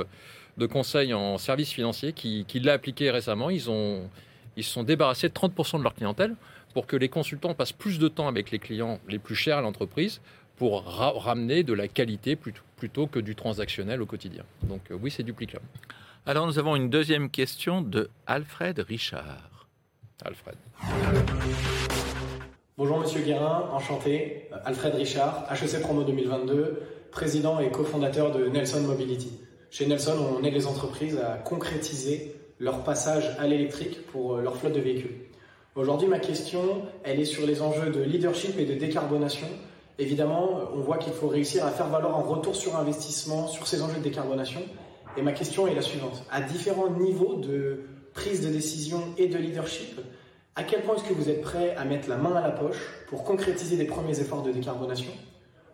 de 0.57 0.65
conseil 0.65 1.13
en 1.13 1.37
services 1.37 1.71
financiers 1.71 2.13
qui, 2.13 2.45
l'a 2.61 2.73
appliqué 2.73 3.11
récemment. 3.11 3.49
Ils, 3.49 3.69
ont, 3.69 4.09
ils 4.55 4.63
se 4.63 4.71
sont 4.71 4.83
débarrassés 4.83 5.29
de 5.29 5.33
30% 5.33 5.79
de 5.79 5.83
leur 5.83 5.93
clientèle 5.93 6.35
pour 6.73 6.87
que 6.87 6.95
les 6.95 7.09
consultants 7.09 7.53
passent 7.53 7.71
plus 7.71 7.99
de 7.99 8.07
temps 8.07 8.27
avec 8.27 8.51
les 8.51 8.59
clients 8.59 8.99
les 9.07 9.19
plus 9.19 9.35
chers 9.35 9.57
à 9.57 9.61
l'entreprise 9.61 10.21
pour 10.55 10.83
ramener 10.83 11.63
de 11.63 11.73
la 11.73 11.87
qualité 11.87 12.35
plutôt, 12.35 12.61
plutôt, 12.77 13.07
que 13.07 13.19
du 13.19 13.35
transactionnel 13.35 14.01
au 14.01 14.05
quotidien. 14.05 14.43
Donc 14.63 14.91
euh, 14.91 14.97
oui, 15.01 15.11
c'est 15.11 15.23
duplicable. 15.23 15.65
Alors 16.25 16.45
nous 16.47 16.59
avons 16.59 16.75
une 16.75 16.89
deuxième 16.89 17.29
question 17.29 17.81
de 17.81 18.09
Alfred 18.27 18.79
Richard. 18.79 19.67
Alfred. 20.23 20.55
Bonjour 22.77 22.99
Monsieur 22.99 23.21
Guérin, 23.21 23.69
enchanté. 23.71 24.47
Alfred 24.65 24.95
Richard, 24.95 25.45
HEC 25.51 25.81
Promo 25.81 26.03
2022, 26.03 26.81
président 27.11 27.59
et 27.59 27.69
cofondateur 27.69 28.31
de 28.31 28.47
Nelson 28.47 28.81
Mobility. 28.81 29.31
Chez 29.73 29.87
Nelson, 29.87 30.13
on 30.39 30.43
aide 30.43 30.53
les 30.53 30.67
entreprises 30.67 31.17
à 31.17 31.39
concrétiser 31.39 32.35
leur 32.59 32.83
passage 32.83 33.35
à 33.39 33.47
l'électrique 33.47 34.05
pour 34.05 34.35
euh, 34.35 34.41
leur 34.43 34.55
flotte 34.55 34.73
de 34.73 34.79
véhicules. 34.79 35.15
Aujourd'hui, 35.75 36.07
ma 36.07 36.19
question, 36.19 36.83
elle 37.03 37.19
est 37.19 37.25
sur 37.25 37.47
les 37.47 37.63
enjeux 37.63 37.89
de 37.89 37.99
leadership 37.99 38.59
et 38.59 38.65
de 38.65 38.75
décarbonation. 38.75 39.47
Évidemment, 39.97 40.59
on 40.75 40.81
voit 40.81 40.99
qu'il 40.99 41.11
faut 41.11 41.27
réussir 41.27 41.65
à 41.65 41.71
faire 41.71 41.87
valoir 41.87 42.19
un 42.19 42.21
retour 42.21 42.55
sur 42.55 42.75
investissement 42.75 43.47
sur 43.47 43.65
ces 43.65 43.81
enjeux 43.81 43.97
de 43.97 44.03
décarbonation. 44.03 44.61
Et 45.17 45.23
ma 45.23 45.31
question 45.31 45.65
est 45.65 45.73
la 45.73 45.81
suivante. 45.81 46.23
À 46.31 46.41
différents 46.41 46.91
niveaux 46.91 47.37
de 47.37 47.79
prise 48.13 48.45
de 48.45 48.49
décision 48.49 49.01
et 49.17 49.25
de 49.25 49.39
leadership, 49.39 49.99
à 50.55 50.61
quel 50.61 50.83
point 50.83 50.97
est-ce 50.97 51.05
que 51.05 51.15
vous 51.15 51.31
êtes 51.31 51.41
prêt 51.41 51.75
à 51.77 51.83
mettre 51.83 52.09
la 52.09 52.17
main 52.17 52.35
à 52.35 52.41
la 52.41 52.51
poche 52.51 52.91
pour 53.07 53.23
concrétiser 53.23 53.75
des 53.75 53.85
premiers 53.85 54.19
efforts 54.19 54.43
de 54.43 54.51
décarbonation? 54.51 55.13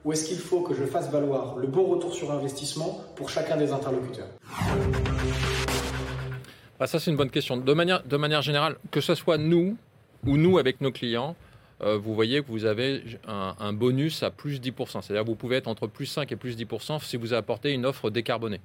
Ou 0.06 0.14
est-ce 0.14 0.26
qu'il 0.26 0.38
faut 0.38 0.62
que 0.62 0.74
je 0.74 0.86
fasse 0.86 1.10
valoir 1.12 1.58
le 1.58 1.68
bon 1.68 1.86
retour 1.86 2.14
sur 2.14 2.32
investissement 2.32 3.04
pour 3.16 3.30
chacun 3.30 3.58
des 3.58 3.72
interlocuteurs 3.72 4.28
ah, 6.80 6.88
Ça, 6.88 7.00
c'est 7.00 7.12
une 7.12 7.18
bonne 7.18 7.30
question. 7.30 7.58
De 7.58 7.74
manière, 7.74 8.04
de 8.04 8.18
manière 8.18 8.42
générale, 8.42 8.78
que 8.92 9.02
ce 9.02 9.16
soit 9.16 9.38
nous 9.38 9.78
ou 10.26 10.38
nous 10.38 10.58
avec 10.58 10.82
nos 10.82 10.92
clients, 10.92 11.36
euh, 11.82 11.98
vous 11.98 12.14
voyez 12.14 12.42
que 12.42 12.48
vous 12.48 12.66
avez 12.66 13.04
un, 13.28 13.74
bonus 13.74 14.24
à 14.24 14.32
plus 14.32 14.60
10%. 14.60 15.02
C'est-à-dire 15.02 15.24
que 15.24 15.28
vous 15.28 15.36
pouvez 15.36 15.58
être 15.58 15.68
entre 15.68 15.88
plus 15.88 16.06
5 16.06 16.32
et 16.32 16.36
plus 16.36 16.58
10% 16.58 17.04
si 17.04 17.18
vous 17.18 17.34
apportez 17.34 17.72
une 17.72 17.86
offre 17.86 18.10
décarbonée. 18.10 18.60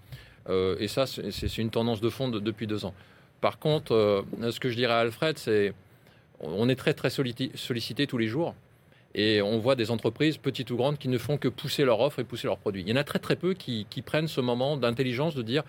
Euh, 0.48 0.76
et 0.78 0.88
ça, 0.88 1.06
c'est 1.06 1.58
une 1.58 1.70
tendance 1.70 2.00
de 2.00 2.10
fond 2.10 2.28
depuis 2.28 2.66
deux 2.66 2.84
ans. 2.84 2.94
Par 3.40 3.58
contre, 3.58 3.92
euh, 3.92 4.22
ce 4.50 4.58
que 4.60 4.68
je 4.68 4.76
dirais 4.76 4.92
à 4.92 4.98
Alfred, 4.98 5.38
c'est 5.38 5.74
on 6.40 6.68
est 6.68 6.74
très 6.74 6.94
très 6.94 7.10
sollicité 7.10 8.06
tous 8.06 8.18
les 8.18 8.26
jours. 8.26 8.54
Et 9.14 9.40
on 9.42 9.58
voit 9.58 9.76
des 9.76 9.90
entreprises, 9.90 10.38
petites 10.38 10.70
ou 10.70 10.76
grandes, 10.76 10.98
qui 10.98 11.08
ne 11.08 11.18
font 11.18 11.38
que 11.38 11.48
pousser 11.48 11.84
leur 11.84 12.00
offre 12.00 12.18
et 12.18 12.24
pousser 12.24 12.46
leurs 12.46 12.58
produits. 12.58 12.82
Il 12.82 12.88
y 12.88 12.92
en 12.92 12.96
a 12.96 13.04
très 13.04 13.20
très 13.20 13.36
peu 13.36 13.54
qui, 13.54 13.86
prennent 14.04 14.28
ce 14.28 14.40
moment 14.40 14.76
d'intelligence 14.76 15.34
de 15.34 15.42
dire 15.42 15.62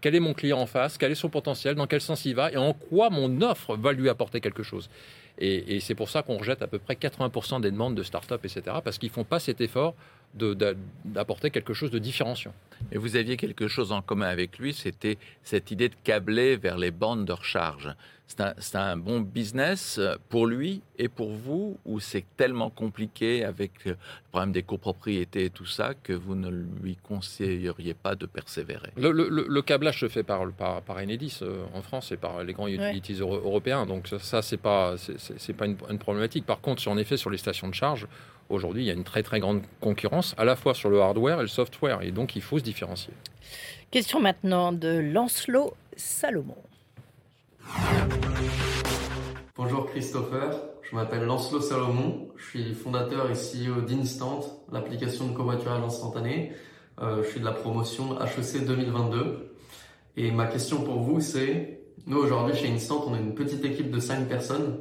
quel 0.00 0.14
est 0.14 0.20
mon 0.20 0.34
client 0.34 0.58
en 0.58 0.66
face, 0.66 0.98
quel 0.98 1.12
est 1.12 1.16
son 1.16 1.28
potentiel, 1.28 1.74
dans 1.74 1.86
quel 1.86 2.00
sens 2.00 2.24
il 2.24 2.34
va 2.34 2.50
et 2.50 2.56
en 2.56 2.72
quoi 2.72 3.10
mon 3.10 3.40
offre 3.42 3.76
va 3.76 3.92
lui 3.92 4.08
apporter 4.08 4.40
quelque 4.40 4.62
chose. 4.62 4.88
Et, 5.38 5.80
c'est 5.80 5.94
pour 5.94 6.08
ça 6.08 6.22
qu'on 6.22 6.38
rejette 6.38 6.62
à 6.62 6.66
peu 6.66 6.78
près 6.78 6.94
80% 6.94 7.60
des 7.60 7.70
demandes 7.70 7.94
de 7.94 8.02
start-up, 8.02 8.42
etc., 8.44 8.62
parce 8.82 8.96
qu'ils 8.96 9.10
ne 9.10 9.14
font 9.14 9.24
pas 9.24 9.38
cet 9.38 9.60
effort 9.60 9.94
d'apporter 10.36 11.50
quelque 11.50 11.74
chose 11.74 11.90
de 11.90 11.98
différenciant. 11.98 12.54
Et 12.92 12.98
vous 12.98 13.16
aviez 13.16 13.36
quelque 13.36 13.68
chose 13.68 13.92
en 13.92 14.02
commun 14.02 14.28
avec 14.28 14.58
lui, 14.58 14.74
c'était 14.74 15.18
cette 15.42 15.70
idée 15.70 15.88
de 15.88 15.94
câbler 16.04 16.56
vers 16.56 16.78
les 16.78 16.90
bandes 16.90 17.24
de 17.24 17.32
recharge. 17.32 17.94
C'est 18.58 18.74
un, 18.74 18.96
bon 18.96 19.20
business 19.20 20.00
pour 20.28 20.46
lui 20.46 20.82
et 20.98 21.08
pour 21.08 21.30
vous, 21.30 21.78
ou 21.84 22.00
c'est 22.00 22.24
tellement 22.36 22.70
compliqué 22.70 23.44
avec 23.44 23.84
le 23.84 23.96
problème 24.32 24.50
des 24.50 24.64
copropriétés 24.64 25.44
et 25.44 25.50
tout 25.50 25.64
ça 25.64 25.94
que 25.94 26.12
vous 26.12 26.34
ne 26.34 26.50
lui 26.50 26.96
conseilleriez 26.96 27.94
pas 27.94 28.16
de 28.16 28.26
persévérer? 28.26 28.90
Le, 28.96 29.60
câblage 29.60 30.00
se 30.00 30.08
fait 30.08 30.24
par, 30.24 30.50
par, 30.50 30.96
Enedis 30.96 31.38
euh, 31.42 31.64
en 31.72 31.82
France 31.82 32.10
et 32.10 32.16
par 32.16 32.42
les 32.42 32.52
grands 32.52 32.66
utilities 32.66 33.20
européens, 33.20 33.86
donc 33.86 34.08
ça, 34.20 34.42
c'est 34.42 34.56
pas, 34.56 34.96
c'est 34.96 35.52
pas 35.52 35.66
une, 35.66 35.76
une, 35.88 35.98
problématique. 35.98 36.46
Par 36.46 36.60
contre, 36.60 36.86
en 36.88 36.98
effet, 36.98 37.16
sur 37.16 37.30
les 37.30 37.38
stations 37.38 37.68
de 37.68 37.74
charge, 37.74 38.08
aujourd'hui, 38.48 38.84
il 38.84 38.86
y 38.86 38.90
a 38.90 38.94
une 38.94 39.04
très 39.04 39.22
très 39.22 39.40
grande 39.40 39.62
concurrence, 39.80 40.34
à 40.38 40.44
la 40.44 40.56
fois 40.56 40.74
sur 40.74 40.90
le 40.90 41.00
hardware 41.00 41.38
et 41.38 41.42
le 41.42 41.48
software, 41.48 42.02
et 42.02 42.10
donc 42.10 42.36
il 42.36 42.42
faut 42.42 42.58
se 42.58 42.64
différencier. 42.64 43.12
Question 43.90 44.20
maintenant 44.20 44.72
de 44.72 44.98
Lancelot 44.98 45.74
Salomon. 45.96 46.56
Bonjour 49.56 49.86
Christopher, 49.86 50.50
je 50.82 50.94
m'appelle 50.94 51.24
Lancelot 51.24 51.60
Salomon, 51.60 52.28
je 52.36 52.44
suis 52.44 52.74
fondateur 52.74 53.30
et 53.30 53.34
CEO 53.34 53.80
d'Instant, 53.80 54.40
l'application 54.70 55.28
de 55.28 55.32
covoiturage 55.36 55.82
instantané. 55.82 56.52
Euh, 57.00 57.22
je 57.22 57.28
suis 57.28 57.40
de 57.40 57.44
la 57.44 57.52
promotion 57.52 58.18
HEC 58.20 58.64
2022. 58.64 59.52
Et 60.16 60.30
ma 60.30 60.46
question 60.46 60.82
pour 60.82 61.00
vous, 61.00 61.20
c'est, 61.20 61.80
nous 62.06 62.16
aujourd'hui 62.16 62.56
chez 62.56 62.68
Instant, 62.68 63.04
on 63.06 63.14
est 63.14 63.20
une 63.20 63.34
petite 63.34 63.64
équipe 63.64 63.90
de 63.90 64.00
5 64.00 64.28
personnes. 64.28 64.78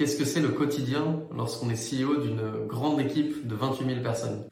Qu'est-ce 0.00 0.16
que 0.16 0.24
c'est 0.24 0.40
le 0.40 0.48
quotidien 0.48 1.20
lorsqu'on 1.36 1.68
est 1.68 1.74
CEO 1.74 2.22
d'une 2.22 2.66
grande 2.66 3.02
équipe 3.02 3.46
de 3.46 3.54
28 3.54 3.84
000 3.84 4.00
personnes? 4.00 4.44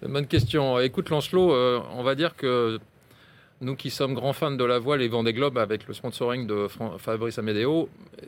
C'est 0.00 0.06
une 0.08 0.12
bonne 0.12 0.26
question. 0.26 0.80
Écoute 0.80 1.08
Lancelot, 1.08 1.52
euh, 1.52 1.80
on 1.94 2.02
va 2.02 2.16
dire 2.16 2.34
que 2.34 2.80
nous 3.60 3.76
qui 3.76 3.88
sommes 3.88 4.14
grands 4.14 4.32
fans 4.32 4.50
de 4.50 4.64
la 4.64 4.80
voile 4.80 5.00
et 5.00 5.06
Vendée 5.06 5.32
Globe 5.32 5.58
avec 5.58 5.86
le 5.86 5.94
sponsoring 5.94 6.48
de 6.48 6.66
Fabrice 6.98 7.38
Amedeo, 7.38 7.88
euh, 8.20 8.26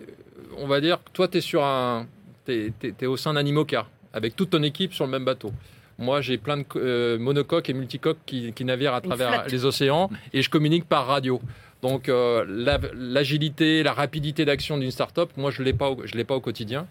on 0.56 0.68
va 0.68 0.80
dire 0.80 1.02
que 1.02 1.10
toi, 1.10 1.26
tu 1.26 1.38
es, 1.38 1.40
sur 1.40 1.64
un, 1.64 2.06
es, 2.46 2.70
au 3.06 3.16
sein 3.16 3.34
d'un 3.34 3.44
IMOCA 3.44 3.88
avec 4.12 4.36
toute 4.36 4.50
ton 4.50 4.62
équipe 4.62 4.94
sur 4.94 5.04
le 5.04 5.10
même 5.10 5.24
bateau. 5.24 5.50
Moi, 5.98 6.20
j'ai 6.20 6.38
plein 6.38 6.58
de 6.58 6.64
euh, 6.76 7.18
monocoques 7.18 7.70
et 7.70 7.72
multicoques 7.72 8.18
qui, 8.24 8.52
qui 8.52 8.64
naviguent 8.64 8.86
à 8.86 9.00
travers 9.00 9.48
les 9.48 9.64
océans 9.64 10.10
et 10.32 10.42
je 10.42 10.50
communique 10.50 10.84
par 10.84 11.08
radio. 11.08 11.40
Donc 11.84 12.08
euh, 12.08 12.46
l'agilité, 12.94 13.82
la, 13.82 13.92
rapidité 13.92 14.46
d'action 14.46 14.78
d'une 14.78 14.90
start-up, 14.90 15.28
moi 15.36 15.50
je 15.50 15.60
ne 15.60 15.66
l'ai 15.66 15.74
pas, 15.74 15.94
l'ai 16.14 16.24
pas 16.24 16.34
au 16.34 16.40
quotidien. 16.40 16.86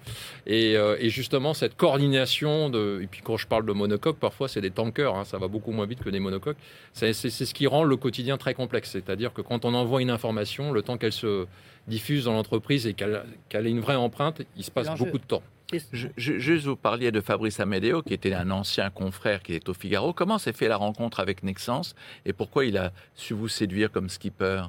Euh, 0.47 0.97
et, 0.99 1.09
justement 1.09 1.55
cette 1.55 1.75
coordination 1.75 2.69
de, 2.69 2.99
et 3.01 3.07
puis 3.07 3.21
quand 3.23 3.35
je 3.37 3.47
parle 3.47 3.65
de 3.65 3.71
monocoques, 3.71 4.19
parfois 4.19 4.47
c'est 4.47 4.61
des 4.61 4.69
tankers, 4.69 5.15
hein, 5.15 5.23
ça 5.23 5.39
va 5.39 5.47
beaucoup 5.47 5.71
moins 5.71 5.87
vite 5.87 6.03
que 6.03 6.11
des 6.11 6.19
monocoques. 6.19 6.57
C'est, 6.93 7.11
ce 7.13 7.53
qui 7.55 7.65
rend 7.65 7.83
le 7.83 7.97
quotidien 7.97 8.37
très 8.37 8.53
complexe. 8.53 8.91
C'est-à-dire 8.91 9.33
que 9.33 9.41
quand 9.41 9.65
on 9.65 9.73
envoie 9.73 9.99
une 10.03 10.11
information, 10.11 10.71
le 10.71 10.83
temps 10.83 10.97
qu'elle 10.97 11.11
se 11.11 11.47
diffuse 11.87 12.25
dans 12.25 12.33
l'entreprise 12.33 12.85
et 12.85 12.93
qu'elle, 12.93 13.23
ait 13.51 13.71
une 13.71 13.79
vraie 13.79 13.95
empreinte, 13.95 14.43
il 14.55 14.63
se 14.63 14.69
passe 14.69 14.95
beaucoup 14.95 15.17
de 15.17 15.25
temps. 15.25 15.41
juste, 16.17 16.65
vous 16.67 16.75
parliez 16.75 17.11
de 17.11 17.19
Fabrice 17.19 17.59
Amedeo, 17.59 18.03
qui 18.03 18.13
était 18.13 18.35
un 18.35 18.51
ancien 18.51 18.91
confrère 18.91 19.41
qui 19.41 19.55
est 19.55 19.67
au 19.69 19.73
Figaro. 19.73 20.13
Comment 20.13 20.37
s'est 20.37 20.53
fait 20.53 20.67
la 20.67 20.77
rencontre 20.77 21.19
avec 21.19 21.41
Nexens 21.41 21.95
et 22.27 22.33
pourquoi 22.33 22.65
il 22.65 22.77
a 22.77 22.93
su 23.15 23.33
vous 23.33 23.47
séduire 23.47 23.91
comme 23.91 24.07
skipper? 24.07 24.65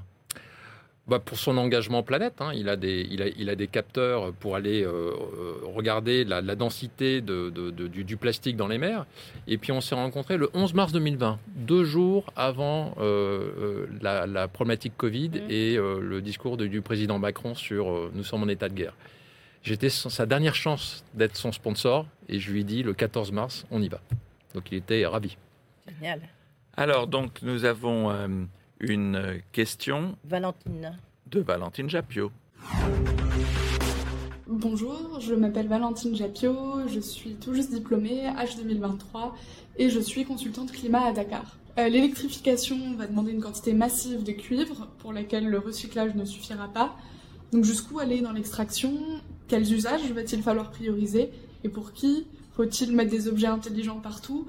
Bah, 1.07 1.18
pour 1.18 1.36
son 1.38 1.59
engagement 1.59 2.02
planète, 2.02 2.40
hein, 2.40 2.52
il, 2.55 2.70
a 2.70 2.76
des, 2.76 3.07
il, 3.11 3.20
a, 3.20 3.26
il, 3.28 3.50
a 3.50 3.55
des, 3.55 3.66
capteurs 3.66 4.32
pour 4.32 4.57
aller 4.57 4.82
euh, 4.82 5.11
euh, 5.11 5.61
regarder 5.64 6.24
la, 6.24 6.40
densité 6.55 7.20
de, 7.20 7.50
du, 7.50 8.16
plastique 8.16 8.57
dans 8.57 8.68
les 8.68 8.78
mers. 8.78 9.05
Et 9.46 9.59
puis 9.59 9.70
on 9.70 9.82
s'est 9.82 9.94
rencontrés 9.94 10.38
le 10.38 10.48
11 10.55 10.72
mars 10.72 10.92
2020, 10.92 11.38
deux 11.57 11.84
jours 11.84 12.32
avant 12.36 12.94
euh, 13.00 13.86
la, 14.00 14.48
problématique 14.48 14.94
Covid 14.96 15.28
mmh. 15.28 15.50
et 15.50 15.76
le 15.76 16.22
discours 16.22 16.57
du 16.57 16.80
président 16.80 17.18
Macron 17.18 17.55
sur 17.55 18.11
Nous 18.14 18.24
sommes 18.24 18.44
en 18.44 18.48
état 18.48 18.70
de 18.70 18.74
guerre. 18.74 18.94
J'étais 19.62 19.90
sa 19.90 20.24
dernière 20.24 20.55
chance 20.55 21.05
d'être 21.12 21.36
son 21.36 21.52
sponsor 21.52 22.07
et 22.30 22.38
je 22.38 22.50
lui 22.50 22.61
ai 22.61 22.64
dit 22.64 22.82
le 22.82 22.94
14 22.94 23.30
mars, 23.32 23.66
on 23.70 23.82
y 23.82 23.88
va. 23.88 24.00
Donc 24.55 24.70
il 24.72 24.78
était 24.78 25.05
ravi. 25.05 25.36
Génial. 25.86 26.20
Alors 26.76 27.07
donc 27.07 27.42
nous 27.42 27.66
avons 27.66 28.48
une 28.80 29.40
question 29.52 30.16
Valentine. 30.24 30.98
de 31.30 31.40
Valentine 31.40 31.88
Japio. 31.88 32.30
Bonjour, 34.46 35.20
je 35.20 35.34
m'appelle 35.34 35.68
Valentine 35.68 36.14
Japio, 36.14 36.86
je 36.86 37.00
suis 37.00 37.34
tout 37.34 37.54
juste 37.54 37.72
diplômée 37.72 38.24
H 38.36 38.56
2023 38.58 39.34
et 39.78 39.88
je 39.90 40.00
suis 40.00 40.24
consultante 40.24 40.70
climat 40.70 41.06
à 41.06 41.12
Dakar. 41.12 41.56
Euh, 41.78 41.88
l'électrification 41.88 42.94
va 42.96 43.06
demander 43.06 43.32
une 43.32 43.40
quantité 43.40 43.72
massive 43.72 44.22
de 44.22 44.32
cuivre 44.32 44.88
pour 44.98 45.12
laquelle 45.12 45.48
le 45.48 45.58
recyclage 45.58 46.14
ne 46.14 46.24
suffira 46.24 46.68
pas. 46.68 46.94
Donc 47.52 47.64
jusqu'où 47.64 47.98
aller 47.98 48.20
dans 48.20 48.32
l'extraction? 48.32 48.92
Quels 49.48 49.72
usages 49.72 50.12
va-t-il 50.12 50.42
falloir 50.42 50.70
prioriser? 50.70 51.30
Et 51.64 51.68
pour 51.68 51.92
qui 51.92 52.26
Faut-il 52.54 52.92
mettre 52.92 53.10
des 53.10 53.26
objets 53.28 53.46
intelligents 53.46 54.00
partout? 54.00 54.46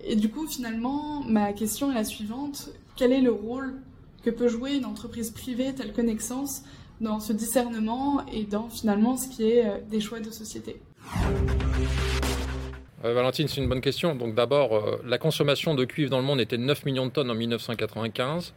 Et 0.00 0.16
du 0.16 0.28
coup, 0.30 0.46
finalement, 0.46 1.22
ma 1.24 1.52
question 1.52 1.90
est 1.90 1.94
la 1.94 2.04
suivante 2.04 2.70
quel 2.98 3.12
est 3.12 3.20
le 3.20 3.30
rôle 3.30 3.74
que 4.24 4.30
peut 4.30 4.48
jouer 4.48 4.74
une 4.74 4.84
entreprise 4.84 5.30
privée 5.30 5.72
telle 5.72 5.92
que 5.92 6.02
Nexens 6.02 6.64
dans 7.00 7.20
ce 7.20 7.32
discernement 7.32 8.26
et 8.32 8.42
dans 8.42 8.68
finalement 8.68 9.16
ce 9.16 9.28
qui 9.28 9.48
est 9.48 9.64
euh, 9.64 9.78
des 9.88 10.00
choix 10.00 10.18
de 10.18 10.30
société? 10.32 10.80
Euh, 13.04 13.14
Valentine, 13.14 13.46
c'est 13.46 13.60
une 13.60 13.68
bonne 13.68 13.80
question. 13.80 14.16
Donc 14.16 14.34
d'abord, 14.34 14.74
euh, 14.74 15.00
la 15.06 15.16
consommation 15.16 15.76
de 15.76 15.84
cuivre 15.84 16.10
dans 16.10 16.18
le 16.18 16.24
monde 16.24 16.40
était 16.40 16.58
de 16.58 16.64
9 16.64 16.84
millions 16.86 17.06
de 17.06 17.12
tonnes 17.12 17.30
en 17.30 17.36
1995. 17.36 18.52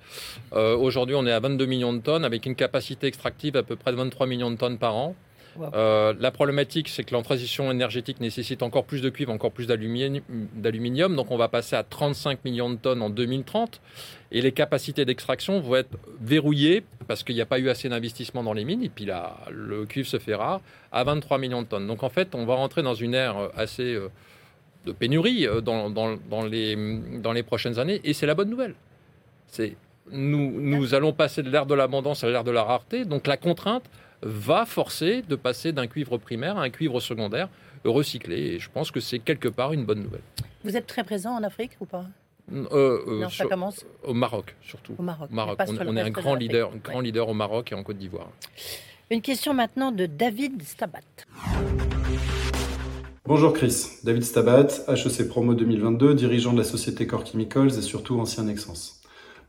Aujourd'hui, 0.53 1.15
on 1.15 1.27
est 1.27 1.31
à 1.31 1.39
22 1.39 1.67
millions 1.67 1.93
de 1.93 1.99
tonnes 1.99 2.25
avec 2.25 2.47
une 2.47 2.55
capacité 2.55 3.05
extractive 3.05 3.55
à 3.55 3.61
peu 3.61 3.75
près 3.75 3.91
de 3.91 3.97
23 3.97 4.25
millions 4.25 4.49
de 4.49 4.57
tonnes 4.57 4.79
par 4.79 4.95
an. 4.95 5.15
Euh, 5.73 6.13
la 6.19 6.31
problématique, 6.31 6.89
c'est 6.89 7.03
que 7.03 7.15
la 7.15 7.21
transition 7.21 7.71
énergétique 7.71 8.19
nécessite 8.19 8.63
encore 8.63 8.85
plus 8.85 9.01
de 9.01 9.09
cuivre, 9.09 9.31
encore 9.31 9.51
plus 9.51 9.67
d'aluminium. 9.67 11.15
Donc 11.15 11.31
on 11.31 11.37
va 11.37 11.47
passer 11.47 11.75
à 11.75 11.83
35 11.83 12.43
millions 12.45 12.69
de 12.69 12.75
tonnes 12.75 13.01
en 13.01 13.09
2030. 13.09 13.81
Et 14.31 14.41
les 14.41 14.51
capacités 14.51 15.03
d'extraction 15.03 15.59
vont 15.59 15.75
être 15.75 15.97
verrouillées 16.21 16.83
parce 17.07 17.23
qu'il 17.23 17.35
n'y 17.35 17.41
a 17.41 17.45
pas 17.45 17.59
eu 17.59 17.69
assez 17.69 17.89
d'investissement 17.89 18.43
dans 18.43 18.53
les 18.53 18.63
mines. 18.63 18.83
Et 18.83 18.89
puis 18.89 19.05
là, 19.05 19.37
le 19.49 19.85
cuivre 19.85 20.07
se 20.07 20.19
fait 20.19 20.35
rare 20.35 20.61
à 20.91 21.03
23 21.03 21.37
millions 21.37 21.61
de 21.61 21.67
tonnes. 21.67 21.87
Donc 21.87 22.03
en 22.03 22.09
fait, 22.09 22.33
on 22.33 22.45
va 22.45 22.55
rentrer 22.55 22.81
dans 22.81 22.95
une 22.95 23.13
ère 23.13 23.49
assez 23.55 23.93
euh, 23.93 24.09
de 24.85 24.91
pénurie 24.91 25.45
euh, 25.47 25.61
dans, 25.61 26.45
les, 26.45 26.75
dans 27.21 27.33
les 27.33 27.43
prochaines 27.43 27.77
années. 27.77 27.99
Et 28.03 28.13
c'est 28.13 28.25
la 28.25 28.35
bonne 28.35 28.49
nouvelle. 28.49 28.75
C'est 29.47 29.75
nous, 30.11 30.59
nous 30.59 30.93
allons 30.93 31.13
passer 31.13 31.43
de 31.43 31.49
l'ère 31.49 31.65
de 31.65 31.75
l'abondance 31.75 32.23
à 32.23 32.29
l'ère 32.29 32.43
de 32.43 32.51
la 32.51 32.63
rareté. 32.63 33.05
Donc 33.05 33.27
la 33.27 33.37
contrainte 33.37 33.83
va 34.21 34.65
forcer 34.65 35.21
de 35.21 35.35
passer 35.35 35.71
d'un 35.71 35.87
cuivre 35.87 36.17
primaire 36.17 36.57
à 36.57 36.63
un 36.63 36.69
cuivre 36.69 36.99
secondaire 36.99 37.49
recyclé. 37.85 38.37
Et 38.37 38.59
je 38.59 38.69
pense 38.69 38.91
que 38.91 38.99
c'est 38.99 39.19
quelque 39.19 39.47
part 39.47 39.73
une 39.73 39.85
bonne 39.85 40.03
nouvelle. 40.03 40.21
Vous 40.63 40.77
êtes 40.77 40.87
très 40.87 41.03
présent 41.03 41.33
en 41.35 41.43
Afrique 41.43 41.71
ou 41.79 41.85
pas? 41.85 42.05
Euh, 42.51 42.65
euh, 42.71 43.21
non, 43.21 43.29
ça 43.29 43.45
commence 43.45 43.85
Au 44.03 44.13
Maroc, 44.13 44.55
surtout. 44.61 44.95
Au 44.97 45.03
Maroc. 45.03 45.29
On, 45.31 45.95
est 45.95 46.01
un 46.01 46.09
grand 46.09 46.35
leader, 46.35 46.71
grand 46.83 46.99
leader 46.99 47.29
au 47.29 47.33
Maroc 47.33 47.71
et 47.71 47.75
en 47.75 47.83
Côte 47.83 47.97
d'Ivoire. 47.97 48.29
Une 49.09 49.21
question 49.21 49.53
maintenant 49.53 49.91
de 49.91 50.05
David 50.05 50.61
Stabat. 50.63 50.99
Bonjour 53.25 53.53
Chris, 53.53 53.99
David 54.03 54.23
Stabat, 54.23 54.67
HEC 54.87 55.27
Promo 55.27 55.53
2022, 55.53 56.15
dirigeant 56.15 56.53
de 56.53 56.57
la 56.57 56.63
société 56.63 57.07
Core 57.07 57.25
Chemicals 57.25 57.77
et 57.77 57.81
surtout 57.81 58.19
ancien 58.19 58.43
Nexens. 58.43 59.00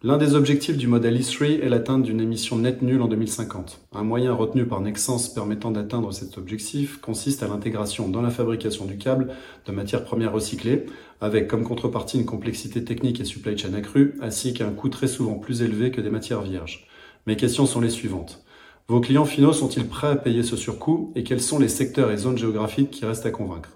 L'un 0.05 0.17
des 0.17 0.35
objectifs 0.35 0.77
du 0.77 0.89
modèle 0.89 1.17
E3 1.17 1.61
est 1.61 1.69
l'atteinte 1.69 2.03
d'une 2.03 2.21
émission 2.21 2.57
nette 2.57 2.83
nulle 2.83 3.03
en 3.03 3.07
2050. 3.07 3.83
Un 3.95 4.03
moyen 4.03 4.35
retenu 4.35 4.67
par 4.67 4.81
Nexens 4.81 5.29
permettant 5.33 5.71
d'atteindre 5.71 6.11
cet 6.11 6.39
objectif 6.39 7.01
consiste 7.01 7.45
à 7.45 7.47
l'intégration 7.47 8.09
dans 8.09 8.21
la 8.21 8.31
fabrication 8.31 8.85
du 8.85 8.99
câble 8.99 9.29
de 9.65 9.71
matières 9.71 10.03
premières 10.03 10.33
recyclées, 10.33 10.87
avec 11.21 11.47
comme 11.47 11.63
contrepartie 11.63 12.19
une 12.19 12.27
complexité 12.27 12.83
technique 12.83 13.21
et 13.21 13.25
supply 13.25 13.57
chain 13.57 13.75
accrue, 13.75 14.19
ainsi 14.21 14.55
qu'un 14.55 14.71
coût 14.71 14.89
très 14.89 15.07
souvent 15.07 15.35
plus 15.35 15.63
élevé 15.63 15.93
que 15.93 16.01
des 16.01 16.11
matières 16.11 16.43
vierges. 16.43 16.89
Mes 17.29 17.37
questions 17.37 17.67
sont 17.67 17.81
les 17.81 17.89
suivantes. 17.89 18.43
Vos 18.89 19.01
clients 19.01 19.25
finaux 19.25 19.53
sont-ils 19.53 19.87
prêts 19.87 20.09
à 20.09 20.17
payer 20.17 20.43
ce 20.43 20.57
surcoût 20.57 21.13
et 21.15 21.23
quels 21.23 21.41
sont 21.41 21.61
les 21.61 21.69
secteurs 21.69 22.11
et 22.11 22.17
zones 22.17 22.39
géographiques 22.39 22.91
qui 22.91 23.05
restent 23.05 23.27
à 23.27 23.31
convaincre? 23.31 23.71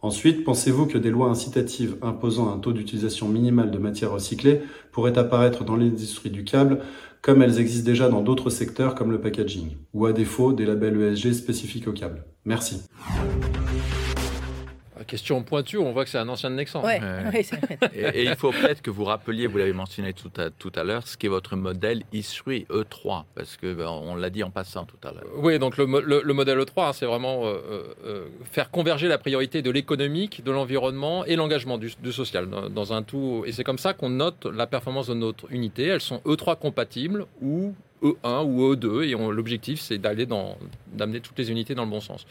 Ensuite, 0.00 0.44
pensez-vous 0.44 0.86
que 0.86 0.98
des 0.98 1.10
lois 1.10 1.28
incitatives 1.28 1.96
imposant 2.02 2.52
un 2.52 2.58
taux 2.58 2.72
d'utilisation 2.72 3.28
minimal 3.28 3.70
de 3.70 3.78
matières 3.78 4.12
recyclées 4.12 4.60
pourraient 4.92 5.18
apparaître 5.18 5.64
dans 5.64 5.76
l'industrie 5.76 6.30
du 6.30 6.44
câble 6.44 6.80
comme 7.20 7.42
elles 7.42 7.58
existent 7.58 7.86
déjà 7.86 8.08
dans 8.08 8.22
d'autres 8.22 8.50
secteurs 8.50 8.94
comme 8.94 9.10
le 9.10 9.20
packaging, 9.20 9.76
ou 9.92 10.06
à 10.06 10.12
défaut 10.12 10.52
des 10.52 10.64
labels 10.64 11.00
ESG 11.00 11.32
spécifiques 11.32 11.88
au 11.88 11.92
câble? 11.92 12.24
Merci. 12.44 12.82
Question 15.08 15.42
pointue, 15.42 15.78
on 15.78 15.92
voit 15.92 16.04
que 16.04 16.10
c'est 16.10 16.18
un 16.18 16.28
ancien 16.28 16.50
de 16.50 16.56
Nexan. 16.56 16.84
Ouais, 16.84 17.00
ouais, 17.00 17.46
et, 17.94 18.20
et, 18.20 18.24
il 18.24 18.36
faut 18.36 18.50
peut-être 18.50 18.82
que 18.82 18.90
vous 18.90 19.04
rappeliez, 19.04 19.46
vous 19.46 19.56
l'avez 19.56 19.72
mentionné 19.72 20.12
tout 20.12 20.30
à, 20.36 20.50
tout 20.50 20.70
à 20.74 20.84
l'heure, 20.84 21.06
ce 21.08 21.16
qui 21.16 21.24
est 21.24 21.30
votre 21.30 21.56
modèle 21.56 22.02
E3, 22.12 22.66
E3, 22.66 23.24
parce 23.34 23.56
que 23.56 23.72
ben, 23.72 23.88
on 23.88 24.16
l'a 24.16 24.28
dit 24.28 24.42
en 24.42 24.50
passant 24.50 24.84
tout 24.84 24.98
à 25.02 25.12
l'heure. 25.12 25.24
Oui, 25.36 25.58
donc 25.58 25.78
le, 25.78 25.86
le, 26.04 26.20
le 26.22 26.34
modèle 26.34 26.58
E3, 26.58 26.88
hein, 26.90 26.92
c'est 26.92 27.06
vraiment 27.06 27.46
euh, 27.46 27.84
euh, 28.04 28.26
faire 28.50 28.70
converger 28.70 29.08
la 29.08 29.16
priorité 29.16 29.62
de 29.62 29.70
l'économique, 29.70 30.44
de 30.44 30.50
l'environnement 30.50 31.24
et 31.24 31.36
l'engagement 31.36 31.78
du, 31.78 31.90
du, 32.02 32.12
social 32.12 32.46
dans, 32.50 32.68
dans, 32.68 32.92
un 32.92 33.02
tout. 33.02 33.44
Et 33.46 33.52
c'est 33.52 33.64
comme 33.64 33.78
ça 33.78 33.94
qu'on 33.94 34.10
note 34.10 34.44
la 34.44 34.66
performance 34.66 35.06
de 35.06 35.14
notre 35.14 35.50
unité. 35.50 35.86
Elles 35.86 36.02
sont 36.02 36.20
E3 36.26 36.58
compatibles 36.58 37.24
ou 37.40 37.74
E1 38.02 38.44
ou 38.44 38.74
E2, 38.74 39.04
et 39.04 39.32
l'objectif 39.32 39.80
c'est 39.80 39.96
d'aller 39.96 40.26
dans 40.26 40.58
d'amener 40.92 41.20
toutes 41.20 41.38
les 41.38 41.50
unités 41.50 41.74
dans 41.74 41.84
le 41.84 41.90
bon 41.90 42.00
sens 42.00 42.26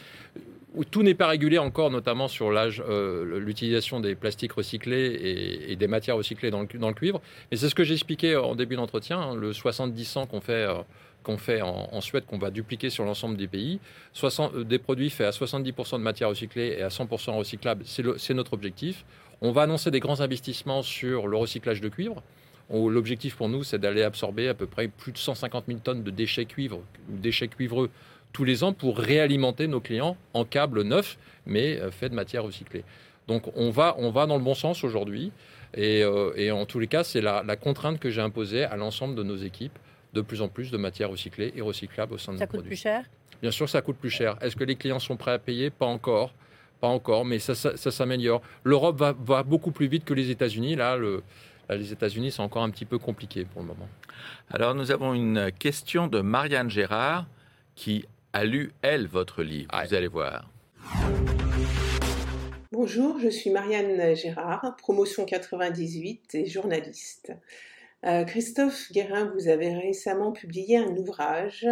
tout 0.85 1.03
n'est 1.03 1.13
pas 1.13 1.27
régulé 1.27 1.57
encore, 1.57 1.91
notamment 1.91 2.27
sur 2.27 2.51
l'âge, 2.51 2.83
euh, 2.87 3.39
l'utilisation 3.39 3.99
des 3.99 4.15
plastiques 4.15 4.53
recyclés 4.53 5.65
et, 5.67 5.75
des 5.75 5.87
matières 5.87 6.15
recyclées 6.15 6.51
dans 6.51 6.61
le, 6.61 6.93
cuivre. 6.93 7.21
Et 7.51 7.57
c'est 7.57 7.69
ce 7.69 7.75
que 7.75 7.83
j'expliquais 7.83 8.35
en 8.35 8.55
début 8.55 8.75
d'entretien, 8.75 9.19
hein, 9.19 9.35
le 9.35 9.53
70-100 9.53 10.27
qu'on 10.27 10.41
fait, 10.41 10.53
euh, 10.53 10.75
qu'on 11.23 11.37
fait 11.37 11.61
en, 11.61 12.01
Suède, 12.01 12.25
qu'on 12.25 12.37
va 12.37 12.51
dupliquer 12.51 12.89
sur 12.89 13.05
l'ensemble 13.05 13.37
des 13.37 13.47
pays. 13.47 13.79
60, 14.13 14.53
euh, 14.53 14.63
des 14.63 14.79
produits 14.79 15.09
faits 15.09 15.27
à 15.27 15.31
70% 15.31 15.97
de 15.97 16.03
matières 16.03 16.29
recyclées 16.29 16.75
et 16.77 16.83
à 16.83 16.89
100% 16.89 17.35
recyclables, 17.37 17.83
c'est 17.85 18.33
notre 18.33 18.53
objectif. 18.53 19.05
On 19.41 19.51
va 19.51 19.63
annoncer 19.63 19.91
des 19.91 19.99
grands 19.99 20.21
investissements 20.21 20.81
sur 20.81 21.27
le 21.27 21.37
recyclage 21.37 21.81
de 21.81 21.89
cuivre. 21.89 22.23
L'objectif 22.69 23.37
pour 23.37 23.47
nous, 23.47 23.63
c'est 23.63 23.79
d'aller 23.79 24.03
absorber 24.03 24.49
à 24.49 24.53
peu 24.53 24.65
près 24.65 24.89
plus 24.89 25.13
de 25.13 25.17
150 25.17 25.65
000 25.67 25.79
tonnes 25.79 26.03
de 26.03 26.11
déchets 26.11 26.45
cuivre, 26.45 26.81
déchets 27.07 27.47
cuivreux 27.47 27.89
tous 28.31 28.43
les 28.43 28.63
ans 28.63 28.73
pour 28.73 28.97
réalimenter 28.97 29.67
nos 29.67 29.79
clients 29.79 30.17
en 30.33 30.45
câbles 30.45 30.83
neufs, 30.83 31.17
mais 31.45 31.79
euh, 31.79 31.91
faits 31.91 32.11
de 32.11 32.15
matière 32.15 32.43
recyclée. 32.43 32.83
Donc 33.27 33.51
on 33.55 33.69
va, 33.69 33.95
on 33.97 34.09
va 34.09 34.25
dans 34.25 34.37
le 34.37 34.43
bon 34.43 34.53
sens 34.53 34.83
aujourd'hui. 34.83 35.31
Et, 35.73 36.03
euh, 36.03 36.31
et, 36.35 36.49
en 36.51 36.65
tous 36.65 36.79
les 36.79 36.87
cas, 36.87 37.03
c'est 37.03 37.21
la, 37.21 37.43
la, 37.43 37.55
contrainte 37.57 37.99
que 37.99 38.09
j'ai 38.09 38.21
imposée 38.21 38.63
à 38.63 38.77
l'ensemble 38.77 39.15
de 39.15 39.23
nos 39.23 39.35
équipes, 39.35 39.77
de 40.13 40.21
plus 40.21 40.41
en 40.41 40.47
plus 40.47 40.71
de 40.71 40.77
matières 40.77 41.09
recyclées 41.09 41.53
et 41.55 41.61
recyclables 41.61 42.13
au 42.13 42.17
sein 42.17 42.33
de 42.33 42.37
ça 42.37 42.45
nos 42.45 42.49
produits. 42.49 42.77
Ça 42.77 42.89
coûte 42.91 43.01
plus 43.01 43.09
cher? 43.09 43.41
Bien 43.41 43.51
sûr, 43.51 43.69
ça 43.69 43.81
coûte 43.81 43.97
plus 43.97 44.09
cher. 44.09 44.37
Est-ce 44.41 44.55
que 44.55 44.63
les 44.63 44.75
clients 44.75 44.99
sont 44.99 45.17
prêts 45.17 45.31
à 45.31 45.39
payer? 45.39 45.69
Pas 45.69 45.85
encore. 45.85 46.33
Pas 46.79 46.87
encore, 46.87 47.25
mais 47.25 47.39
ça, 47.39 47.55
ça, 47.55 47.75
ça 47.75 47.91
s'améliore. 47.91 48.41
L'Europe 48.63 48.97
va, 48.97 49.13
va, 49.19 49.43
beaucoup 49.43 49.71
plus 49.71 49.87
vite 49.87 50.05
que 50.05 50.13
les 50.13 50.29
États-Unis. 50.29 50.75
Là, 50.75 50.95
le, 50.95 51.23
là, 51.67 51.75
les 51.75 51.91
États-Unis, 51.91 52.31
c'est 52.31 52.41
encore 52.41 52.63
un 52.63 52.69
petit 52.69 52.85
peu 52.85 52.97
compliqué 52.97 53.45
pour 53.45 53.61
le 53.61 53.67
moment. 53.67 53.89
Alors, 54.49 54.73
nous 54.73 54.91
avons 54.91 55.13
une 55.13 55.51
question 55.51 56.07
de 56.07 56.21
Marianne 56.21 56.69
Gérard 56.69 57.25
qui 57.75 58.05
a 58.37 58.45
lu, 58.45 58.71
elle, 58.83 59.07
votre 59.07 59.41
livre. 59.41 59.71
Vous 59.73 59.93
allez 59.95 60.07
voir. 60.07 60.51
Bonjour, 62.71 63.17
je 63.19 63.29
suis 63.29 63.49
Marianne 63.49 64.15
Gérard, 64.15 64.75
promotion 64.77 65.25
98 65.25 66.35
et 66.35 66.45
journaliste. 66.45 67.33
Euh, 68.05 68.23
Christophe 68.25 68.91
Guérin, 68.91 69.33
vous 69.35 69.47
avez 69.47 69.73
récemment 69.73 70.31
publié 70.31 70.77
un 70.77 70.95
ouvrage 70.95 71.67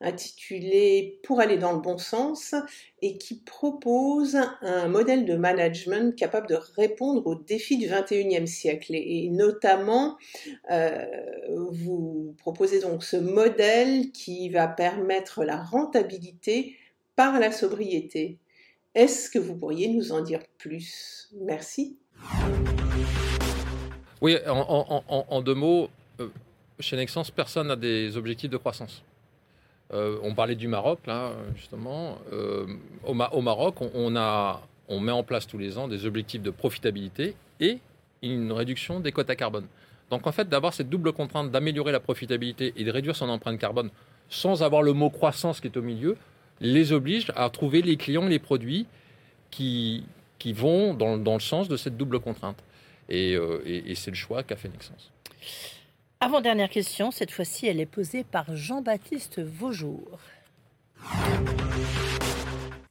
intitulé 0.00 1.18
Pour 1.24 1.40
aller 1.40 1.56
dans 1.56 1.72
le 1.72 1.80
bon 1.80 1.96
sens 1.96 2.54
et 3.00 3.16
qui 3.16 3.36
propose 3.36 4.36
un 4.60 4.88
modèle 4.88 5.24
de 5.24 5.34
management 5.34 6.14
capable 6.14 6.46
de 6.48 6.58
répondre 6.76 7.26
aux 7.26 7.34
défis 7.34 7.78
du 7.78 7.86
21e 7.86 8.46
siècle. 8.46 8.94
Et, 8.94 9.30
notamment, 9.30 10.18
euh, 10.70 11.06
vous 11.70 12.34
proposez 12.38 12.80
donc 12.80 13.02
ce 13.02 13.16
modèle 13.16 14.12
qui 14.12 14.50
va 14.50 14.68
permettre 14.68 15.42
la 15.42 15.56
rentabilité 15.56 16.76
par 17.16 17.40
la 17.40 17.50
sobriété. 17.50 18.38
Est-ce 18.94 19.30
que 19.30 19.38
vous 19.38 19.56
pourriez 19.56 19.88
nous 19.88 20.12
en 20.12 20.20
dire 20.20 20.42
plus? 20.58 21.30
Merci. 21.40 21.96
Oui, 24.22 24.36
en, 24.46 25.42
deux 25.42 25.56
mots, 25.56 25.90
euh, 26.20 26.28
chez 26.78 26.96
Nexens, 26.96 27.32
personne 27.34 27.66
n'a 27.66 27.74
des 27.74 28.16
objectifs 28.16 28.48
de 28.48 28.56
croissance. 28.56 29.02
Euh, 29.92 30.16
on 30.22 30.32
parlait 30.32 30.54
du 30.54 30.68
Maroc, 30.68 31.00
là, 31.08 31.32
justement. 31.56 32.18
Euh, 32.32 32.64
au, 33.04 33.14
Ma 33.14 33.30
au, 33.30 33.40
Maroc, 33.40 33.74
on, 33.80 34.10
met 35.00 35.10
en 35.10 35.24
place 35.24 35.48
tous 35.48 35.58
les 35.58 35.76
ans 35.76 35.88
des 35.88 36.06
objectifs 36.06 36.40
de 36.40 36.50
profitabilité 36.50 37.34
et 37.58 37.80
une 38.22 38.52
réduction 38.52 39.00
des 39.00 39.10
quotas 39.10 39.34
carbone. 39.34 39.66
Donc, 40.08 40.24
en 40.28 40.30
fait, 40.30 40.48
d'avoir 40.48 40.72
cette 40.72 40.88
double 40.88 41.12
contrainte 41.12 41.50
d'améliorer 41.50 41.90
la 41.90 41.98
profitabilité 41.98 42.74
et 42.76 42.84
de 42.84 42.92
réduire 42.92 43.16
son 43.16 43.28
empreinte 43.28 43.58
carbone 43.58 43.90
sans 44.28 44.62
avoir 44.62 44.82
le 44.82 44.92
mot 44.92 45.10
croissance 45.10 45.60
qui 45.60 45.66
est 45.66 45.76
au 45.76 45.82
milieu, 45.82 46.16
les 46.60 46.92
oblige 46.92 47.32
à 47.34 47.50
trouver 47.50 47.82
les 47.82 47.96
clients, 47.96 48.28
les 48.28 48.38
produits 48.38 48.86
qui, 49.50 50.04
vont 50.54 50.94
dans 50.94 51.16
le 51.16 51.40
sens 51.40 51.66
de 51.66 51.76
cette 51.76 51.96
double 51.96 52.20
contrainte. 52.20 52.62
Et, 53.12 53.36
euh, 53.36 53.60
et, 53.66 53.90
et 53.90 53.94
c'est 53.94 54.10
le 54.10 54.16
choix 54.16 54.42
qu'a 54.42 54.56
fait 54.56 54.70
Nexens. 54.70 55.12
Avant-dernière 56.20 56.70
question, 56.70 57.10
cette 57.10 57.30
fois-ci, 57.30 57.66
elle 57.66 57.78
est 57.78 57.86
posée 57.86 58.24
par 58.24 58.56
Jean-Baptiste 58.56 59.40
Vaujour. 59.40 60.18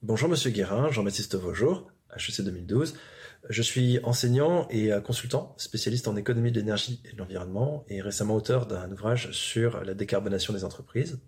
Bonjour 0.03 0.29
Monsieur 0.29 0.51
Guérin, 0.51 0.91
Jean-Baptiste 0.91 1.35
Vaujour, 1.35 1.91
HEC 2.15 2.45
2012. 2.45 2.93
Je 3.49 3.61
suis 3.63 3.99
enseignant 4.03 4.67
et 4.69 4.91
consultant, 5.03 5.55
spécialiste 5.57 6.07
en 6.07 6.15
économie 6.15 6.51
de 6.51 6.59
l'énergie 6.59 7.01
et 7.09 7.13
de 7.13 7.17
l'environnement, 7.17 7.83
et 7.87 8.01
récemment 8.01 8.35
auteur 8.35 8.67
d'un 8.67 8.91
ouvrage 8.91 9.31
sur 9.31 9.83
la 9.83 9.95
décarbonation 9.95 10.53
des 10.53 10.63
entreprises. 10.63 11.19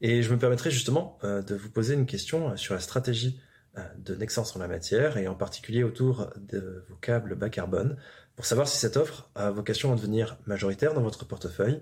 Et 0.00 0.22
je 0.22 0.32
me 0.32 0.38
permettrai 0.38 0.70
justement 0.70 1.18
euh, 1.24 1.42
de 1.42 1.56
vous 1.56 1.70
poser 1.70 1.94
une 1.94 2.06
question 2.06 2.56
sur 2.56 2.74
la 2.74 2.80
stratégie 2.80 3.40
euh, 3.76 3.82
de 3.98 4.14
Nexens 4.14 4.54
en 4.54 4.60
la 4.60 4.68
matière, 4.68 5.16
et 5.16 5.26
en 5.26 5.34
particulier 5.34 5.82
autour 5.82 6.30
de 6.36 6.84
vos 6.88 6.96
câbles 6.96 7.34
bas 7.34 7.50
carbone, 7.50 7.96
pour 8.38 8.46
savoir 8.46 8.68
si 8.68 8.78
cette 8.78 8.96
offre 8.96 9.28
a 9.34 9.50
vocation 9.50 9.92
à 9.92 9.96
devenir 9.96 10.36
majoritaire 10.46 10.94
dans 10.94 11.00
votre 11.02 11.24
portefeuille 11.24 11.80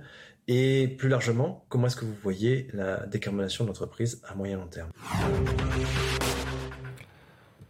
et 0.48 0.88
plus 0.88 1.10
largement, 1.10 1.66
comment 1.68 1.86
est-ce 1.86 1.96
que 1.96 2.06
vous 2.06 2.16
voyez 2.22 2.68
la 2.72 3.04
décarbonation 3.04 3.64
de 3.64 3.68
l'entreprise 3.68 4.22
à 4.26 4.34
moyen 4.34 4.56
long 4.56 4.66
terme? 4.66 4.88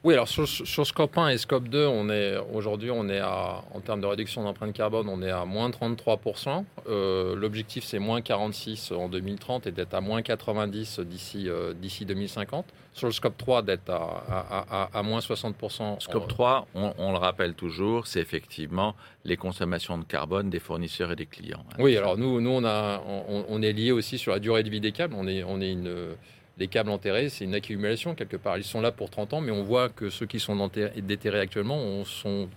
Oui, 0.07 0.15
alors 0.15 0.29
sur, 0.29 0.47
sur, 0.47 0.87
Scope 0.87 1.19
1 1.19 1.31
et 1.31 1.39
Scope 1.39 1.69
2, 1.69 1.85
on 1.85 2.09
est 2.11 2.37
aujourd'hui, 2.55 2.93
on 2.93 3.09
est 3.09 3.19
à, 3.19 3.65
en 3.75 3.81
termes 3.81 4.01
de 4.01 4.07
réduction 4.07 4.45
d'empreinte 4.45 4.73
carbone, 4.73 5.09
on 5.09 5.21
est 5.21 5.33
à 5.33 5.45
moins 5.45 5.69
33%. 5.69 6.63
Euh, 6.89 7.35
L'objectif, 7.35 7.83
c'est 7.83 7.99
moins 7.99 8.21
46 8.21 8.93
en 8.93 9.09
2030 9.09 9.67
et 9.67 9.73
d'être 9.73 9.95
à 9.95 10.01
moins 10.01 10.23
90 10.23 11.01
d'ici 11.01 11.49
euh, 11.49 11.75
d'ici 11.75 12.05
2050. 12.05 12.67
Sur 12.93 13.09
le 13.09 13.13
Scope 13.13 13.37
3, 13.37 13.63
d'être 13.63 13.91
à, 13.91 14.23
à, 14.71 14.97
à, 14.97 15.03
moins 15.03 15.19
60%. 15.19 16.01
Scope 16.01 16.29
3, 16.29 16.69
on, 16.77 16.95
on 16.99 17.11
le 17.11 17.19
rappelle 17.19 17.55
toujours, 17.55 18.07
c'est 18.07 18.21
effectivement 18.21 18.95
les 19.25 19.37
consommations 19.37 19.99
de 19.99 20.05
carbone 20.05 20.51
des 20.51 20.61
fournisseurs 20.61 21.11
et 21.11 21.17
des 21.17 21.27
clients. 21.27 21.65
Hein. 21.73 21.77
Oui, 21.81 21.97
alors 21.97 22.17
nous, 22.17 22.41
nous 22.41 22.51
on, 22.51 22.65
a, 22.65 23.03
on, 23.05 23.45
on, 23.49 23.61
est 23.61 23.73
lié 23.73 23.91
aussi 23.91 24.19
sur 24.19 24.31
la 24.31 24.39
durée 24.39 24.63
de 24.63 24.71
vie 24.71 24.81
des 24.81 24.93
câbles. 24.93 25.17
On 25.19 25.27
est, 25.27 25.43
on 25.43 25.61
est 25.61 25.73
une 25.73 26.15
les 26.59 26.69
câbles 26.69 26.91
enterrés, 26.91 27.29
c'est 27.29 27.45
une 27.45 27.55
accumulation 27.55 28.15
quelque 28.15 28.37
part. 28.37 28.57
Ils 28.57 28.65
sont 28.65 28.81
là 28.81 28.93
pour 28.93 29.11
30 29.11 29.35
ans, 29.35 29.41
mais 29.41 29.53
on 29.53 29.63
voit 29.63 29.89
que 29.89 30.11
ceux 30.11 30.27
qui 30.27 30.41
sont 30.41 30.71
déterrés 30.97 31.41
actuellement 31.41 32.05
sont, 32.05 32.49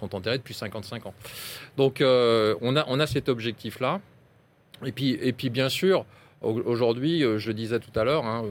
enterrés 0.00 0.38
depuis 0.38 0.54
55 0.54 1.06
ans. 1.06 1.14
Donc 1.76 2.00
euh, 2.00 2.54
on, 2.60 2.76
a, 2.76 2.84
on 2.88 3.00
a 3.00 3.06
cet 3.06 3.28
objectif-là. 3.28 4.00
Et 4.84 4.92
puis, 4.92 5.18
et 5.20 5.32
puis 5.32 5.50
bien 5.50 5.68
sûr, 5.68 6.04
aujourd'hui, 6.40 7.24
euh, 7.24 7.38
je 7.38 7.50
disais 7.50 7.80
tout 7.80 7.98
à 7.98 8.04
l'heure, 8.04 8.24
hein, 8.24 8.44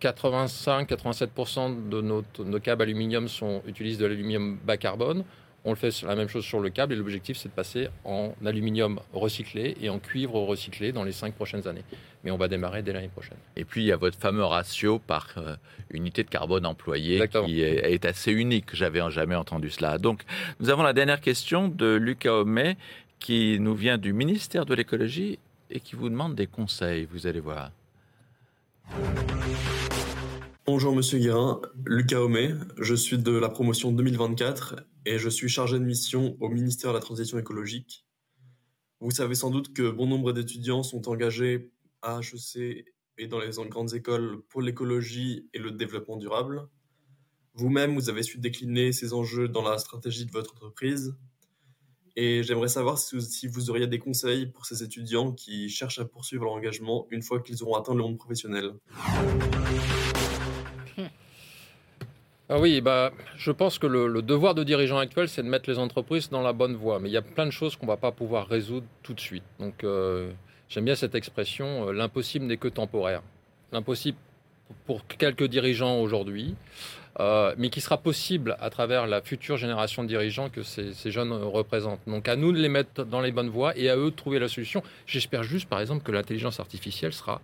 85-87% 0.00 1.88
de 1.88 2.00
nos, 2.00 2.60
câbles 2.60 2.82
aluminium 2.82 3.28
sont, 3.28 3.62
utilisent 3.66 3.98
de 3.98 4.06
l'aluminium 4.06 4.58
bas 4.64 4.76
carbone. 4.76 5.24
On 5.68 5.70
le 5.70 5.76
fait 5.76 6.02
la 6.02 6.14
même 6.14 6.28
chose 6.28 6.44
sur 6.44 6.60
le 6.60 6.70
câble 6.70 6.92
et 6.92 6.96
l'objectif 6.96 7.36
c'est 7.36 7.48
de 7.48 7.54
passer 7.54 7.88
en 8.04 8.32
aluminium 8.44 9.00
recyclé 9.12 9.76
et 9.82 9.90
en 9.90 9.98
cuivre 9.98 10.40
recyclé 10.40 10.92
dans 10.92 11.02
les 11.02 11.10
cinq 11.10 11.34
prochaines 11.34 11.66
années. 11.66 11.82
Mais 12.22 12.30
on 12.30 12.36
va 12.36 12.46
démarrer 12.46 12.82
dès 12.82 12.92
l'année 12.92 13.08
prochaine. 13.08 13.36
Et 13.56 13.64
puis 13.64 13.82
il 13.82 13.86
y 13.86 13.92
a 13.92 13.96
votre 13.96 14.16
fameux 14.16 14.44
ratio 14.44 15.00
par 15.00 15.34
euh, 15.38 15.56
unité 15.90 16.22
de 16.22 16.28
carbone 16.28 16.66
employée 16.66 17.14
Exactement. 17.14 17.46
qui 17.46 17.62
est, 17.62 17.92
est, 17.92 18.04
assez 18.04 18.30
unique. 18.30 18.74
J'avais 18.74 19.00
jamais 19.10 19.34
entendu 19.34 19.68
cela. 19.70 19.98
Donc 19.98 20.22
nous 20.60 20.70
avons 20.70 20.84
la 20.84 20.92
dernière 20.92 21.20
question 21.20 21.66
de 21.66 21.96
Lucas 21.96 22.30
Hommet 22.30 22.76
qui 23.18 23.58
nous 23.58 23.74
vient 23.74 23.98
du 23.98 24.12
ministère 24.12 24.66
de 24.66 24.74
l'écologie 24.74 25.40
et 25.68 25.80
qui 25.80 25.96
vous 25.96 26.08
demande 26.08 26.36
des 26.36 26.46
conseils, 26.46 27.08
vous 27.10 27.26
allez 27.26 27.40
voir. 27.40 27.72
Bonjour 30.68 30.96
Monsieur 30.96 31.20
Guérin, 31.20 31.60
Lucas 31.84 32.18
Homé, 32.18 32.52
je 32.76 32.96
suis 32.96 33.18
de 33.18 33.30
la 33.30 33.48
promotion 33.48 33.92
2024 33.92 34.74
et 35.04 35.16
je 35.16 35.28
suis 35.28 35.48
chargé 35.48 35.78
de 35.78 35.84
mission 35.84 36.36
au 36.40 36.48
ministère 36.48 36.90
de 36.90 36.96
la 36.96 37.00
Transition 37.00 37.38
écologique. 37.38 38.04
Vous 38.98 39.12
savez 39.12 39.36
sans 39.36 39.50
doute 39.50 39.72
que 39.72 39.88
bon 39.88 40.08
nombre 40.08 40.32
d'étudiants 40.32 40.82
sont 40.82 41.08
engagés 41.08 41.70
à 42.02 42.18
HEC 42.18 42.84
et 43.16 43.28
dans 43.28 43.38
les 43.38 43.50
grandes 43.68 43.94
écoles 43.94 44.42
pour 44.48 44.60
l'écologie 44.60 45.48
et 45.54 45.60
le 45.60 45.70
développement 45.70 46.16
durable. 46.16 46.68
Vous-même, 47.54 47.94
vous 47.94 48.10
avez 48.10 48.24
su 48.24 48.38
décliner 48.38 48.90
ces 48.90 49.12
enjeux 49.12 49.46
dans 49.46 49.62
la 49.62 49.78
stratégie 49.78 50.26
de 50.26 50.32
votre 50.32 50.52
entreprise. 50.54 51.14
Et 52.16 52.42
j'aimerais 52.42 52.68
savoir 52.68 52.98
si 52.98 53.46
vous 53.46 53.70
auriez 53.70 53.86
des 53.86 54.00
conseils 54.00 54.46
pour 54.46 54.66
ces 54.66 54.82
étudiants 54.82 55.30
qui 55.30 55.68
cherchent 55.68 56.00
à 56.00 56.04
poursuivre 56.06 56.42
leur 56.42 56.54
engagement 56.54 57.06
une 57.10 57.22
fois 57.22 57.40
qu'ils 57.40 57.62
auront 57.62 57.76
atteint 57.76 57.94
le 57.94 58.02
monde 58.02 58.18
professionnel. 58.18 58.72
Ah 62.48 62.60
oui, 62.60 62.80
bah, 62.80 63.10
je 63.36 63.50
pense 63.50 63.80
que 63.80 63.88
le, 63.88 64.22
devoir 64.22 64.54
de 64.54 64.62
dirigeant 64.62 64.98
actuel, 64.98 65.28
c'est 65.28 65.42
de 65.42 65.48
mettre 65.48 65.68
les 65.68 65.80
entreprises 65.80 66.30
dans 66.30 66.42
la 66.42 66.52
bonne 66.52 66.76
voie. 66.76 67.00
Mais 67.00 67.08
il 67.08 67.12
y 67.12 67.16
a 67.16 67.22
plein 67.22 67.44
de 67.44 67.50
choses 67.50 67.74
qu'on 67.74 67.86
ne 67.86 67.90
va 67.90 67.96
pas 67.96 68.12
pouvoir 68.12 68.46
résoudre 68.46 68.86
tout 69.02 69.14
de 69.14 69.20
suite. 69.20 69.42
Donc, 69.58 69.82
euh, 69.82 70.30
j'aime 70.68 70.84
bien 70.84 70.94
cette 70.94 71.16
expression, 71.16 71.88
euh, 71.88 71.92
l'impossible 71.92 72.46
n'est 72.46 72.56
que 72.56 72.68
temporaire. 72.68 73.22
L'impossible 73.72 74.16
pour 74.84 75.04
quelques 75.08 75.42
dirigeants 75.42 75.98
aujourd'hui, 75.98 76.54
euh, 77.18 77.52
mais 77.58 77.68
qui 77.68 77.80
sera 77.80 77.98
possible 77.98 78.56
à 78.60 78.70
travers 78.70 79.08
la 79.08 79.22
future 79.22 79.56
génération 79.56 80.04
de 80.04 80.08
dirigeants 80.08 80.48
que 80.48 80.62
ces, 80.62 80.92
ces, 80.92 81.10
jeunes 81.10 81.32
représentent. 81.32 82.00
Donc 82.06 82.28
à 82.28 82.36
nous 82.36 82.52
de 82.52 82.58
les 82.58 82.68
mettre 82.68 83.04
dans 83.04 83.20
les 83.20 83.32
bonnes 83.32 83.48
voies 83.48 83.76
et 83.76 83.90
à 83.90 83.96
eux 83.96 84.12
de 84.12 84.16
trouver 84.16 84.38
la 84.38 84.46
solution. 84.46 84.84
J'espère 85.06 85.42
juste, 85.42 85.68
par 85.68 85.80
exemple, 85.80 86.04
que 86.04 86.12
l'intelligence 86.12 86.60
artificielle 86.60 87.12
sera, 87.12 87.40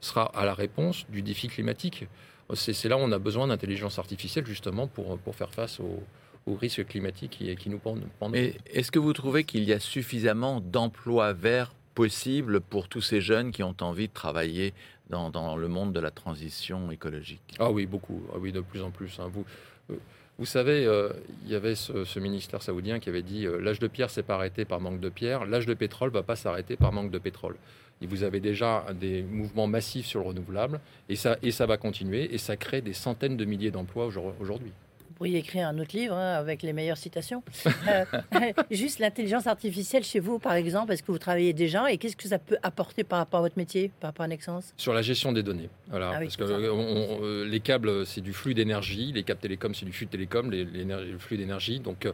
sera 0.00 0.32
à 0.34 0.46
la 0.46 0.54
réponse 0.54 1.04
du 1.10 1.20
défi 1.20 1.48
climatique. 1.48 2.06
C'est 2.54 2.88
là 2.88 2.96
où 2.96 3.00
on 3.00 3.12
a 3.12 3.18
besoin 3.18 3.48
d'intelligence 3.48 3.98
artificielle 3.98 4.46
justement 4.46 4.86
pour, 4.86 5.18
pour 5.18 5.34
faire 5.34 5.52
face 5.52 5.80
aux, 5.80 6.02
risques 6.46 6.86
climatiques 6.86 7.32
qui, 7.38 7.56
qui 7.56 7.68
nous 7.68 7.78
pendent. 7.78 8.04
Est-ce 8.34 8.92
que 8.92 9.00
vous 9.00 9.12
trouvez 9.12 9.42
qu'il 9.42 9.64
y 9.64 9.72
a 9.72 9.80
suffisamment 9.80 10.60
d'emplois 10.60 11.32
verts 11.32 11.74
possibles 11.96 12.60
pour 12.60 12.88
tous 12.88 13.00
ces 13.00 13.20
jeunes 13.20 13.50
qui 13.50 13.64
ont 13.64 13.74
envie 13.80 14.06
de 14.06 14.12
travailler 14.12 14.72
dans, 15.10 15.30
dans 15.30 15.56
le 15.56 15.66
monde 15.66 15.92
de 15.92 15.98
la 15.98 16.12
transition 16.12 16.92
écologique? 16.92 17.56
Ah 17.58 17.72
oui, 17.72 17.86
beaucoup. 17.86 18.22
Ah 18.32 18.36
oui, 18.38 18.52
de 18.52 18.60
plus 18.60 18.82
en 18.82 18.92
plus. 18.92 19.18
Hein. 19.18 19.28
Vous, 19.32 19.44
euh, 19.90 19.96
vous 20.38 20.44
savez, 20.44 20.84
euh, 20.84 21.10
il 21.44 21.50
y 21.50 21.54
avait 21.54 21.74
ce, 21.74 22.18
ministère 22.18 22.62
saoudien 22.62 22.98
qui 22.98 23.08
avait 23.08 23.22
dit 23.22 23.46
euh, 23.46 23.58
l'âge 23.58 23.78
de 23.78 23.86
pierre 23.86 24.10
s'est 24.10 24.22
pas 24.22 24.34
arrêté 24.34 24.66
par 24.66 24.80
manque 24.80 25.00
de 25.00 25.08
pierre, 25.08 25.46
l'âge 25.46 25.64
de 25.64 25.72
pétrole 25.72 26.10
va 26.10 26.22
pas 26.22 26.36
s'arrêter 26.36 26.76
par 26.76 26.92
manque 26.92 27.10
de 27.10 27.18
pétrole. 27.18 27.56
Et 28.02 28.06
vous 28.06 28.22
avez 28.22 28.40
déjà 28.40 28.84
des 28.98 29.22
mouvements 29.22 29.66
massifs 29.66 30.06
sur 30.06 30.20
le 30.20 30.26
renouvelable, 30.26 30.80
et 31.08 31.16
ça, 31.16 31.36
et 31.42 31.50
ça 31.50 31.66
va 31.66 31.76
continuer, 31.76 32.32
et 32.34 32.38
ça 32.38 32.56
crée 32.56 32.82
des 32.82 32.92
centaines 32.92 33.36
de 33.36 33.44
milliers 33.44 33.70
d'emplois 33.70 34.06
aujourd'hui. 34.38 34.72
Vous 35.08 35.20
pourriez 35.20 35.38
écrire 35.38 35.66
un 35.66 35.78
autre 35.78 35.96
livre 35.96 36.14
hein, 36.14 36.34
avec 36.34 36.62
les 36.62 36.74
meilleures 36.74 36.98
citations. 36.98 37.42
Euh, 37.88 38.04
juste 38.70 38.98
l'intelligence 38.98 39.46
artificielle 39.46 40.04
chez 40.04 40.20
vous, 40.20 40.38
par 40.38 40.52
exemple, 40.52 40.92
est-ce 40.92 41.02
que 41.02 41.10
vous 41.10 41.18
travaillez 41.18 41.54
déjà 41.54 41.90
et 41.90 41.96
qu'est-ce 41.96 42.16
que 42.16 42.28
ça 42.28 42.38
peut 42.38 42.58
apporter 42.62 43.02
par 43.02 43.20
rapport 43.20 43.38
à 43.38 43.44
votre 43.44 43.56
métier, 43.56 43.90
par 43.98 44.08
rapport 44.08 44.24
à 44.24 44.28
Nexence? 44.28 44.74
Sur 44.76 44.92
la 44.92 45.00
gestion 45.00 45.32
des 45.32 45.42
données. 45.42 45.70
Voilà, 45.88 46.12
ah 46.16 46.18
parce 46.20 46.36
que 46.36 46.44
euh, 46.44 47.48
les 47.48 47.60
câbles, 47.60 48.04
c'est 48.04 48.20
du 48.20 48.34
flux 48.34 48.52
d'énergie, 48.52 49.10
les 49.12 49.22
câbles 49.22 49.40
télécoms, 49.40 49.72
c'est 49.74 49.86
du 49.86 49.92
flux 49.92 50.04
de 50.04 50.10
télécom, 50.10 50.50
les, 50.50 50.64
le 50.64 51.18
flux 51.18 51.38
d'énergie. 51.38 51.80
Donc, 51.80 52.06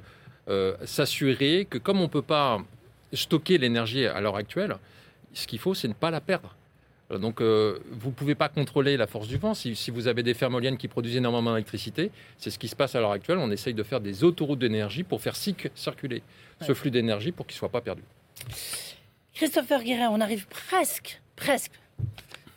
euh, 0.48 0.76
s'assurer 0.84 1.66
que 1.68 1.78
comme 1.78 1.98
on 1.98 2.04
ne 2.04 2.08
peut 2.08 2.22
pas 2.22 2.58
stocker 3.12 3.58
l'énergie 3.58 4.06
à 4.06 4.20
l'heure 4.20 4.36
actuelle, 4.36 4.76
ce 5.34 5.46
qu'il 5.46 5.58
faut, 5.58 5.74
c'est 5.74 5.88
ne 5.88 5.94
pas 5.94 6.10
la 6.10 6.20
perdre. 6.20 6.54
Euh, 7.10 7.18
donc, 7.18 7.40
euh, 7.40 7.78
vous 7.90 8.10
ne 8.10 8.14
pouvez 8.14 8.34
pas 8.34 8.48
contrôler 8.48 8.96
la 8.96 9.06
force 9.06 9.28
du 9.28 9.36
vent. 9.36 9.54
Si, 9.54 9.90
vous 9.90 10.08
avez 10.08 10.22
des 10.22 10.34
fermes 10.34 10.54
éoliennes 10.54 10.76
qui 10.76 10.88
produisent 10.88 11.16
énormément 11.16 11.52
d'électricité, 11.52 12.10
c'est 12.38 12.50
ce 12.50 12.58
qui 12.58 12.68
se 12.68 12.76
passe 12.76 12.94
à 12.94 13.00
l'heure 13.00 13.12
actuelle. 13.12 13.38
On 13.38 13.50
essaye 13.50 13.74
de 13.74 13.82
faire 13.82 14.00
des 14.00 14.24
autoroutes 14.24 14.58
d'énergie 14.58 15.02
pour 15.02 15.20
faire 15.20 15.36
circuler 15.36 16.22
ce 16.60 16.74
flux 16.74 16.90
d'énergie 16.90 17.32
pour 17.32 17.46
qu'il 17.46 17.54
ne 17.54 17.58
soit 17.58 17.68
pas 17.68 17.80
perdu. 17.80 18.02
Christopher 19.34 19.82
Guérin, 19.82 20.10
on 20.10 20.20
arrive 20.20 20.46
presque, 20.46 21.20
presque 21.36 21.72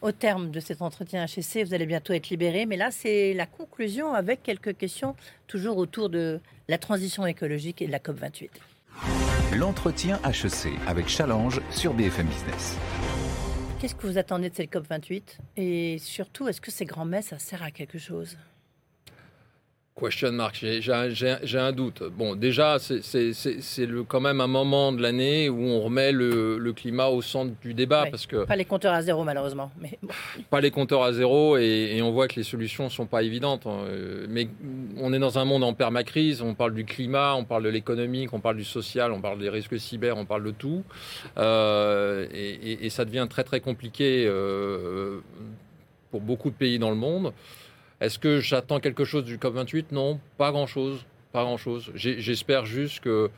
au 0.01 0.11
terme 0.11 0.51
de 0.51 0.59
cet 0.59 0.81
entretien 0.81 1.25
HSC. 1.25 1.63
Vous 1.63 1.73
allez 1.73 1.85
bientôt 1.85 2.13
être 2.13 2.29
libéré. 2.29 2.65
Mais 2.65 2.77
là, 2.77 2.91
c'est 2.91 3.33
la 3.33 3.45
conclusion 3.45 4.13
avec 4.13 4.43
quelques 4.43 4.77
questions 4.77 5.15
toujours 5.47 5.77
autour 5.77 6.09
de 6.09 6.39
la 6.67 6.77
transition 6.77 7.25
écologique 7.25 7.81
et 7.81 7.87
de 7.87 7.91
la 7.91 7.99
COP28. 7.99 8.49
L'entretien 9.57 10.19
HEC 10.25 10.73
avec 10.85 11.07
Challenge 11.07 11.61
sur 11.71 11.93
BFM 11.93 12.27
Business. 12.27 12.77
Qu'est-ce 13.79 13.95
que 13.95 14.05
vous 14.05 14.17
attendez 14.17 14.49
de 14.49 14.55
cette 14.55 14.69
COP28 14.69 15.37
Et 15.55 15.97
surtout, 15.99 16.49
est-ce 16.49 16.59
que 16.59 16.71
ces 16.71 16.83
grands-messes, 16.83 17.27
ça 17.27 17.39
sert 17.39 17.63
à 17.63 17.71
quelque 17.71 17.97
chose? 17.97 18.37
Question 19.97 20.33
mark, 20.33 20.57
j'ai 20.59 21.57
un, 21.57 21.71
doute. 21.71 22.03
Bon, 22.03 22.35
déjà, 22.35 22.79
c'est 22.79 23.01
quand 24.09 24.19
même 24.19 24.41
un 24.41 24.47
moment 24.47 24.91
de 24.91 25.01
l'année 25.01 25.47
où 25.47 25.61
on 25.61 25.79
remet 25.79 26.11
le, 26.11 26.73
climat 26.73 27.07
au 27.07 27.21
centre 27.21 27.53
du 27.61 27.73
débat. 27.73 28.05
parce 28.11 28.27
que 28.27 28.43
Pas 28.43 28.57
les 28.57 28.65
compteurs 28.65 28.93
à 28.93 29.01
zéro, 29.01 29.23
malheureusement. 29.23 29.71
Mais 29.79 29.97
Pas 30.49 30.59
les 30.59 30.69
compteurs 30.69 31.01
à 31.01 31.13
zéro, 31.13 31.55
et, 31.55 32.01
on 32.03 32.11
voit 32.11 32.27
que 32.27 32.35
les 32.35 32.43
solutions 32.43 32.83
ne 32.83 32.89
sont 32.89 33.05
pas 33.05 33.23
évidentes. 33.23 33.67
Hein. 33.67 33.85
Mais 34.27 34.49
on 34.97 35.13
est 35.13 35.19
dans 35.19 35.39
un 35.39 35.45
monde 35.45 35.63
en 35.63 35.73
permacrise, 35.73 36.41
on 36.41 36.55
parle 36.55 36.73
du 36.73 36.83
climat, 36.83 37.33
on 37.35 37.45
parle 37.45 37.63
de 37.63 37.69
l'économique, 37.69 38.33
on 38.33 38.41
parle 38.41 38.57
du 38.57 38.65
social, 38.65 39.13
on 39.13 39.21
parle 39.21 39.39
des 39.39 39.49
risques 39.49 39.79
cyber, 39.79 40.17
on 40.17 40.25
parle 40.25 40.43
de 40.43 40.51
tout. 40.51 40.83
Euh, 41.37 42.27
et, 42.33 42.89
ça 42.89 43.05
devient 43.05 43.27
très 43.29 43.45
très 43.45 43.61
compliqué 43.61 44.25
euh, 44.27 45.21
pour 46.11 46.19
beaucoup 46.19 46.49
de 46.49 46.55
pays 46.55 46.79
dans 46.79 46.89
le 46.89 46.97
monde. 46.97 47.31
Est-ce 48.05 48.19
que 48.19 48.39
j'attends 48.39 48.79
quelque 48.79 49.03
chose 49.03 49.25
du 49.25 49.39
COP28? 49.39 49.85
Non, 49.91 50.19
pas 50.37 50.51
grand-chose. 50.51 51.07
Pas 51.31 51.43
grand-chose. 51.43 51.91
J'espère 51.95 52.67
juste 52.67 52.99
que 52.99 53.31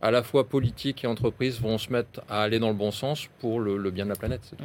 à 0.00 0.10
la 0.10 0.22
fois 0.22 0.48
politique 0.48 1.04
et 1.04 1.06
entreprise 1.06 1.60
vont 1.60 1.76
se 1.76 1.92
mettre 1.92 2.22
à 2.30 2.40
aller 2.40 2.58
dans 2.58 2.68
le 2.68 2.74
bon 2.74 2.90
sens 2.90 3.28
pour 3.38 3.60
le, 3.60 3.90
bien 3.90 4.04
de 4.04 4.08
la 4.08 4.16
planète. 4.16 4.54
Mm. 4.58 4.64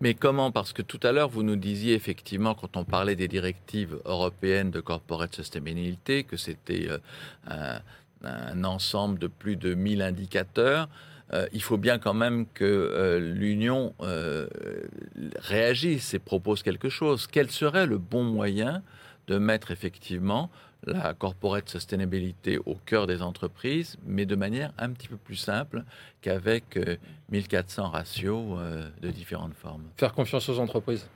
Mais 0.00 0.14
comment? 0.14 0.50
Parce 0.50 0.72
que 0.72 0.82
tout 0.82 0.98
à 1.04 1.12
l'heure, 1.12 1.28
vous 1.28 1.44
nous 1.44 1.54
disiez 1.54 1.94
effectivement, 1.94 2.56
quand 2.56 2.76
on 2.76 2.84
parlait 2.84 3.14
des 3.14 3.28
directives 3.28 4.00
européennes 4.04 4.72
de 4.72 4.80
corporate 4.80 5.32
sustainability, 5.32 6.24
que 6.24 6.36
c'était 6.36 6.88
euh, 6.88 7.78
un, 8.24 8.64
ensemble 8.64 9.20
de 9.20 9.28
plus 9.28 9.54
de 9.54 9.74
1000 9.74 10.02
indicateurs. 10.02 10.88
Euh, 11.32 11.46
il 11.52 11.62
faut 11.62 11.76
bien 11.76 11.98
quand 11.98 12.14
même 12.14 12.46
que 12.54 12.64
euh, 12.64 13.18
l'Union 13.18 13.94
euh, 14.00 14.46
réagisse 15.36 16.14
et 16.14 16.18
propose 16.18 16.62
quelque 16.62 16.88
chose. 16.88 17.26
Quel 17.26 17.50
serait 17.50 17.86
le 17.86 17.98
bon 17.98 18.24
moyen 18.24 18.82
de 19.26 19.38
mettre 19.38 19.70
effectivement 19.70 20.50
la 20.86 21.12
corporate 21.12 21.68
sustainability 21.68 22.58
au 22.64 22.76
cœur 22.76 23.06
des 23.06 23.20
entreprises, 23.20 23.98
mais 24.06 24.26
de 24.26 24.36
manière 24.36 24.72
un 24.78 24.90
petit 24.90 25.08
peu 25.08 25.16
plus 25.16 25.36
simple 25.36 25.84
qu'avec 26.22 26.78
1400 27.30 27.90
ratios 27.90 28.58
de 29.02 29.10
différentes 29.10 29.54
formes? 29.54 29.82
Faire 29.96 30.14
confiance 30.14 30.48
aux 30.48 30.60
entreprises. 30.60 31.06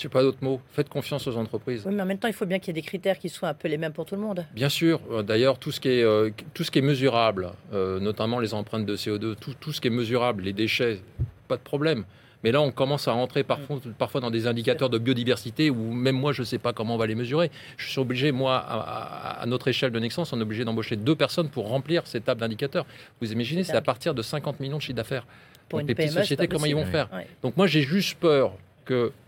Je 0.00 0.06
n'ai 0.06 0.10
pas 0.10 0.22
d'autres 0.22 0.42
mots. 0.42 0.60
Faites 0.72 0.88
confiance 0.88 1.26
aux 1.26 1.36
entreprises. 1.36 1.82
Oui, 1.86 1.94
mais 1.94 2.02
en 2.02 2.06
même 2.06 2.18
temps, 2.18 2.28
il 2.28 2.34
faut 2.34 2.46
bien 2.46 2.58
qu'il 2.58 2.68
y 2.68 2.70
ait 2.70 2.80
des 2.80 2.86
critères 2.86 3.18
qui 3.18 3.28
soient 3.28 3.50
un 3.50 3.54
peu 3.54 3.68
les 3.68 3.76
mêmes 3.76 3.92
pour 3.92 4.06
tout 4.06 4.14
le 4.14 4.22
monde. 4.22 4.46
Bien 4.54 4.70
sûr. 4.70 4.98
Euh, 5.10 5.22
d'ailleurs, 5.22 5.58
tout, 5.58 5.72
ce 5.72 5.80
qui 5.80 5.88
est, 5.88 6.02
euh, 6.02 6.30
tout 6.54 6.64
ce 6.64 6.70
qui 6.70 6.78
est 6.78 6.82
mesurable, 6.82 7.50
euh, 7.74 8.00
notamment 8.00 8.40
les 8.40 8.54
empreintes 8.54 8.86
de 8.86 8.96
CO2, 8.96 9.34
tout, 9.36 9.54
tout, 9.60 9.72
ce 9.72 9.80
qui 9.80 9.88
est 9.88 9.90
mesurable, 9.90 10.44
les 10.44 10.54
déchets, 10.54 11.00
pas 11.48 11.56
de 11.58 11.62
problème. 11.62 12.04
Mais 12.42 12.50
là, 12.52 12.62
on 12.62 12.70
commence 12.70 13.06
à 13.06 13.12
rentrer 13.12 13.44
parfois, 13.44 13.78
parfois 13.98 14.22
dans 14.22 14.30
des 14.30 14.46
indicateurs 14.46 14.88
de 14.88 14.96
biodiversité 14.96 15.68
où 15.68 15.92
même 15.92 16.16
moi, 16.16 16.32
je 16.32 16.40
ne 16.40 16.46
sais 16.46 16.56
pas 16.56 16.72
comment 16.72 16.94
on 16.94 16.98
va 16.98 17.06
les 17.06 17.14
mesurer. 17.14 17.50
Je 17.76 17.90
suis 17.90 18.00
obligé, 18.00 18.32
moi, 18.32 18.56
à, 18.56 19.44
notre 19.46 19.68
échelle 19.68 19.90
de 19.90 19.98
Nexence, 19.98 20.32
on 20.32 20.38
est 20.38 20.42
obligé 20.42 20.64
d'embaucher 20.64 20.96
deux 20.96 21.14
personnes 21.14 21.50
pour 21.50 21.68
remplir 21.68 22.06
ces 22.06 22.22
tables 22.22 22.40
d'indicateurs. 22.40 22.86
Vous 23.20 23.30
imaginez, 23.30 23.64
c'est 23.64 23.76
à 23.76 23.82
partir 23.82 24.14
de 24.14 24.22
50 24.22 24.60
millions 24.60 24.78
de 24.78 24.82
chiffre 24.82 24.96
d'affaires. 24.96 25.26
Pour 25.68 25.80
une 25.80 25.86
les 25.86 25.94
petites 25.94 26.12
e, 26.12 26.20
sociétés, 26.20 26.48
comment 26.48 26.64
ils 26.64 26.74
vont 26.74 26.86
faire 26.86 27.10
Donc 27.42 27.58
moi, 27.58 27.66
j'ai 27.66 27.82
juste 27.82 28.18
peur 28.18 28.54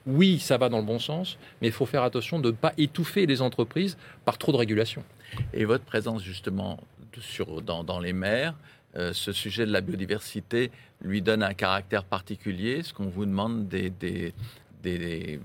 oui, 0.07 0.39
ça 0.39 0.59
va 0.59 0.69
dans 0.69 0.79
le 0.79 0.85
bon 0.85 0.99
sens, 0.99 1.39
mais 1.61 1.69
il 1.69 1.73
faut 1.73 1.87
faire 1.87 2.03
attention 2.03 2.39
de 2.39 2.51
ne 2.51 2.57
pas 2.57 2.73
étouffer 2.79 3.27
les 3.27 3.43
entreprises 3.43 3.97
par 4.25 4.39
trop 4.39 4.53
de 4.53 4.57
régulation. 4.57 5.05
Et 5.53 5.65
votre 5.65 5.85
présence 5.85 6.23
justement 6.23 6.81
sur, 7.21 7.63
dans, 7.63 8.01
les 8.01 8.13
mers, 8.13 8.55
euh, 8.97 9.13
ce 9.13 9.33
sujet 9.33 9.67
de 9.67 9.73
la 9.73 9.81
biodiversité 9.81 10.71
lui 11.03 11.23
donne 11.23 11.43
un 11.43 11.55
caractère 11.55 12.05
particulier. 12.05 12.83
Ce 12.83 12.93
qu'on 12.93 13.09
vous 13.09 13.27
demande 13.27 13.69
des 13.69 14.35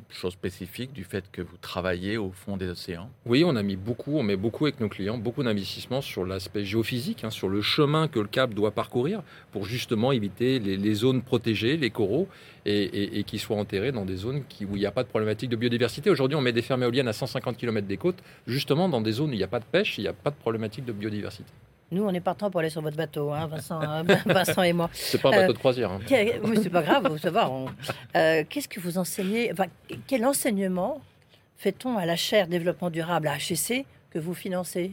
choses 0.09 0.33
spécifiques 0.33 0.93
du 0.93 1.03
fait 1.03 1.25
que 1.31 1.41
vous 1.41 1.57
travaillez 1.57 2.17
au 2.17 2.31
fond 2.31 2.57
des 2.57 2.69
océans? 2.69 3.09
Oui, 3.25 3.43
on 3.45 3.55
a 3.55 3.63
mis 3.63 3.75
beaucoup, 3.75 4.17
on 4.17 4.23
met 4.23 4.35
beaucoup 4.35 4.65
avec 4.65 4.79
nos 4.79 4.89
clients, 4.89 5.17
beaucoup 5.17 5.43
d'investissements 5.43 6.01
sur 6.01 6.25
l'aspect 6.25 6.65
géophysique, 6.65 7.23
hein, 7.23 7.29
sur 7.29 7.49
le 7.49 7.61
chemin 7.61 8.07
que 8.07 8.19
le 8.19 8.27
câble 8.27 8.53
doit 8.53 8.71
parcourir 8.71 9.21
pour 9.51 9.65
justement 9.65 10.11
éviter 10.11 10.59
les, 10.59 10.93
zones 10.93 11.21
protégées, 11.21 11.77
les 11.77 11.89
coraux, 11.89 12.27
et, 12.65 13.19
et, 13.19 13.23
qui 13.23 13.39
soient 13.39 13.55
enterrés 13.55 13.93
dans 13.93 14.03
des 14.03 14.17
zones 14.17 14.43
où 14.61 14.75
il 14.75 14.79
n'y 14.79 14.85
a 14.85 14.91
pas 14.91 15.03
de 15.03 15.07
problématique 15.07 15.49
de 15.49 15.55
biodiversité. 15.55 16.09
Aujourd'hui, 16.09 16.35
on 16.35 16.41
met 16.41 16.51
des 16.51 16.61
fermes 16.61 16.83
éoliennes 16.83 17.07
à 17.07 17.13
150 17.13 17.55
km 17.55 17.87
des 17.87 17.97
côtes, 17.97 18.21
justement 18.45 18.89
dans 18.89 18.99
des 18.99 19.13
zones 19.13 19.29
où 19.29 19.33
il 19.33 19.37
n'y 19.37 19.43
a 19.43 19.47
pas 19.47 19.59
de 19.59 19.65
pêche, 19.65 19.97
il 19.97 20.01
n'y 20.01 20.07
a 20.07 20.13
pas 20.13 20.31
de 20.31 20.35
problématique 20.35 20.83
de 20.83 20.91
biodiversité. 20.91 21.51
Nous, 21.89 22.03
on 22.03 22.13
est 22.13 22.19
partant 22.19 22.51
pour 22.51 22.59
aller 22.59 22.69
sur 22.69 22.81
votre 22.81 22.97
bateau, 22.97 23.31
hein, 23.31 23.47
Vincent, 23.47 23.81
euh, 23.81 24.03
Vincent 24.25 24.61
et 24.63 24.73
moi. 24.73 24.89
C'est 24.93 25.21
pas 25.21 25.29
un 25.29 25.41
bateau 25.41 25.53
de 25.53 25.57
croisière. 25.57 25.91
Hein. 25.91 25.99
Mais 26.09 26.57
c'est 26.61 26.69
pas 26.69 26.81
grave, 26.81 27.07
vous 27.09 27.17
savez. 27.17 27.39
Euh, 28.15 28.43
Qu'est-ce 28.49 28.67
que 28.67 28.79
vous 28.81 28.97
enseignez 28.97 29.51
enfin, 29.53 29.65
Quel 30.05 30.25
enseignement 30.25 31.01
fait-on 31.57 31.97
à 31.97 32.05
la 32.05 32.15
chaire 32.17 32.47
développement 32.47 32.89
durable 32.89 33.29
à 33.29 33.37
HEC 33.37 33.85
que 34.11 34.19
vous 34.19 34.33
financez? 34.33 34.91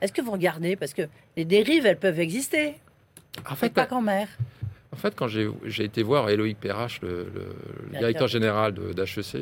Est-ce 0.00 0.12
que 0.12 0.22
vous 0.22 0.30
regardez? 0.30 0.76
Parce 0.76 0.94
que 0.94 1.02
les 1.36 1.44
dérives, 1.44 1.86
elles 1.86 1.98
peuvent 1.98 2.20
exister. 2.20 2.74
En 3.50 3.56
fait, 3.56 3.70
pas 3.70 3.86
qu'en 3.86 4.00
mer. 4.00 4.28
En 4.92 4.96
fait, 4.96 5.14
quand 5.16 5.28
j'ai 5.28 5.50
été 5.84 6.02
voir 6.02 6.30
Eloïc 6.30 6.58
Perrache, 6.58 7.00
le, 7.02 7.30
le 7.90 7.98
directeur 7.98 8.28
général 8.28 8.74
d'HEC, 8.74 9.34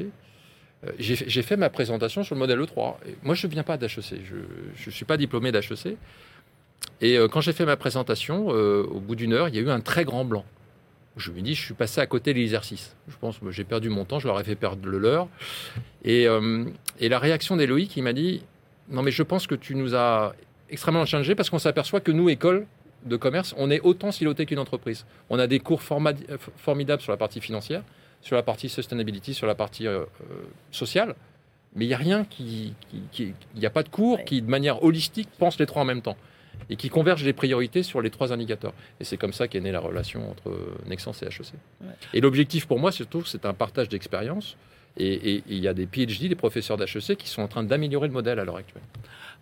euh, 0.84 0.92
j'ai 0.98 1.42
fait 1.42 1.56
ma 1.56 1.70
présentation 1.70 2.24
sur 2.24 2.34
le 2.34 2.38
modèle 2.38 2.58
E3. 2.60 2.94
moi, 3.22 3.34
je 3.34 3.46
ne 3.46 3.52
viens 3.52 3.62
pas 3.62 3.76
d'HEC, 3.76 4.20
je 4.24 4.86
ne 4.86 4.90
suis 4.90 5.04
pas 5.04 5.16
diplômé 5.16 5.52
d'HEC. 5.52 5.96
Et 7.00 7.16
euh, 7.16 7.28
quand 7.28 7.40
j'ai 7.40 7.52
fait 7.52 7.66
ma 7.66 7.76
présentation, 7.76 8.46
euh, 8.50 8.82
au 8.84 9.00
bout 9.00 9.16
d'une 9.16 9.32
heure, 9.32 9.48
il 9.48 9.54
y 9.54 9.58
a 9.58 9.62
eu 9.62 9.70
un 9.70 9.80
très 9.80 10.04
grand 10.04 10.24
blanc. 10.24 10.44
Je 11.16 11.30
me 11.30 11.40
dis, 11.40 11.54
je 11.54 11.62
suis 11.62 11.74
passé 11.74 12.00
à 12.00 12.06
côté 12.06 12.34
de 12.34 12.38
l'exercice. 12.38 12.94
Je 13.08 13.16
pense 13.18 13.38
que 13.38 13.50
j'ai 13.50 13.64
perdu 13.64 13.88
mon 13.88 14.04
temps, 14.04 14.18
je 14.18 14.26
leur 14.26 14.38
ai 14.38 14.44
fait 14.44 14.54
perdre 14.54 14.86
le 14.86 14.98
leur. 14.98 15.28
Et, 16.04 16.26
et 17.00 17.08
la 17.08 17.18
réaction 17.18 17.56
d'Eloïc, 17.56 17.96
il 17.96 18.02
m'a 18.02 18.12
dit, 18.12 18.42
non 18.90 19.00
mais 19.02 19.10
je 19.10 19.22
pense 19.22 19.46
que 19.46 19.54
tu 19.54 19.74
nous 19.74 19.94
as 19.94 20.34
extrêmement 20.70 21.06
changé 21.06 21.34
parce 21.34 21.50
qu'on 21.50 21.58
s'aperçoit 21.58 22.00
que 22.00 22.12
nous, 22.12 22.28
école 22.28 22.66
de 23.04 23.16
commerce, 23.16 23.54
on 23.56 23.70
est 23.70 23.80
autant 23.80 24.12
siloté 24.12 24.46
qu'une 24.46 24.58
entreprise. 24.58 25.06
On 25.30 25.38
a 25.38 25.46
des 25.46 25.60
cours 25.60 25.82
formidables 25.82 27.02
sur 27.02 27.12
la 27.12 27.16
partie 27.16 27.40
financière, 27.40 27.82
sur 28.20 28.36
la 28.36 28.42
partie 28.42 28.68
sustainability, 28.68 29.34
sur 29.34 29.46
la 29.46 29.54
partie 29.54 29.86
euh, 29.86 30.00
euh, 30.00 30.42
sociale. 30.70 31.14
Mais 31.74 31.84
il 31.84 31.88
n'y 31.88 31.94
a 31.94 31.98
rien 31.98 32.24
qui. 32.24 32.74
Il 33.18 33.34
n'y 33.54 33.66
a 33.66 33.70
pas 33.70 33.82
de 33.82 33.88
cours 33.88 34.24
qui, 34.24 34.40
de 34.40 34.50
manière 34.50 34.82
holistique, 34.82 35.28
pense 35.38 35.58
les 35.58 35.66
trois 35.66 35.82
en 35.82 35.84
même 35.84 36.02
temps 36.02 36.16
et 36.70 36.76
qui 36.76 36.88
convergent 36.88 37.24
les 37.24 37.32
priorités 37.32 37.82
sur 37.82 38.00
les 38.00 38.10
trois 38.10 38.32
indicateurs. 38.32 38.72
Et 39.00 39.04
c'est 39.04 39.16
comme 39.16 39.32
ça 39.32 39.48
qu'est 39.48 39.60
née 39.60 39.72
la 39.72 39.80
relation 39.80 40.30
entre 40.30 40.56
Nexence 40.86 41.22
et 41.22 41.26
HEC. 41.26 41.52
Et 42.14 42.20
l'objectif 42.20 42.66
pour 42.66 42.78
moi, 42.78 42.92
surtout, 42.92 43.24
c'est 43.24 43.46
un 43.46 43.54
partage 43.54 43.88
d'expérience. 43.88 44.56
Et 44.98 45.42
il 45.46 45.58
y 45.58 45.68
a 45.68 45.74
des 45.74 45.86
PhD, 45.86 46.28
des 46.28 46.34
professeurs 46.34 46.78
d'HEC 46.78 47.18
qui 47.18 47.28
sont 47.28 47.42
en 47.42 47.48
train 47.48 47.62
d'améliorer 47.62 48.08
le 48.08 48.14
modèle 48.14 48.38
à 48.38 48.44
l'heure 48.44 48.56
actuelle. 48.56 48.82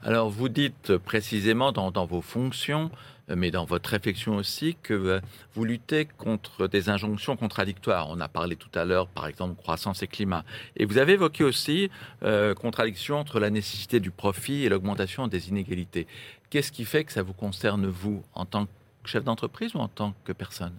Alors, 0.02 0.28
vous 0.28 0.48
dites 0.48 0.96
précisément 0.96 1.70
dans, 1.70 1.90
dans 1.90 2.06
vos 2.06 2.20
fonctions 2.20 2.90
mais 3.28 3.50
dans 3.50 3.64
votre 3.64 3.90
réflexion 3.90 4.36
aussi, 4.36 4.76
que 4.82 4.94
euh, 4.94 5.20
vous 5.54 5.64
luttez 5.64 6.04
contre 6.04 6.66
des 6.66 6.88
injonctions 6.88 7.36
contradictoires. 7.36 8.08
On 8.10 8.20
a 8.20 8.28
parlé 8.28 8.56
tout 8.56 8.68
à 8.74 8.84
l'heure, 8.84 9.08
par 9.08 9.26
exemple, 9.26 9.56
croissance 9.56 10.02
et 10.02 10.06
climat. 10.06 10.44
Et 10.76 10.84
vous 10.84 10.98
avez 10.98 11.14
évoqué 11.14 11.44
aussi 11.44 11.90
euh, 12.22 12.54
contradiction 12.54 13.16
entre 13.16 13.40
la 13.40 13.50
nécessité 13.50 14.00
du 14.00 14.10
profit 14.10 14.64
et 14.64 14.68
l'augmentation 14.68 15.26
des 15.26 15.48
inégalités. 15.48 16.06
Qu'est-ce 16.50 16.72
qui 16.72 16.84
fait 16.84 17.04
que 17.04 17.12
ça 17.12 17.22
vous 17.22 17.32
concerne, 17.32 17.86
vous, 17.86 18.22
en 18.34 18.44
tant 18.44 18.66
que 18.66 18.70
chef 19.08 19.24
d'entreprise 19.24 19.74
ou 19.74 19.78
en 19.78 19.88
tant 19.88 20.14
que 20.24 20.32
personne? 20.32 20.74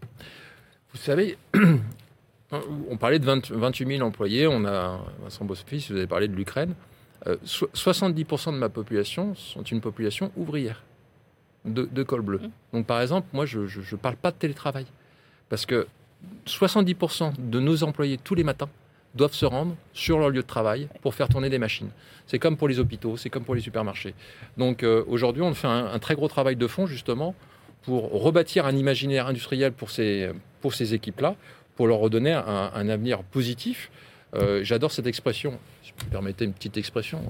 Vous 0.94 1.00
savez, 1.00 1.38
on 2.90 2.98
parlait 2.98 3.20
de 3.20 3.26
28 3.26 3.98
000 3.98 4.08
employés, 4.08 4.48
on 4.48 4.66
a, 4.66 5.04
Vincent 5.24 5.46
Bosfils, 5.46 5.88
vous 5.90 5.98
avez 5.98 6.08
parlé 6.08 6.28
de 6.28 6.36
l'Ukraine. 6.36 6.76
70% 7.26 8.50
euh, 8.50 8.52
de 8.52 8.58
ma 8.58 8.70
population 8.70 9.34
sont 9.34 9.64
une 9.64 9.82
population 9.82 10.32
ouvrière 10.38 10.84
de, 11.66 12.04
col 12.04 12.22
bleu. 12.22 12.40
Mmh. 12.40 12.52
Donc 12.74 12.86
par 12.86 13.02
exemple, 13.02 13.28
moi, 13.34 13.46
je 13.46 13.60
ne 13.60 13.98
parle 13.98 14.16
pas 14.16 14.32
de 14.32 14.38
télétravail. 14.38 14.86
Parce 15.50 15.66
que 15.66 15.88
70% 16.48 17.34
de 17.38 17.60
nos 17.60 17.84
employés 17.84 18.18
tous 18.18 18.36
les 18.36 18.44
matins 18.44 18.70
doivent 19.16 19.34
se 19.34 19.46
rendre 19.46 19.76
sur 19.94 20.20
leur 20.20 20.30
lieu 20.30 20.42
de 20.42 20.48
travail 20.48 20.90
pour 21.02 21.16
faire 21.16 21.30
tourner 21.30 21.50
des 21.50 21.58
machines. 21.58 21.90
C'est 22.28 22.40
comme 22.40 22.58
pour 22.58 22.68
les 22.68 22.80
hôpitaux, 22.80 23.18
c'est 23.18 23.30
comme 23.30 23.44
pour 23.44 23.56
les 23.56 23.62
supermarchés. 23.62 24.14
Donc 24.58 24.84
euh, 24.84 25.04
aujourd'hui, 25.08 25.42
on 25.42 25.54
fait 25.54 25.68
un, 25.68 25.98
très 26.00 26.16
gros 26.16 26.28
travail 26.28 26.56
de 26.56 26.68
fond 26.68 26.86
justement 26.86 27.34
pour 27.84 28.12
rebâtir 28.12 28.66
un 28.66 28.76
imaginaire 28.76 29.28
industriel 29.28 29.72
pour 29.72 29.90
ces, 29.90 30.32
pour 30.62 30.74
ces 30.74 30.94
équipes-là, 30.94 31.36
pour 31.76 31.88
leur 31.88 32.00
redonner 32.00 32.34
un, 32.34 32.90
avenir 32.90 33.24
positif. 33.24 33.92
Euh, 34.36 34.64
j'adore 34.64 34.92
cette 34.92 35.08
expression 35.08 35.60
vous 35.98 36.10
permettez 36.10 36.46
une 36.46 36.54
petite 36.54 36.78
expression. 36.78 37.22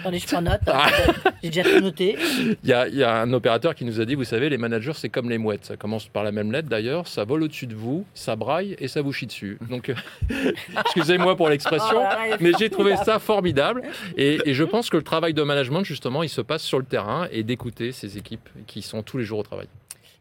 Attendez, 0.00 0.18
je 0.18 0.26
prends 0.26 0.42
note. 0.42 0.60
Ah. 0.66 0.88
J'ai 1.42 1.50
déjà 1.50 1.62
tout 1.68 1.80
noté. 1.80 2.16
Il 2.64 2.68
y, 2.68 2.72
a, 2.72 3.20
un 3.20 3.32
opérateur 3.32 3.74
qui 3.74 3.84
nous 3.84 4.00
a 4.00 4.04
dit, 4.04 4.14
vous 4.14 4.24
savez, 4.24 4.48
les 4.48 4.58
managers, 4.58 4.92
c'est 4.94 5.08
comme 5.08 5.28
les 5.28 5.38
mouettes. 5.38 5.66
Ça 5.66 5.76
commence 5.76 6.08
par 6.08 6.24
la 6.24 6.32
même 6.32 6.50
lettre 6.50 6.68
d'ailleurs. 6.68 7.06
Ça 7.08 7.24
vole 7.24 7.42
au-dessus 7.42 7.66
de 7.66 7.74
vous, 7.74 8.06
ça 8.14 8.36
braille 8.36 8.76
et 8.78 8.88
ça 8.88 9.02
vous 9.02 9.12
chie 9.12 9.26
dessus. 9.26 9.58
Donc, 9.68 9.90
euh, 9.90 9.94
excusez-moi 10.80 11.36
pour 11.36 11.48
l'expression, 11.48 11.98
oh 12.02 12.34
mais 12.40 12.52
j'ai 12.58 12.70
trouvé 12.70 12.96
ça 12.96 13.18
formidable. 13.18 13.82
Et, 14.16 14.38
et, 14.44 14.54
je 14.54 14.64
pense 14.64 14.90
que 14.90 14.96
le 14.96 15.02
travail 15.02 15.34
de 15.34 15.42
management, 15.42 15.84
justement, 15.84 16.22
il 16.22 16.28
se 16.28 16.40
passe 16.40 16.62
sur 16.62 16.78
le 16.78 16.84
terrain 16.84 17.28
et 17.30 17.42
d'écouter 17.42 17.92
ces 17.92 18.16
équipes 18.18 18.48
qui 18.66 18.82
sont 18.82 19.02
tous 19.02 19.18
les 19.18 19.24
jours 19.24 19.40
au 19.40 19.44
travail. 19.44 19.68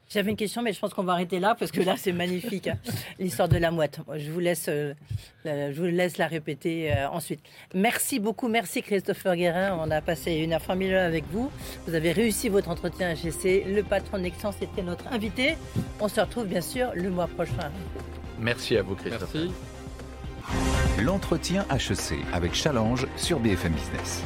J'avais 0.09 0.31
une 0.31 0.37
question, 0.37 0.61
mais 0.61 0.71
je 0.71 0.79
pense 0.79 0.93
qu'on 0.93 1.03
va 1.03 1.13
arrêter 1.13 1.39
là 1.39 1.55
parce 1.57 1.71
que 1.71 1.81
là, 1.81 1.95
c'est 1.97 2.11
magnifique, 2.11 2.67
hein, 2.67 2.77
l'histoire 3.19 3.49
de 3.49 3.57
la 3.57 3.71
mouette. 3.71 3.99
Je 4.15 4.31
vous 4.31 4.39
laisse, 4.39 4.67
euh, 4.69 4.93
je 5.45 5.73
vous 5.79 5.87
laisse 5.87 6.17
la 6.17 6.27
répéter 6.27 6.93
euh, 6.93 7.09
ensuite. 7.09 7.39
Merci 7.73 8.19
beaucoup, 8.19 8.47
merci 8.47 8.81
Christopher 8.81 9.35
Guérin. 9.35 9.77
On 9.81 9.89
a 9.89 10.01
passé 10.01 10.33
une 10.33 10.53
heure 10.53 10.61
formidable 10.61 11.05
avec 11.05 11.25
vous. 11.31 11.51
Vous 11.87 11.95
avez 11.95 12.11
réussi 12.11 12.49
votre 12.49 12.69
entretien 12.69 13.11
HEC. 13.11 13.65
Le 13.67 13.81
patron 13.81 14.19
Nexence 14.19 14.55
était 14.61 14.83
notre 14.83 15.07
invité. 15.11 15.55
On 15.99 16.07
se 16.07 16.21
retrouve 16.21 16.45
bien 16.45 16.61
sûr 16.61 16.91
le 16.93 17.09
mois 17.09 17.27
prochain. 17.27 17.71
Merci 18.39 18.77
à 18.77 18.83
vous, 18.83 18.95
Christopher. 18.95 19.49
L'entretien 21.01 21.65
HEC 21.71 22.19
avec 22.31 22.53
Challenge 22.53 23.07
sur 23.17 23.39
BFM 23.39 23.73
Business. 23.73 24.23